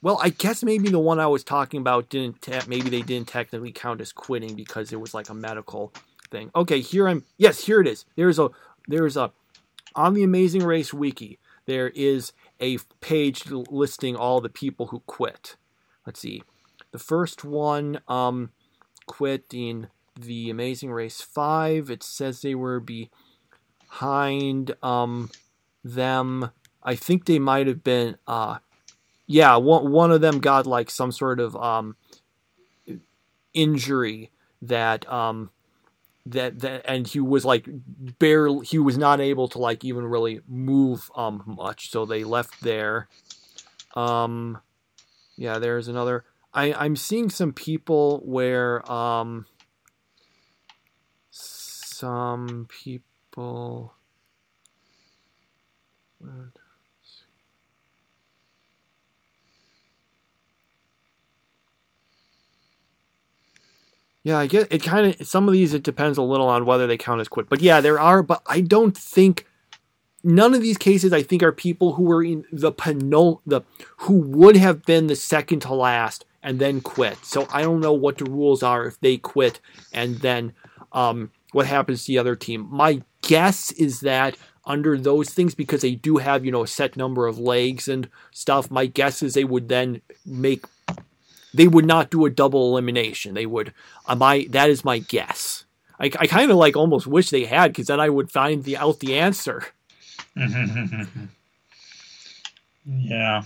Well, 0.03 0.19
I 0.23 0.31
guess 0.31 0.63
maybe 0.63 0.89
the 0.89 0.99
one 0.99 1.21
I 1.21 1.27
was 1.27 1.45
talking 1.45 1.81
about 1.81 2.09
didn't. 2.09 2.41
Te- 2.43 2.67
maybe 2.67 2.89
they 2.89 3.03
didn't 3.03 3.29
technically 3.29 3.73
count 3.73 4.01
as 4.01 4.13
quitting 4.13 4.55
because 4.55 4.93
it 4.93 5.01
was 5.01 5.13
like 5.13 5.29
a 5.29 5.35
medical 5.35 5.93
thing. 6.31 6.51
Okay, 6.55 6.81
here 6.81 7.09
I'm. 7.09 7.25
Yes, 7.37 7.65
here 7.65 7.81
it 7.81 7.87
is. 7.87 8.07
There's 8.17 8.39
a. 8.39 8.51
There's 8.89 9.17
a. 9.17 9.33
On 9.95 10.15
the 10.15 10.23
Amazing 10.23 10.63
Race 10.63 10.95
wiki, 10.95 11.39
there 11.67 11.89
is 11.91 12.33
a 12.61 12.79
page 13.01 13.45
listing 13.51 14.17
all 14.17 14.41
the 14.41 14.49
people 14.49 14.87
who 14.87 15.01
quit. 15.01 15.57
Let's 16.07 16.21
see. 16.21 16.43
The 16.93 16.99
first 16.99 17.45
one 17.45 18.01
um, 18.09 18.51
quit 19.07 19.45
in 19.53 19.89
the 20.19 20.51
Amazing 20.51 20.93
Race 20.93 21.21
5. 21.21 21.91
It 21.91 22.03
says 22.03 22.41
they 22.41 22.55
were 22.55 22.81
behind 23.91 24.75
um, 24.83 25.31
them. 25.85 26.51
I 26.83 26.95
think 26.95 27.27
they 27.27 27.39
might 27.39 27.67
have 27.67 27.85
been. 27.85 28.17
Uh, 28.27 28.59
yeah, 29.27 29.57
one, 29.57 29.91
one 29.91 30.11
of 30.11 30.21
them 30.21 30.41
got 30.41 30.67
like 30.67 30.91
some 30.91 31.13
sort 31.13 31.41
of 31.41 31.55
um, 31.57 31.97
injury 33.53 34.31
that 34.63 35.11
um, 35.11 35.51
that 36.27 36.61
that 36.61 36.83
and 36.87 37.07
he 37.07 37.21
was 37.21 37.45
like 37.45 37.67
barely 38.19 38.65
he 38.67 38.79
was 38.79 38.97
not 38.97 39.21
able 39.21 39.49
to 39.49 39.59
like 39.59 39.85
even 39.85 40.05
really 40.05 40.41
move 40.47 41.11
um 41.17 41.43
much 41.47 41.91
so 41.91 42.05
they 42.05 42.25
left 42.25 42.61
there 42.61 43.09
um 43.95 44.59
yeah 45.37 45.59
there's 45.59 45.89
another 45.89 46.25
i 46.53 46.75
i'm 46.75 46.95
seeing 46.95 47.31
some 47.31 47.55
people 47.55 48.21
where 48.23 48.91
um 48.93 49.47
some 51.31 52.69
people 52.69 53.10
Yeah, 64.23 64.39
I 64.39 64.47
get 64.47 64.69
it. 64.71 64.83
Kind 64.83 65.15
of 65.19 65.27
some 65.27 65.49
of 65.49 65.53
these 65.53 65.73
it 65.73 65.83
depends 65.83 66.19
a 66.19 66.23
little 66.23 66.49
on 66.49 66.67
whether 66.67 66.87
they 66.87 66.99
count 66.99 67.21
as 67.21 67.29
quit, 67.29 67.49
but 67.49 67.61
yeah, 67.61 67.81
there 67.81 67.99
are. 67.99 68.23
But 68.23 68.43
I 68.47 68.61
don't 68.61 68.97
think 68.97 69.47
none 70.23 70.55
of 70.55 70.61
these 70.61 70.77
cases 70.77 71.13
I 71.13 71.23
think 71.23 71.43
are 71.43 71.53
people 71.53 71.95
who 71.95 72.05
were 72.05 72.23
in 72.23 72.45
the 72.53 72.73
penul 72.73 73.41
the 73.47 73.63
who 73.99 74.19
would 74.19 74.57
have 74.57 74.85
been 74.85 75.07
the 75.07 75.17
second 75.17 75.61
to 75.61 75.75
last 75.75 76.27
and 76.43 76.59
then 76.59 76.81
quit. 76.83 77.17
So 77.25 77.49
I 77.51 77.63
don't 77.63 77.81
know 77.81 77.95
what 77.95 78.19
the 78.19 78.25
rules 78.27 78.63
are 78.63 78.85
if 78.87 79.01
they 79.01 79.17
quit 79.17 79.61
and 79.93 80.17
then 80.17 80.53
um, 80.93 81.31
what 81.53 81.67
happens 81.67 82.05
to 82.05 82.13
the 82.13 82.19
other 82.19 82.37
team. 82.37 82.69
My 82.71 83.03
guess 83.31 83.71
is 83.71 84.01
that 84.01 84.37
under 84.65 84.99
those 84.99 85.31
things 85.31 85.55
because 85.55 85.83
they 85.83 85.95
do 85.95 86.17
have 86.17 86.45
you 86.45 86.51
know 86.51 86.65
a 86.65 86.67
set 86.67 86.97
number 86.97 87.29
of 87.29 87.39
legs 87.39 87.87
and 87.87 88.09
stuff. 88.33 88.73
My 88.73 88.87
guess 88.87 89.23
is 89.23 89.35
they 89.35 89.45
would 89.45 89.69
then 89.69 90.03
make 90.27 90.65
they 91.55 91.69
would 91.69 91.87
not 91.87 92.11
do 92.11 92.27
a 92.27 92.31
double 92.31 92.73
elimination. 92.73 93.35
They 93.35 93.47
would. 93.47 93.73
Uh, 94.07 94.17
my 94.17 94.49
that 94.51 94.69
is 94.69 94.85
my 94.85 94.99
guess. 94.99 95.65
I, 96.01 96.07
I 96.19 96.27
kind 96.27 96.51
of 96.51 96.57
like 96.57 96.77
almost 96.77 97.07
wish 97.07 97.31
they 97.31 97.45
had 97.45 97.69
because 97.69 97.87
then 97.87 98.01
I 98.01 98.09
would 98.09 98.33
find 98.33 98.65
the 98.65 98.77
out 98.77 98.99
the 98.99 99.17
answer. 99.17 99.65
yeah. 102.85 103.45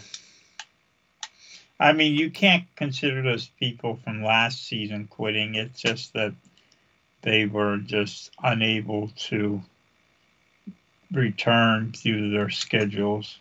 I 1.79 1.93
mean, 1.93 2.15
you 2.15 2.31
can't 2.31 2.65
consider 2.75 3.21
those 3.21 3.49
people 3.61 3.99
from 4.03 4.25
last 4.25 4.67
season 4.67 5.09
quitting. 5.09 5.57
It's 5.57 5.79
just 5.79 6.15
that 6.15 6.33
they 7.21 7.45
were 7.45 7.77
just 7.79 8.31
unable 8.43 9.11
to 9.29 9.61
return 11.15 11.93
due 12.03 12.21
to 12.21 12.31
their 12.31 12.51
schedules. 12.51 13.39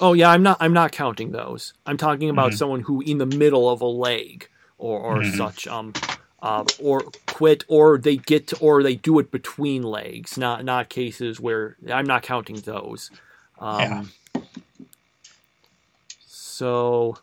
Oh 0.00 0.12
yeah, 0.12 0.30
I'm 0.30 0.42
not. 0.42 0.56
I'm 0.60 0.72
not 0.72 0.92
counting 0.92 1.30
those. 1.30 1.72
I'm 1.86 1.96
talking 1.96 2.30
about 2.30 2.50
mm-hmm. 2.50 2.56
someone 2.56 2.80
who, 2.80 3.00
in 3.00 3.18
the 3.18 3.26
middle 3.26 3.70
of 3.70 3.80
a 3.80 3.86
leg 3.86 4.48
or, 4.78 4.98
or 4.98 5.16
mm-hmm. 5.18 5.36
such, 5.36 5.68
um, 5.68 5.92
uh, 6.42 6.64
or 6.82 7.04
quit, 7.26 7.64
or 7.68 7.98
they 7.98 8.16
get 8.16 8.48
to, 8.48 8.58
or 8.58 8.82
they 8.82 8.96
do 8.96 9.18
it 9.20 9.30
between 9.30 9.82
legs. 9.82 10.36
Not 10.36 10.64
not 10.64 10.88
cases 10.88 11.38
where 11.38 11.76
I'm 11.92 12.06
not 12.06 12.22
counting 12.22 12.56
those. 12.56 13.10
Um, 13.58 14.10
yeah. 14.34 14.42
So. 16.26 17.18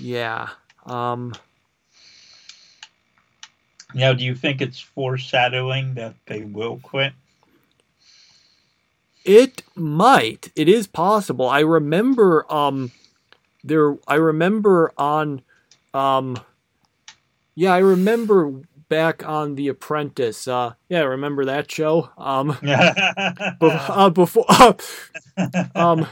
Yeah. 0.00 0.48
Um. 0.84 1.34
Now, 3.94 4.12
do 4.12 4.24
you 4.24 4.34
think 4.34 4.60
it's 4.60 4.80
foreshadowing 4.80 5.94
that 5.94 6.14
they 6.26 6.42
will 6.42 6.78
quit? 6.78 7.12
It 9.24 9.62
might. 9.74 10.50
It 10.56 10.68
is 10.68 10.86
possible. 10.86 11.48
I 11.48 11.60
remember 11.60 12.50
um 12.52 12.92
there 13.64 13.96
I 14.06 14.14
remember 14.14 14.92
on 14.96 15.42
um 15.94 16.38
yeah, 17.54 17.72
I 17.74 17.78
remember 17.78 18.52
back 18.88 19.26
on 19.26 19.54
The 19.56 19.68
Apprentice. 19.68 20.48
Uh 20.48 20.74
yeah, 20.88 21.00
I 21.00 21.04
remember 21.04 21.44
that 21.46 21.70
show. 21.70 22.10
Um 22.16 22.56
be- 22.62 23.70
uh, 23.72 24.10
before 24.10 24.46
uh, 24.48 24.72
um 25.74 26.06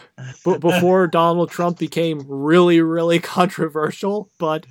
b- 0.45 0.59
before 0.59 1.07
Donald 1.07 1.51
Trump 1.51 1.79
became 1.79 2.25
really 2.29 2.81
really 2.81 3.19
controversial, 3.21 4.31
but 4.39 4.67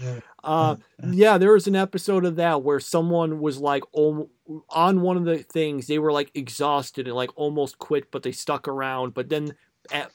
uh, 0.45 0.77
yeah, 1.11 1.37
there 1.37 1.53
was 1.53 1.67
an 1.67 1.75
episode 1.75 2.25
of 2.25 2.37
that 2.37 2.63
where 2.63 2.79
someone 2.79 3.39
was 3.39 3.57
like 3.59 3.83
on 3.93 4.29
one 5.01 5.17
of 5.17 5.25
the 5.25 5.39
things 5.39 5.87
they 5.87 5.99
were 5.99 6.11
like 6.11 6.31
exhausted 6.33 7.07
and 7.07 7.15
like 7.15 7.31
almost 7.35 7.77
quit, 7.77 8.11
but 8.11 8.23
they 8.23 8.31
stuck 8.31 8.67
around. 8.67 9.13
But 9.13 9.29
then 9.29 9.55
at, 9.91 10.11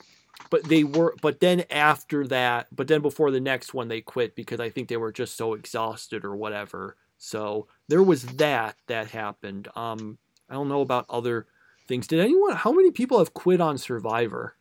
but 0.51 0.64
they 0.64 0.85
were 0.85 1.14
but 1.20 1.41
then 1.41 1.64
after 1.70 2.26
that 2.26 2.66
but 2.72 2.89
then 2.89 3.03
before 3.03 3.31
the 3.31 3.41
next 3.41 3.74
one 3.74 3.89
they 3.89 4.01
quit 4.01 4.35
because 4.35 4.59
i 4.59 4.70
think 4.70 4.89
they 4.89 4.97
were 4.97 5.12
just 5.12 5.37
so 5.37 5.53
exhausted 5.53 6.24
or 6.24 6.35
whatever 6.35 6.97
so 7.18 7.68
there 7.89 8.03
was 8.03 8.22
that 8.22 8.74
that 8.87 9.09
happened 9.09 9.68
um 9.76 10.16
i 10.49 10.55
don't 10.55 10.70
know 10.70 10.81
about 10.81 11.05
other 11.11 11.47
things 11.87 12.07
did 12.07 12.20
anyone 12.20 12.57
how 12.57 12.72
many 12.72 12.91
people 12.91 13.18
have 13.18 13.35
quit 13.35 13.61
on 13.61 13.76
survivor 13.76 14.57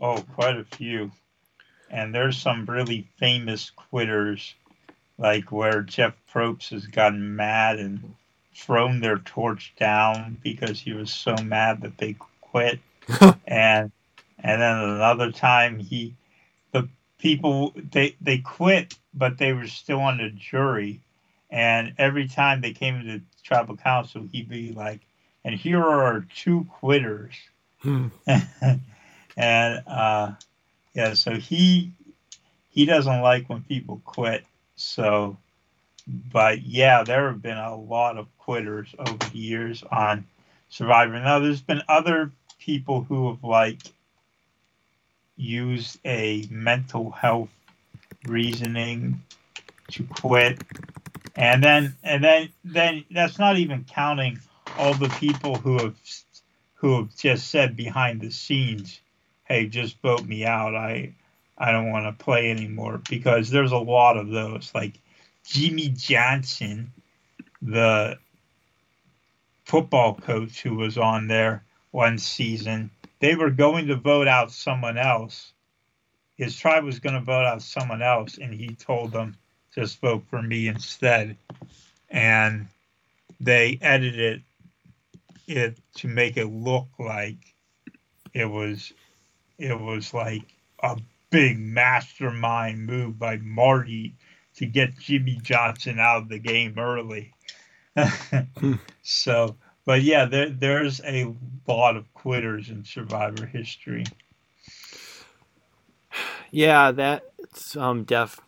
Oh, 0.00 0.24
quite 0.34 0.56
a 0.56 0.64
few. 0.64 1.10
And 1.90 2.14
there's 2.14 2.38
some 2.38 2.64
really 2.64 3.08
famous 3.18 3.70
quitters, 3.70 4.54
like 5.20 5.52
where 5.52 5.82
Jeff 5.82 6.14
Probst 6.32 6.70
has 6.70 6.86
gotten 6.88 7.36
mad 7.36 7.78
and 7.78 8.16
thrown 8.54 9.00
their 9.00 9.18
torch 9.18 9.72
down 9.78 10.38
because 10.42 10.80
he 10.80 10.92
was 10.92 11.12
so 11.12 11.36
mad 11.36 11.82
that 11.82 11.98
they 11.98 12.16
quit. 12.40 12.80
and 13.46 13.92
and 14.42 14.62
then 14.62 14.78
another 14.78 15.30
time 15.30 15.78
he 15.78 16.16
the 16.72 16.88
people 17.18 17.72
they 17.92 18.16
they 18.20 18.38
quit 18.38 18.94
but 19.14 19.38
they 19.38 19.52
were 19.52 19.66
still 19.66 20.00
on 20.00 20.18
the 20.18 20.30
jury 20.30 21.00
and 21.50 21.94
every 21.98 22.28
time 22.28 22.60
they 22.60 22.72
came 22.72 23.02
to 23.04 23.20
tribal 23.42 23.76
council 23.76 24.28
he'd 24.30 24.48
be 24.48 24.72
like 24.72 25.00
and 25.44 25.54
here 25.54 25.80
are 25.80 26.04
our 26.04 26.26
two 26.34 26.64
quitters 26.78 27.34
Hmm. 27.82 28.08
and 29.36 29.82
uh, 29.86 30.32
yeah, 30.94 31.14
so 31.14 31.34
he 31.34 31.92
he 32.68 32.84
doesn't 32.84 33.20
like 33.22 33.48
when 33.48 33.62
people 33.62 34.00
quit. 34.04 34.44
So, 34.80 35.36
but 36.06 36.62
yeah, 36.62 37.02
there 37.04 37.28
have 37.28 37.42
been 37.42 37.58
a 37.58 37.76
lot 37.76 38.18
of 38.18 38.26
quitters 38.38 38.94
over 38.98 39.16
the 39.16 39.38
years 39.38 39.84
on 39.90 40.26
Survivor. 40.68 41.20
Now, 41.20 41.38
there's 41.40 41.62
been 41.62 41.82
other 41.88 42.32
people 42.58 43.02
who 43.02 43.28
have 43.30 43.44
like 43.44 43.78
used 45.36 45.98
a 46.04 46.46
mental 46.50 47.10
health 47.10 47.50
reasoning 48.26 49.22
to 49.90 50.04
quit, 50.04 50.62
and 51.36 51.62
then 51.62 51.96
and 52.02 52.24
then 52.24 52.48
then 52.64 53.04
that's 53.10 53.38
not 53.38 53.56
even 53.58 53.84
counting 53.84 54.38
all 54.78 54.94
the 54.94 55.08
people 55.20 55.56
who 55.56 55.78
have 55.78 55.96
who 56.74 56.96
have 56.98 57.16
just 57.16 57.48
said 57.50 57.76
behind 57.76 58.20
the 58.20 58.30
scenes, 58.30 59.00
"Hey, 59.44 59.66
just 59.68 60.00
vote 60.02 60.24
me 60.26 60.44
out. 60.46 60.74
I 60.74 61.14
I 61.60 61.70
don't 61.70 61.90
want 61.90 62.06
to 62.06 62.24
play 62.24 62.50
anymore." 62.50 63.00
Because 63.08 63.50
there's 63.50 63.72
a 63.72 63.78
lot 63.78 64.16
of 64.16 64.30
those, 64.30 64.72
like 64.74 64.98
Jimmy 65.44 65.90
Johnson, 65.90 66.92
the 67.62 68.18
football 69.64 70.14
coach 70.14 70.62
who 70.62 70.74
was 70.74 70.98
on 70.98 71.28
there 71.28 71.64
one 71.92 72.18
season. 72.18 72.90
They 73.20 73.36
were 73.36 73.50
going 73.50 73.86
to 73.88 73.96
vote 73.96 74.26
out 74.26 74.50
someone 74.50 74.98
else. 74.98 75.52
His 76.36 76.58
tribe 76.58 76.84
was 76.84 76.98
going 76.98 77.14
to 77.14 77.20
vote 77.20 77.44
out 77.44 77.62
someone 77.62 78.02
else, 78.02 78.38
and 78.38 78.52
he 78.54 78.74
told 78.74 79.12
them, 79.12 79.36
"Just 79.74 80.00
vote 80.00 80.24
for 80.28 80.42
me 80.42 80.68
instead." 80.68 81.36
And 82.08 82.66
they 83.38 83.78
edited 83.80 84.42
it 85.46 85.78
to 85.96 86.08
make 86.08 86.36
it 86.36 86.46
look 86.46 86.88
like 86.98 87.36
it 88.32 88.46
was 88.46 88.92
it 89.58 89.78
was 89.78 90.14
like 90.14 90.42
a 90.82 90.98
big 91.30 91.58
mastermind 91.58 92.86
move 92.86 93.18
by 93.18 93.36
Marty 93.38 94.16
to 94.56 94.66
get 94.66 94.98
Jimmy 94.98 95.38
Johnson 95.42 95.98
out 95.98 96.22
of 96.22 96.28
the 96.28 96.38
game 96.38 96.74
early. 96.76 97.32
so, 99.02 99.56
but 99.84 100.02
yeah, 100.02 100.24
there, 100.26 100.50
there's 100.50 101.00
a 101.04 101.34
lot 101.66 101.96
of 101.96 102.12
quitters 102.14 102.68
in 102.68 102.84
Survivor 102.84 103.46
history. 103.46 104.04
Yeah, 106.50 106.90
that's 106.90 107.76
um 107.76 108.04
def. 108.04 108.40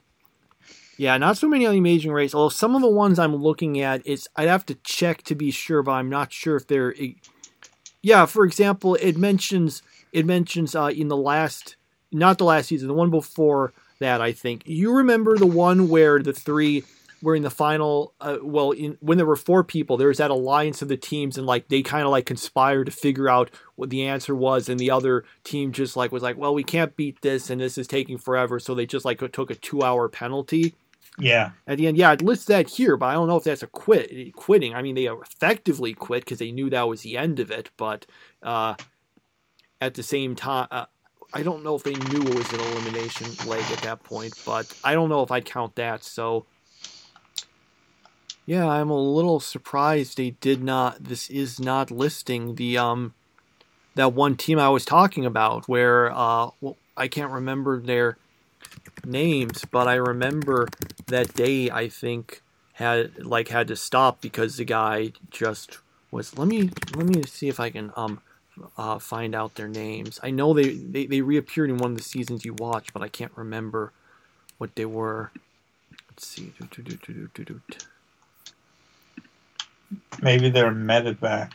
Yeah, 0.97 1.17
not 1.19 1.39
so 1.39 1.49
many 1.49 1.67
on 1.67 1.73
the 1.73 1.79
Amazing 1.79 2.13
Race. 2.13 2.35
Although 2.35 2.51
some 2.51 2.75
of 2.75 2.83
the 2.83 2.89
ones 2.89 3.19
I'm 3.19 3.35
looking 3.35 3.81
at, 3.81 4.03
it's 4.05 4.29
I'd 4.37 4.49
have 4.49 4.67
to 4.67 4.75
check 4.77 5.23
to 5.23 5.35
be 5.35 5.51
sure, 5.51 5.83
but 5.83 5.93
I'm 5.93 6.11
not 6.11 6.33
sure 6.33 6.57
if 6.57 6.67
they're. 6.67 6.95
Yeah, 8.03 8.27
for 8.27 8.45
example, 8.45 8.97
it 8.97 9.17
mentions 9.17 9.83
it 10.13 10.27
mentions 10.27 10.75
uh, 10.75 10.91
in 10.95 11.09
the 11.09 11.17
last, 11.17 11.77
not 12.13 12.39
the 12.39 12.45
last 12.45 12.67
season, 12.67 12.89
the 12.89 12.95
one 12.95 13.11
before 13.11 13.73
that. 13.99 14.21
I 14.21 14.33
think 14.33 14.63
you 14.67 14.93
remember 14.95 15.37
the 15.37 15.47
one 15.47 15.89
where 15.89 16.19
the 16.19 16.33
three 16.33 16.85
were 17.23 17.37
in 17.37 17.43
the 17.43 17.51
final. 17.51 18.13
Uh, 18.21 18.39
well, 18.43 18.73
in 18.73 18.99
when 19.01 19.17
there 19.17 19.27
were 19.27 19.37
four 19.37 19.65
people, 19.65 19.97
there 19.97 20.09
was 20.09 20.19
that 20.19 20.31
alliance 20.31 20.83
of 20.83 20.89
the 20.89 20.97
teams, 20.97 21.39
and 21.39 21.47
like 21.47 21.69
they 21.69 21.83
kind 21.83 22.05
of 22.05 22.11
like 22.11 22.27
conspired 22.27 22.87
to 22.87 22.93
figure 22.93 23.29
out 23.29 23.51
what 23.77 23.91
the 23.91 24.07
answer 24.07 24.35
was, 24.35 24.69
and 24.69 24.79
the 24.79 24.91
other 24.91 25.25
team 25.45 25.73
just 25.73 25.97
like 25.97 26.13
was 26.13 26.23
like, 26.23 26.37
well, 26.37 26.55
we 26.55 26.65
can't 26.65 26.97
beat 26.97 27.21
this, 27.23 27.49
and 27.49 27.61
this 27.61 27.79
is 27.79 27.87
taking 27.87 28.19
forever, 28.19 28.59
so 28.59 28.75
they 28.75 28.87
just 28.87 29.05
like 29.05 29.19
took 29.33 29.51
a 29.51 29.55
two 29.55 29.83
hour 29.83 30.09
penalty. 30.09 30.75
Yeah. 31.19 31.51
At 31.67 31.79
the 31.79 31.87
end, 31.87 31.97
yeah, 31.97 32.11
I'd 32.11 32.23
list 32.23 32.49
that 32.49 32.69
here, 32.69 32.97
but 32.97 33.07
I 33.07 33.15
don't 33.15 33.29
know 33.29 33.37
if 33.37 33.45
that's 33.45 33.63
a 33.63 33.67
quit 33.67 34.35
quitting. 34.35 34.75
I 34.75 34.83
mean, 34.83 34.95
they 34.95 35.07
effectively 35.07 35.93
quit 35.95 36.25
because 36.25 36.39
they 36.39 36.53
knew 36.53 36.71
that 36.71 36.89
was 36.89 37.03
the 37.03 37.19
end 37.19 37.39
of 37.39 37.51
it, 37.51 37.71
but 37.77 38.07
uh, 38.43 38.75
at 39.81 39.95
the 39.95 40.03
same 40.03 40.35
time, 40.35 40.69
uh, 40.71 40.87
I 41.35 41.43
don't 41.43 41.65
know 41.65 41.75
if 41.75 41.83
they 41.83 41.95
knew 41.97 42.23
it 42.23 42.35
was 42.35 42.53
an 42.53 42.61
elimination 42.61 43.27
leg 43.47 43.71
at 43.71 43.81
that 43.83 44.03
point, 44.05 44.35
but 44.45 44.67
I 44.85 44.93
don't 44.95 45.09
know 45.09 45.23
if 45.23 45.31
I'd 45.31 45.45
count 45.45 45.77
that. 45.77 46.05
So, 46.05 46.47
yeah, 48.45 48.69
I'm 48.69 48.91
a 48.91 49.01
little 49.01 49.41
surprised 49.41 50.17
they 50.17 50.31
did 50.31 50.63
not. 50.63 51.05
This 51.05 51.31
is 51.31 51.59
not 51.59 51.91
listing 51.91 52.57
the 52.57 52.77
um 52.79 53.15
that 53.95 54.13
one 54.13 54.37
team 54.37 54.59
I 54.59 54.69
was 54.69 54.85
talking 54.85 55.25
about, 55.25 55.69
where 55.69 56.11
uh, 56.13 56.51
well, 56.61 56.77
I 56.97 57.09
can't 57.09 57.33
remember 57.33 57.81
their 57.81 58.19
names, 59.05 59.65
but 59.71 59.89
I 59.89 59.95
remember 59.95 60.69
that 61.07 61.35
day 61.35 61.71
I 61.71 61.89
think 61.89 62.43
had 62.75 63.25
like 63.25 63.49
had 63.49 63.69
to 63.69 63.77
stop 63.77 64.21
because 64.21 64.57
the 64.57 64.65
guy 64.65 65.13
just 65.31 65.79
was 66.11 66.37
let 66.39 66.49
me 66.49 66.71
let 66.95 67.07
me 67.07 67.23
see 67.25 67.49
if 67.49 67.61
I 67.61 67.71
can 67.71 67.93
um 67.97 68.21
uh, 68.77 68.99
find 68.99 69.35
out 69.35 69.55
their 69.55 69.69
names. 69.69 70.21
I 70.23 70.31
know 70.31 70.53
they, 70.53 70.75
they 70.75 71.07
they 71.07 71.21
reappeared 71.21 71.71
in 71.71 71.79
one 71.79 71.93
of 71.93 71.97
the 71.97 72.03
seasons 72.03 72.45
you 72.45 72.55
watched, 72.55 72.93
but 72.93 73.03
I 73.03 73.09
can't 73.09 73.33
remember 73.37 73.93
what 74.59 74.75
they 74.77 74.85
were. 74.85 75.31
Let's 76.11 76.27
see. 76.27 76.53
Maybe 80.23 80.51
they're 80.51 80.71
medevac. 80.71 81.53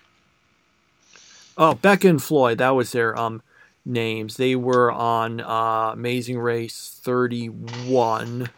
Oh, 1.57 1.73
Becca 1.73 2.07
and 2.07 2.21
Floyd, 2.21 2.59
that 2.59 2.71
was 2.71 2.91
their 2.91 3.17
um 3.17 3.41
names. 3.85 4.37
They 4.37 4.55
were 4.55 4.91
on 4.91 5.41
uh, 5.41 5.91
Amazing 5.93 6.39
Race 6.39 6.99
31. 7.03 8.49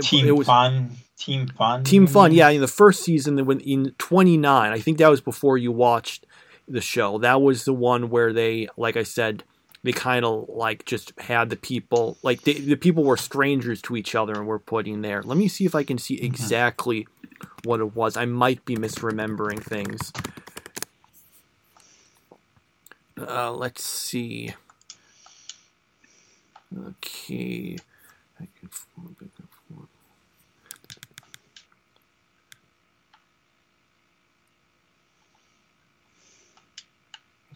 Team 0.00 0.26
it 0.26 0.36
was, 0.36 0.46
Fun. 0.46 0.90
Team 1.18 1.48
Fun. 1.48 1.84
Team 1.84 2.06
Fun, 2.06 2.32
yeah, 2.32 2.48
in 2.48 2.60
the 2.60 2.68
first 2.68 3.02
season, 3.02 3.34
that 3.36 3.44
went 3.44 3.62
in 3.62 3.94
29, 3.98 4.72
I 4.72 4.78
think 4.78 4.98
that 4.98 5.08
was 5.08 5.20
before 5.20 5.58
you 5.58 5.72
watched 5.72 6.26
the 6.70 6.80
show. 6.80 7.18
That 7.18 7.42
was 7.42 7.64
the 7.64 7.72
one 7.72 8.10
where 8.10 8.32
they, 8.32 8.68
like 8.76 8.96
I 8.96 9.02
said, 9.02 9.44
they 9.82 9.92
kind 9.92 10.24
of 10.24 10.48
like 10.48 10.84
just 10.84 11.12
had 11.18 11.50
the 11.50 11.56
people, 11.56 12.16
like 12.22 12.42
they, 12.42 12.54
the 12.54 12.76
people 12.76 13.04
were 13.04 13.16
strangers 13.16 13.82
to 13.82 13.96
each 13.96 14.14
other 14.14 14.34
and 14.34 14.46
were 14.46 14.58
putting 14.58 15.02
there. 15.02 15.22
Let 15.22 15.38
me 15.38 15.48
see 15.48 15.64
if 15.64 15.74
I 15.74 15.84
can 15.84 15.98
see 15.98 16.14
exactly 16.20 17.02
mm-hmm. 17.04 17.68
what 17.68 17.80
it 17.80 17.94
was. 17.94 18.16
I 18.16 18.26
might 18.26 18.64
be 18.64 18.76
misremembering 18.76 19.62
things. 19.62 20.12
Uh, 23.18 23.52
let's 23.52 23.84
see. 23.84 24.54
Okay. 26.88 27.76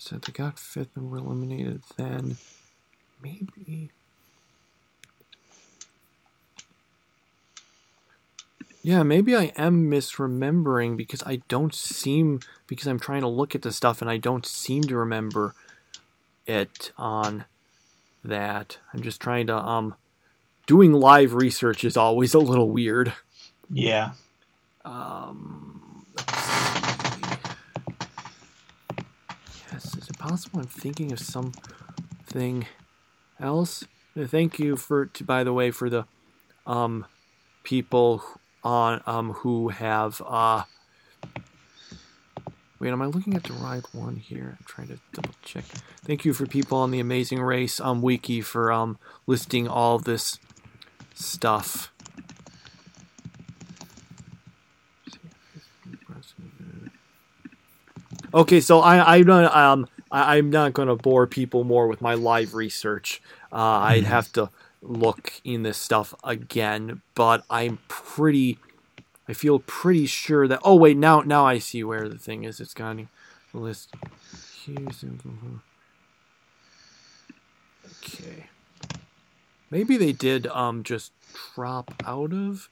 So 0.04 0.16
they 0.16 0.32
got 0.32 0.58
fifth 0.58 0.94
and 0.96 1.10
were 1.10 1.16
eliminated 1.16 1.80
then. 1.96 2.36
Maybe. 3.22 3.90
Yeah, 8.82 9.02
maybe 9.02 9.34
I 9.34 9.44
am 9.56 9.90
misremembering 9.90 10.98
because 10.98 11.22
I 11.24 11.36
don't 11.48 11.74
seem 11.74 12.40
because 12.66 12.86
I'm 12.86 13.00
trying 13.00 13.22
to 13.22 13.28
look 13.28 13.54
at 13.54 13.62
the 13.62 13.72
stuff 13.72 14.02
and 14.02 14.10
I 14.10 14.18
don't 14.18 14.44
seem 14.44 14.82
to 14.82 14.96
remember 14.98 15.54
it 16.46 16.92
on 16.98 17.46
that. 18.22 18.76
I'm 18.92 19.00
just 19.00 19.22
trying 19.22 19.46
to 19.46 19.56
um 19.56 19.94
doing 20.66 20.92
live 20.92 21.32
research 21.32 21.82
is 21.82 21.96
always 21.96 22.34
a 22.34 22.38
little 22.40 22.68
weird. 22.68 23.14
Yeah. 23.70 24.12
Um 24.84 26.04
Yes, 29.74 29.96
is 29.96 30.08
it 30.08 30.13
possible 30.24 30.60
I'm 30.60 30.66
thinking 30.66 31.12
of 31.12 31.20
something 31.20 32.66
else? 33.38 33.84
Thank 34.16 34.58
you 34.58 34.74
for 34.76 35.06
to, 35.06 35.24
by 35.24 35.44
the 35.44 35.52
way 35.52 35.70
for 35.70 35.90
the 35.90 36.06
um 36.66 37.04
people 37.62 38.22
on 38.62 39.02
um 39.06 39.32
who 39.32 39.68
have 39.68 40.22
uh 40.26 40.64
Wait, 42.80 42.90
am 42.90 43.02
I 43.02 43.06
looking 43.06 43.34
at 43.34 43.44
the 43.44 43.52
right 43.54 43.84
one 43.94 44.16
here? 44.16 44.56
I'm 44.58 44.64
trying 44.66 44.88
to 44.88 44.98
double 45.12 45.34
check. 45.42 45.64
Thank 46.04 46.24
you 46.24 46.34
for 46.34 46.44
people 46.46 46.78
on 46.78 46.90
the 46.90 47.00
Amazing 47.00 47.40
Race 47.40 47.80
um, 47.80 48.02
wiki 48.02 48.42
for 48.42 48.70
um, 48.70 48.98
listing 49.26 49.66
all 49.66 49.98
this 49.98 50.38
stuff. 51.14 51.90
Okay, 58.34 58.60
so 58.60 58.80
I 58.80 59.22
not 59.22 59.56
um 59.56 59.86
I, 60.14 60.36
I'm 60.36 60.48
not 60.48 60.72
going 60.72 60.88
to 60.88 60.94
bore 60.94 61.26
people 61.26 61.64
more 61.64 61.88
with 61.88 62.00
my 62.00 62.14
live 62.14 62.54
research. 62.54 63.20
Uh, 63.52 63.56
I'd 63.56 64.04
have 64.04 64.32
to 64.34 64.48
look 64.80 65.40
in 65.42 65.64
this 65.64 65.76
stuff 65.76 66.14
again, 66.22 67.02
but 67.14 67.44
I'm 67.50 67.80
pretty. 67.88 68.58
I 69.28 69.32
feel 69.32 69.58
pretty 69.58 70.06
sure 70.06 70.46
that. 70.46 70.60
Oh 70.62 70.76
wait, 70.76 70.96
now 70.96 71.20
now 71.20 71.44
I 71.44 71.58
see 71.58 71.82
where 71.82 72.08
the 72.08 72.18
thing 72.18 72.44
is. 72.44 72.60
It's 72.60 72.74
got 72.74 72.96
the 72.96 73.58
list. 73.58 73.90
Here's 74.64 75.04
okay. 77.86 78.46
Maybe 79.70 79.96
they 79.96 80.12
did 80.12 80.46
um 80.48 80.84
just 80.84 81.12
drop 81.54 81.94
out 82.06 82.32
of 82.32 82.68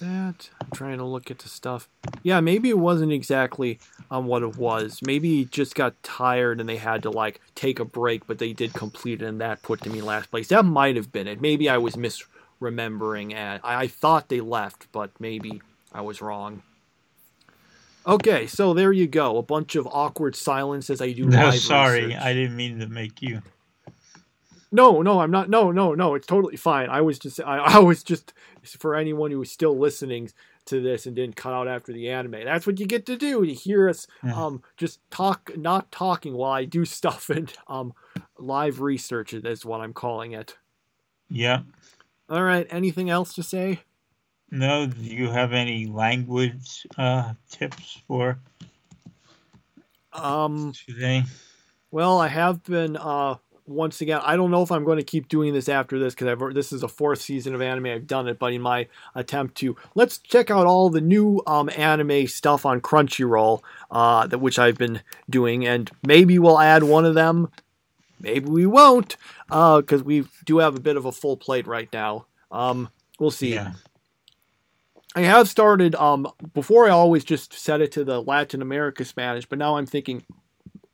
that. 0.00 0.50
I'm 0.60 0.70
trying 0.72 0.98
to 0.98 1.04
look 1.04 1.30
at 1.30 1.38
the 1.38 1.48
stuff. 1.48 1.88
Yeah, 2.22 2.40
maybe 2.40 2.70
it 2.70 2.78
wasn't 2.78 3.12
exactly 3.12 3.78
on 4.10 4.26
what 4.26 4.42
it 4.42 4.56
was. 4.56 5.00
Maybe 5.04 5.28
he 5.36 5.44
just 5.44 5.74
got 5.74 6.00
tired 6.02 6.60
and 6.60 6.68
they 6.68 6.76
had 6.76 7.02
to 7.02 7.10
like 7.10 7.40
take 7.54 7.78
a 7.78 7.84
break, 7.84 8.26
but 8.26 8.38
they 8.38 8.52
did 8.52 8.72
complete 8.72 9.22
it 9.22 9.26
and 9.26 9.40
that 9.40 9.62
put 9.62 9.80
them 9.80 9.94
in 9.94 10.04
last 10.04 10.30
place. 10.30 10.48
That 10.48 10.64
might 10.64 10.96
have 10.96 11.12
been 11.12 11.26
it. 11.26 11.40
Maybe 11.40 11.68
I 11.68 11.78
was 11.78 11.96
misremembering 11.96 13.34
and 13.34 13.60
I, 13.62 13.82
I 13.82 13.86
thought 13.86 14.28
they 14.28 14.40
left, 14.40 14.86
but 14.92 15.10
maybe 15.20 15.60
I 15.92 16.00
was 16.00 16.20
wrong. 16.20 16.62
Okay, 18.06 18.46
so 18.46 18.72
there 18.72 18.92
you 18.92 19.06
go. 19.06 19.36
A 19.36 19.42
bunch 19.42 19.76
of 19.76 19.86
awkward 19.86 20.34
silence 20.34 20.88
as 20.88 21.02
I 21.02 21.12
do 21.12 21.26
No, 21.26 21.50
sorry, 21.50 22.06
research. 22.06 22.22
I 22.22 22.32
didn't 22.32 22.56
mean 22.56 22.78
to 22.78 22.86
make 22.86 23.20
you. 23.20 23.42
No, 24.70 25.00
no, 25.02 25.20
I'm 25.20 25.30
not. 25.30 25.48
No, 25.48 25.70
no, 25.70 25.94
no. 25.94 26.14
It's 26.14 26.26
totally 26.26 26.56
fine. 26.56 26.90
I 26.90 27.00
was 27.00 27.18
just, 27.18 27.40
I, 27.40 27.56
I 27.76 27.78
was 27.78 28.02
just 28.02 28.32
for 28.78 28.94
anyone 28.94 29.30
who 29.30 29.40
is 29.42 29.50
still 29.50 29.76
listening 29.78 30.30
to 30.66 30.80
this 30.82 31.06
and 31.06 31.16
didn't 31.16 31.36
cut 31.36 31.54
out 31.54 31.66
after 31.68 31.92
the 31.92 32.10
anime. 32.10 32.44
That's 32.44 32.66
what 32.66 32.78
you 32.78 32.86
get 32.86 33.06
to 33.06 33.16
do. 33.16 33.42
You 33.42 33.54
hear 33.54 33.88
us 33.88 34.06
Yeah. 34.22 34.34
um 34.34 34.62
just 34.76 35.00
talk, 35.10 35.50
not 35.56 35.90
talking 35.90 36.34
while 36.34 36.52
I 36.52 36.66
do 36.66 36.84
stuff 36.98 37.30
and 37.30 37.50
um 37.68 37.94
live 38.38 38.80
research 38.80 39.32
is 39.32 39.64
what 39.64 39.80
I'm 39.80 39.94
calling 39.94 40.32
it. 40.32 40.56
Yeah. 41.30 41.60
All 42.28 42.42
right. 42.42 42.66
Anything 42.70 43.08
else 43.08 43.32
to 43.34 43.42
say? 43.42 43.80
No, 44.50 44.86
do 44.86 45.00
you 45.02 45.30
have 45.30 45.52
any 45.54 45.86
language 45.86 46.86
uh, 46.98 47.32
tips 47.50 48.02
for 48.06 48.38
Um. 50.12 50.72
today? 50.86 51.24
Well, 51.90 52.20
I 52.20 52.28
have 52.28 52.62
been 52.64 52.96
uh 52.96 53.36
once 53.68 54.00
again. 54.00 54.20
I 54.24 54.36
don't 54.36 54.50
know 54.50 54.62
if 54.62 54.72
I'm 54.72 54.84
going 54.84 54.98
to 54.98 55.04
keep 55.04 55.28
doing 55.28 55.52
this 55.52 55.68
after 55.68 55.98
this 55.98 56.14
because 56.14 56.28
I've 56.28 56.54
this 56.54 56.72
is 56.72 56.82
a 56.82 56.88
fourth 56.88 57.20
season 57.20 57.54
of 57.54 57.60
anime. 57.60 57.86
I've 57.86 58.06
done 58.06 58.28
it, 58.28 58.38
but 58.38 58.52
in 58.52 58.62
my 58.62 58.88
attempt 59.14 59.56
to 59.56 59.76
let's 59.94 60.18
check 60.18 60.50
out 60.50 60.66
all 60.66 60.90
the 60.90 61.00
new 61.00 61.42
um 61.46 61.70
anime 61.76 62.26
stuff 62.26 62.64
on 62.64 62.80
Crunchyroll, 62.80 63.62
uh, 63.90 64.26
that 64.26 64.38
which 64.38 64.58
I've 64.58 64.78
been 64.78 65.00
doing, 65.28 65.66
and 65.66 65.90
maybe 66.06 66.38
we'll 66.38 66.58
add 66.58 66.82
one 66.82 67.04
of 67.04 67.14
them. 67.14 67.50
Maybe 68.20 68.48
we 68.48 68.66
won't, 68.66 69.16
uh, 69.50 69.80
because 69.80 70.02
we 70.02 70.26
do 70.44 70.58
have 70.58 70.74
a 70.74 70.80
bit 70.80 70.96
of 70.96 71.04
a 71.04 71.12
full 71.12 71.36
plate 71.36 71.66
right 71.66 71.88
now. 71.92 72.26
Um, 72.50 72.88
we'll 73.18 73.30
see. 73.30 73.54
Yeah. 73.54 73.74
I 75.14 75.22
have 75.22 75.48
started 75.48 75.94
um 75.94 76.30
before 76.54 76.86
I 76.86 76.90
always 76.90 77.24
just 77.24 77.52
set 77.52 77.80
it 77.80 77.92
to 77.92 78.04
the 78.04 78.22
Latin 78.22 78.62
America 78.62 79.04
Spanish, 79.04 79.46
but 79.46 79.58
now 79.58 79.76
I'm 79.76 79.86
thinking 79.86 80.24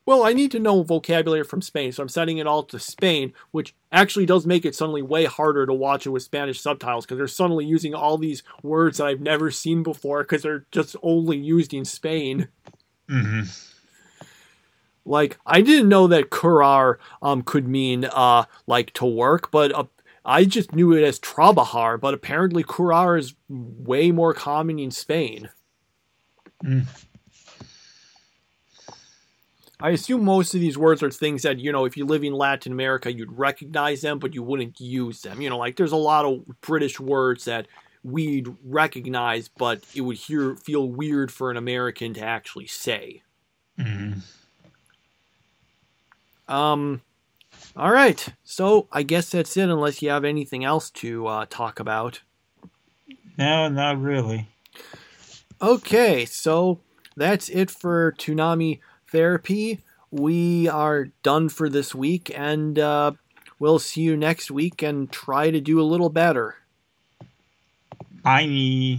well, 0.06 0.24
I 0.24 0.34
need 0.34 0.50
to 0.50 0.58
know 0.58 0.82
vocabulary 0.82 1.44
from 1.44 1.62
Spain, 1.62 1.90
so 1.92 2.02
I'm 2.02 2.08
setting 2.08 2.36
it 2.38 2.46
all 2.46 2.62
to 2.64 2.78
Spain, 2.78 3.32
which 3.52 3.74
actually 3.90 4.26
does 4.26 4.46
make 4.46 4.64
it 4.66 4.74
suddenly 4.74 5.00
way 5.00 5.24
harder 5.24 5.64
to 5.64 5.72
watch 5.72 6.04
it 6.04 6.10
with 6.10 6.22
Spanish 6.22 6.60
subtitles 6.60 7.06
because 7.06 7.16
they're 7.16 7.26
suddenly 7.26 7.64
using 7.64 7.94
all 7.94 8.18
these 8.18 8.42
words 8.62 8.98
that 8.98 9.06
I've 9.06 9.20
never 9.20 9.50
seen 9.50 9.82
before 9.82 10.22
because 10.22 10.42
they're 10.42 10.66
just 10.70 10.94
only 11.02 11.38
used 11.38 11.72
in 11.72 11.84
Spain. 11.86 12.48
hmm 13.08 13.42
Like 15.06 15.38
I 15.46 15.62
didn't 15.62 15.88
know 15.88 16.06
that 16.08 16.30
currar 16.30 16.96
um 17.22 17.42
could 17.42 17.66
mean 17.66 18.04
uh 18.04 18.44
like 18.66 18.92
to 18.94 19.06
work, 19.06 19.50
but 19.50 19.74
uh, 19.74 19.84
I 20.24 20.44
just 20.44 20.74
knew 20.74 20.92
it 20.92 21.02
as 21.02 21.18
trabajar. 21.18 21.98
But 21.98 22.14
apparently, 22.14 22.62
currar 22.62 23.18
is 23.18 23.34
way 23.48 24.10
more 24.10 24.34
common 24.34 24.78
in 24.78 24.90
Spain. 24.90 25.48
Mm. 26.62 26.86
I 29.80 29.90
assume 29.90 30.24
most 30.24 30.54
of 30.54 30.60
these 30.60 30.78
words 30.78 31.02
are 31.02 31.10
things 31.10 31.42
that, 31.42 31.58
you 31.58 31.72
know, 31.72 31.84
if 31.84 31.96
you 31.96 32.06
live 32.06 32.22
in 32.22 32.32
Latin 32.32 32.72
America, 32.72 33.12
you'd 33.12 33.36
recognize 33.36 34.00
them, 34.02 34.18
but 34.18 34.34
you 34.34 34.42
wouldn't 34.42 34.80
use 34.80 35.22
them. 35.22 35.40
You 35.40 35.50
know, 35.50 35.58
like 35.58 35.76
there's 35.76 35.92
a 35.92 35.96
lot 35.96 36.24
of 36.24 36.44
British 36.60 37.00
words 37.00 37.44
that 37.46 37.66
we'd 38.04 38.48
recognize, 38.64 39.48
but 39.48 39.84
it 39.94 40.02
would 40.02 40.16
hear, 40.16 40.56
feel 40.56 40.88
weird 40.88 41.32
for 41.32 41.50
an 41.50 41.56
American 41.56 42.14
to 42.14 42.20
actually 42.20 42.66
say. 42.66 43.22
hmm 43.78 44.12
Um, 46.46 47.00
all 47.76 47.90
right. 47.90 48.28
So 48.44 48.86
I 48.92 49.02
guess 49.02 49.30
that's 49.30 49.56
it, 49.56 49.68
unless 49.68 50.02
you 50.02 50.10
have 50.10 50.24
anything 50.24 50.64
else 50.64 50.90
to 50.90 51.26
uh, 51.26 51.46
talk 51.48 51.80
about. 51.80 52.20
No, 53.36 53.68
not 53.68 54.00
really. 54.00 54.48
Okay, 55.60 56.24
so 56.26 56.80
that's 57.16 57.48
it 57.48 57.70
for 57.70 58.12
Toonami 58.18 58.80
Therapy. 59.14 59.78
We 60.10 60.66
are 60.66 61.04
done 61.22 61.48
for 61.48 61.68
this 61.68 61.94
week, 61.94 62.32
and 62.34 62.76
uh, 62.76 63.12
we'll 63.60 63.78
see 63.78 64.00
you 64.00 64.16
next 64.16 64.50
week 64.50 64.82
and 64.82 65.08
try 65.08 65.52
to 65.52 65.60
do 65.60 65.80
a 65.80 65.86
little 65.86 66.10
better. 66.10 66.56
Bye. 68.24 68.98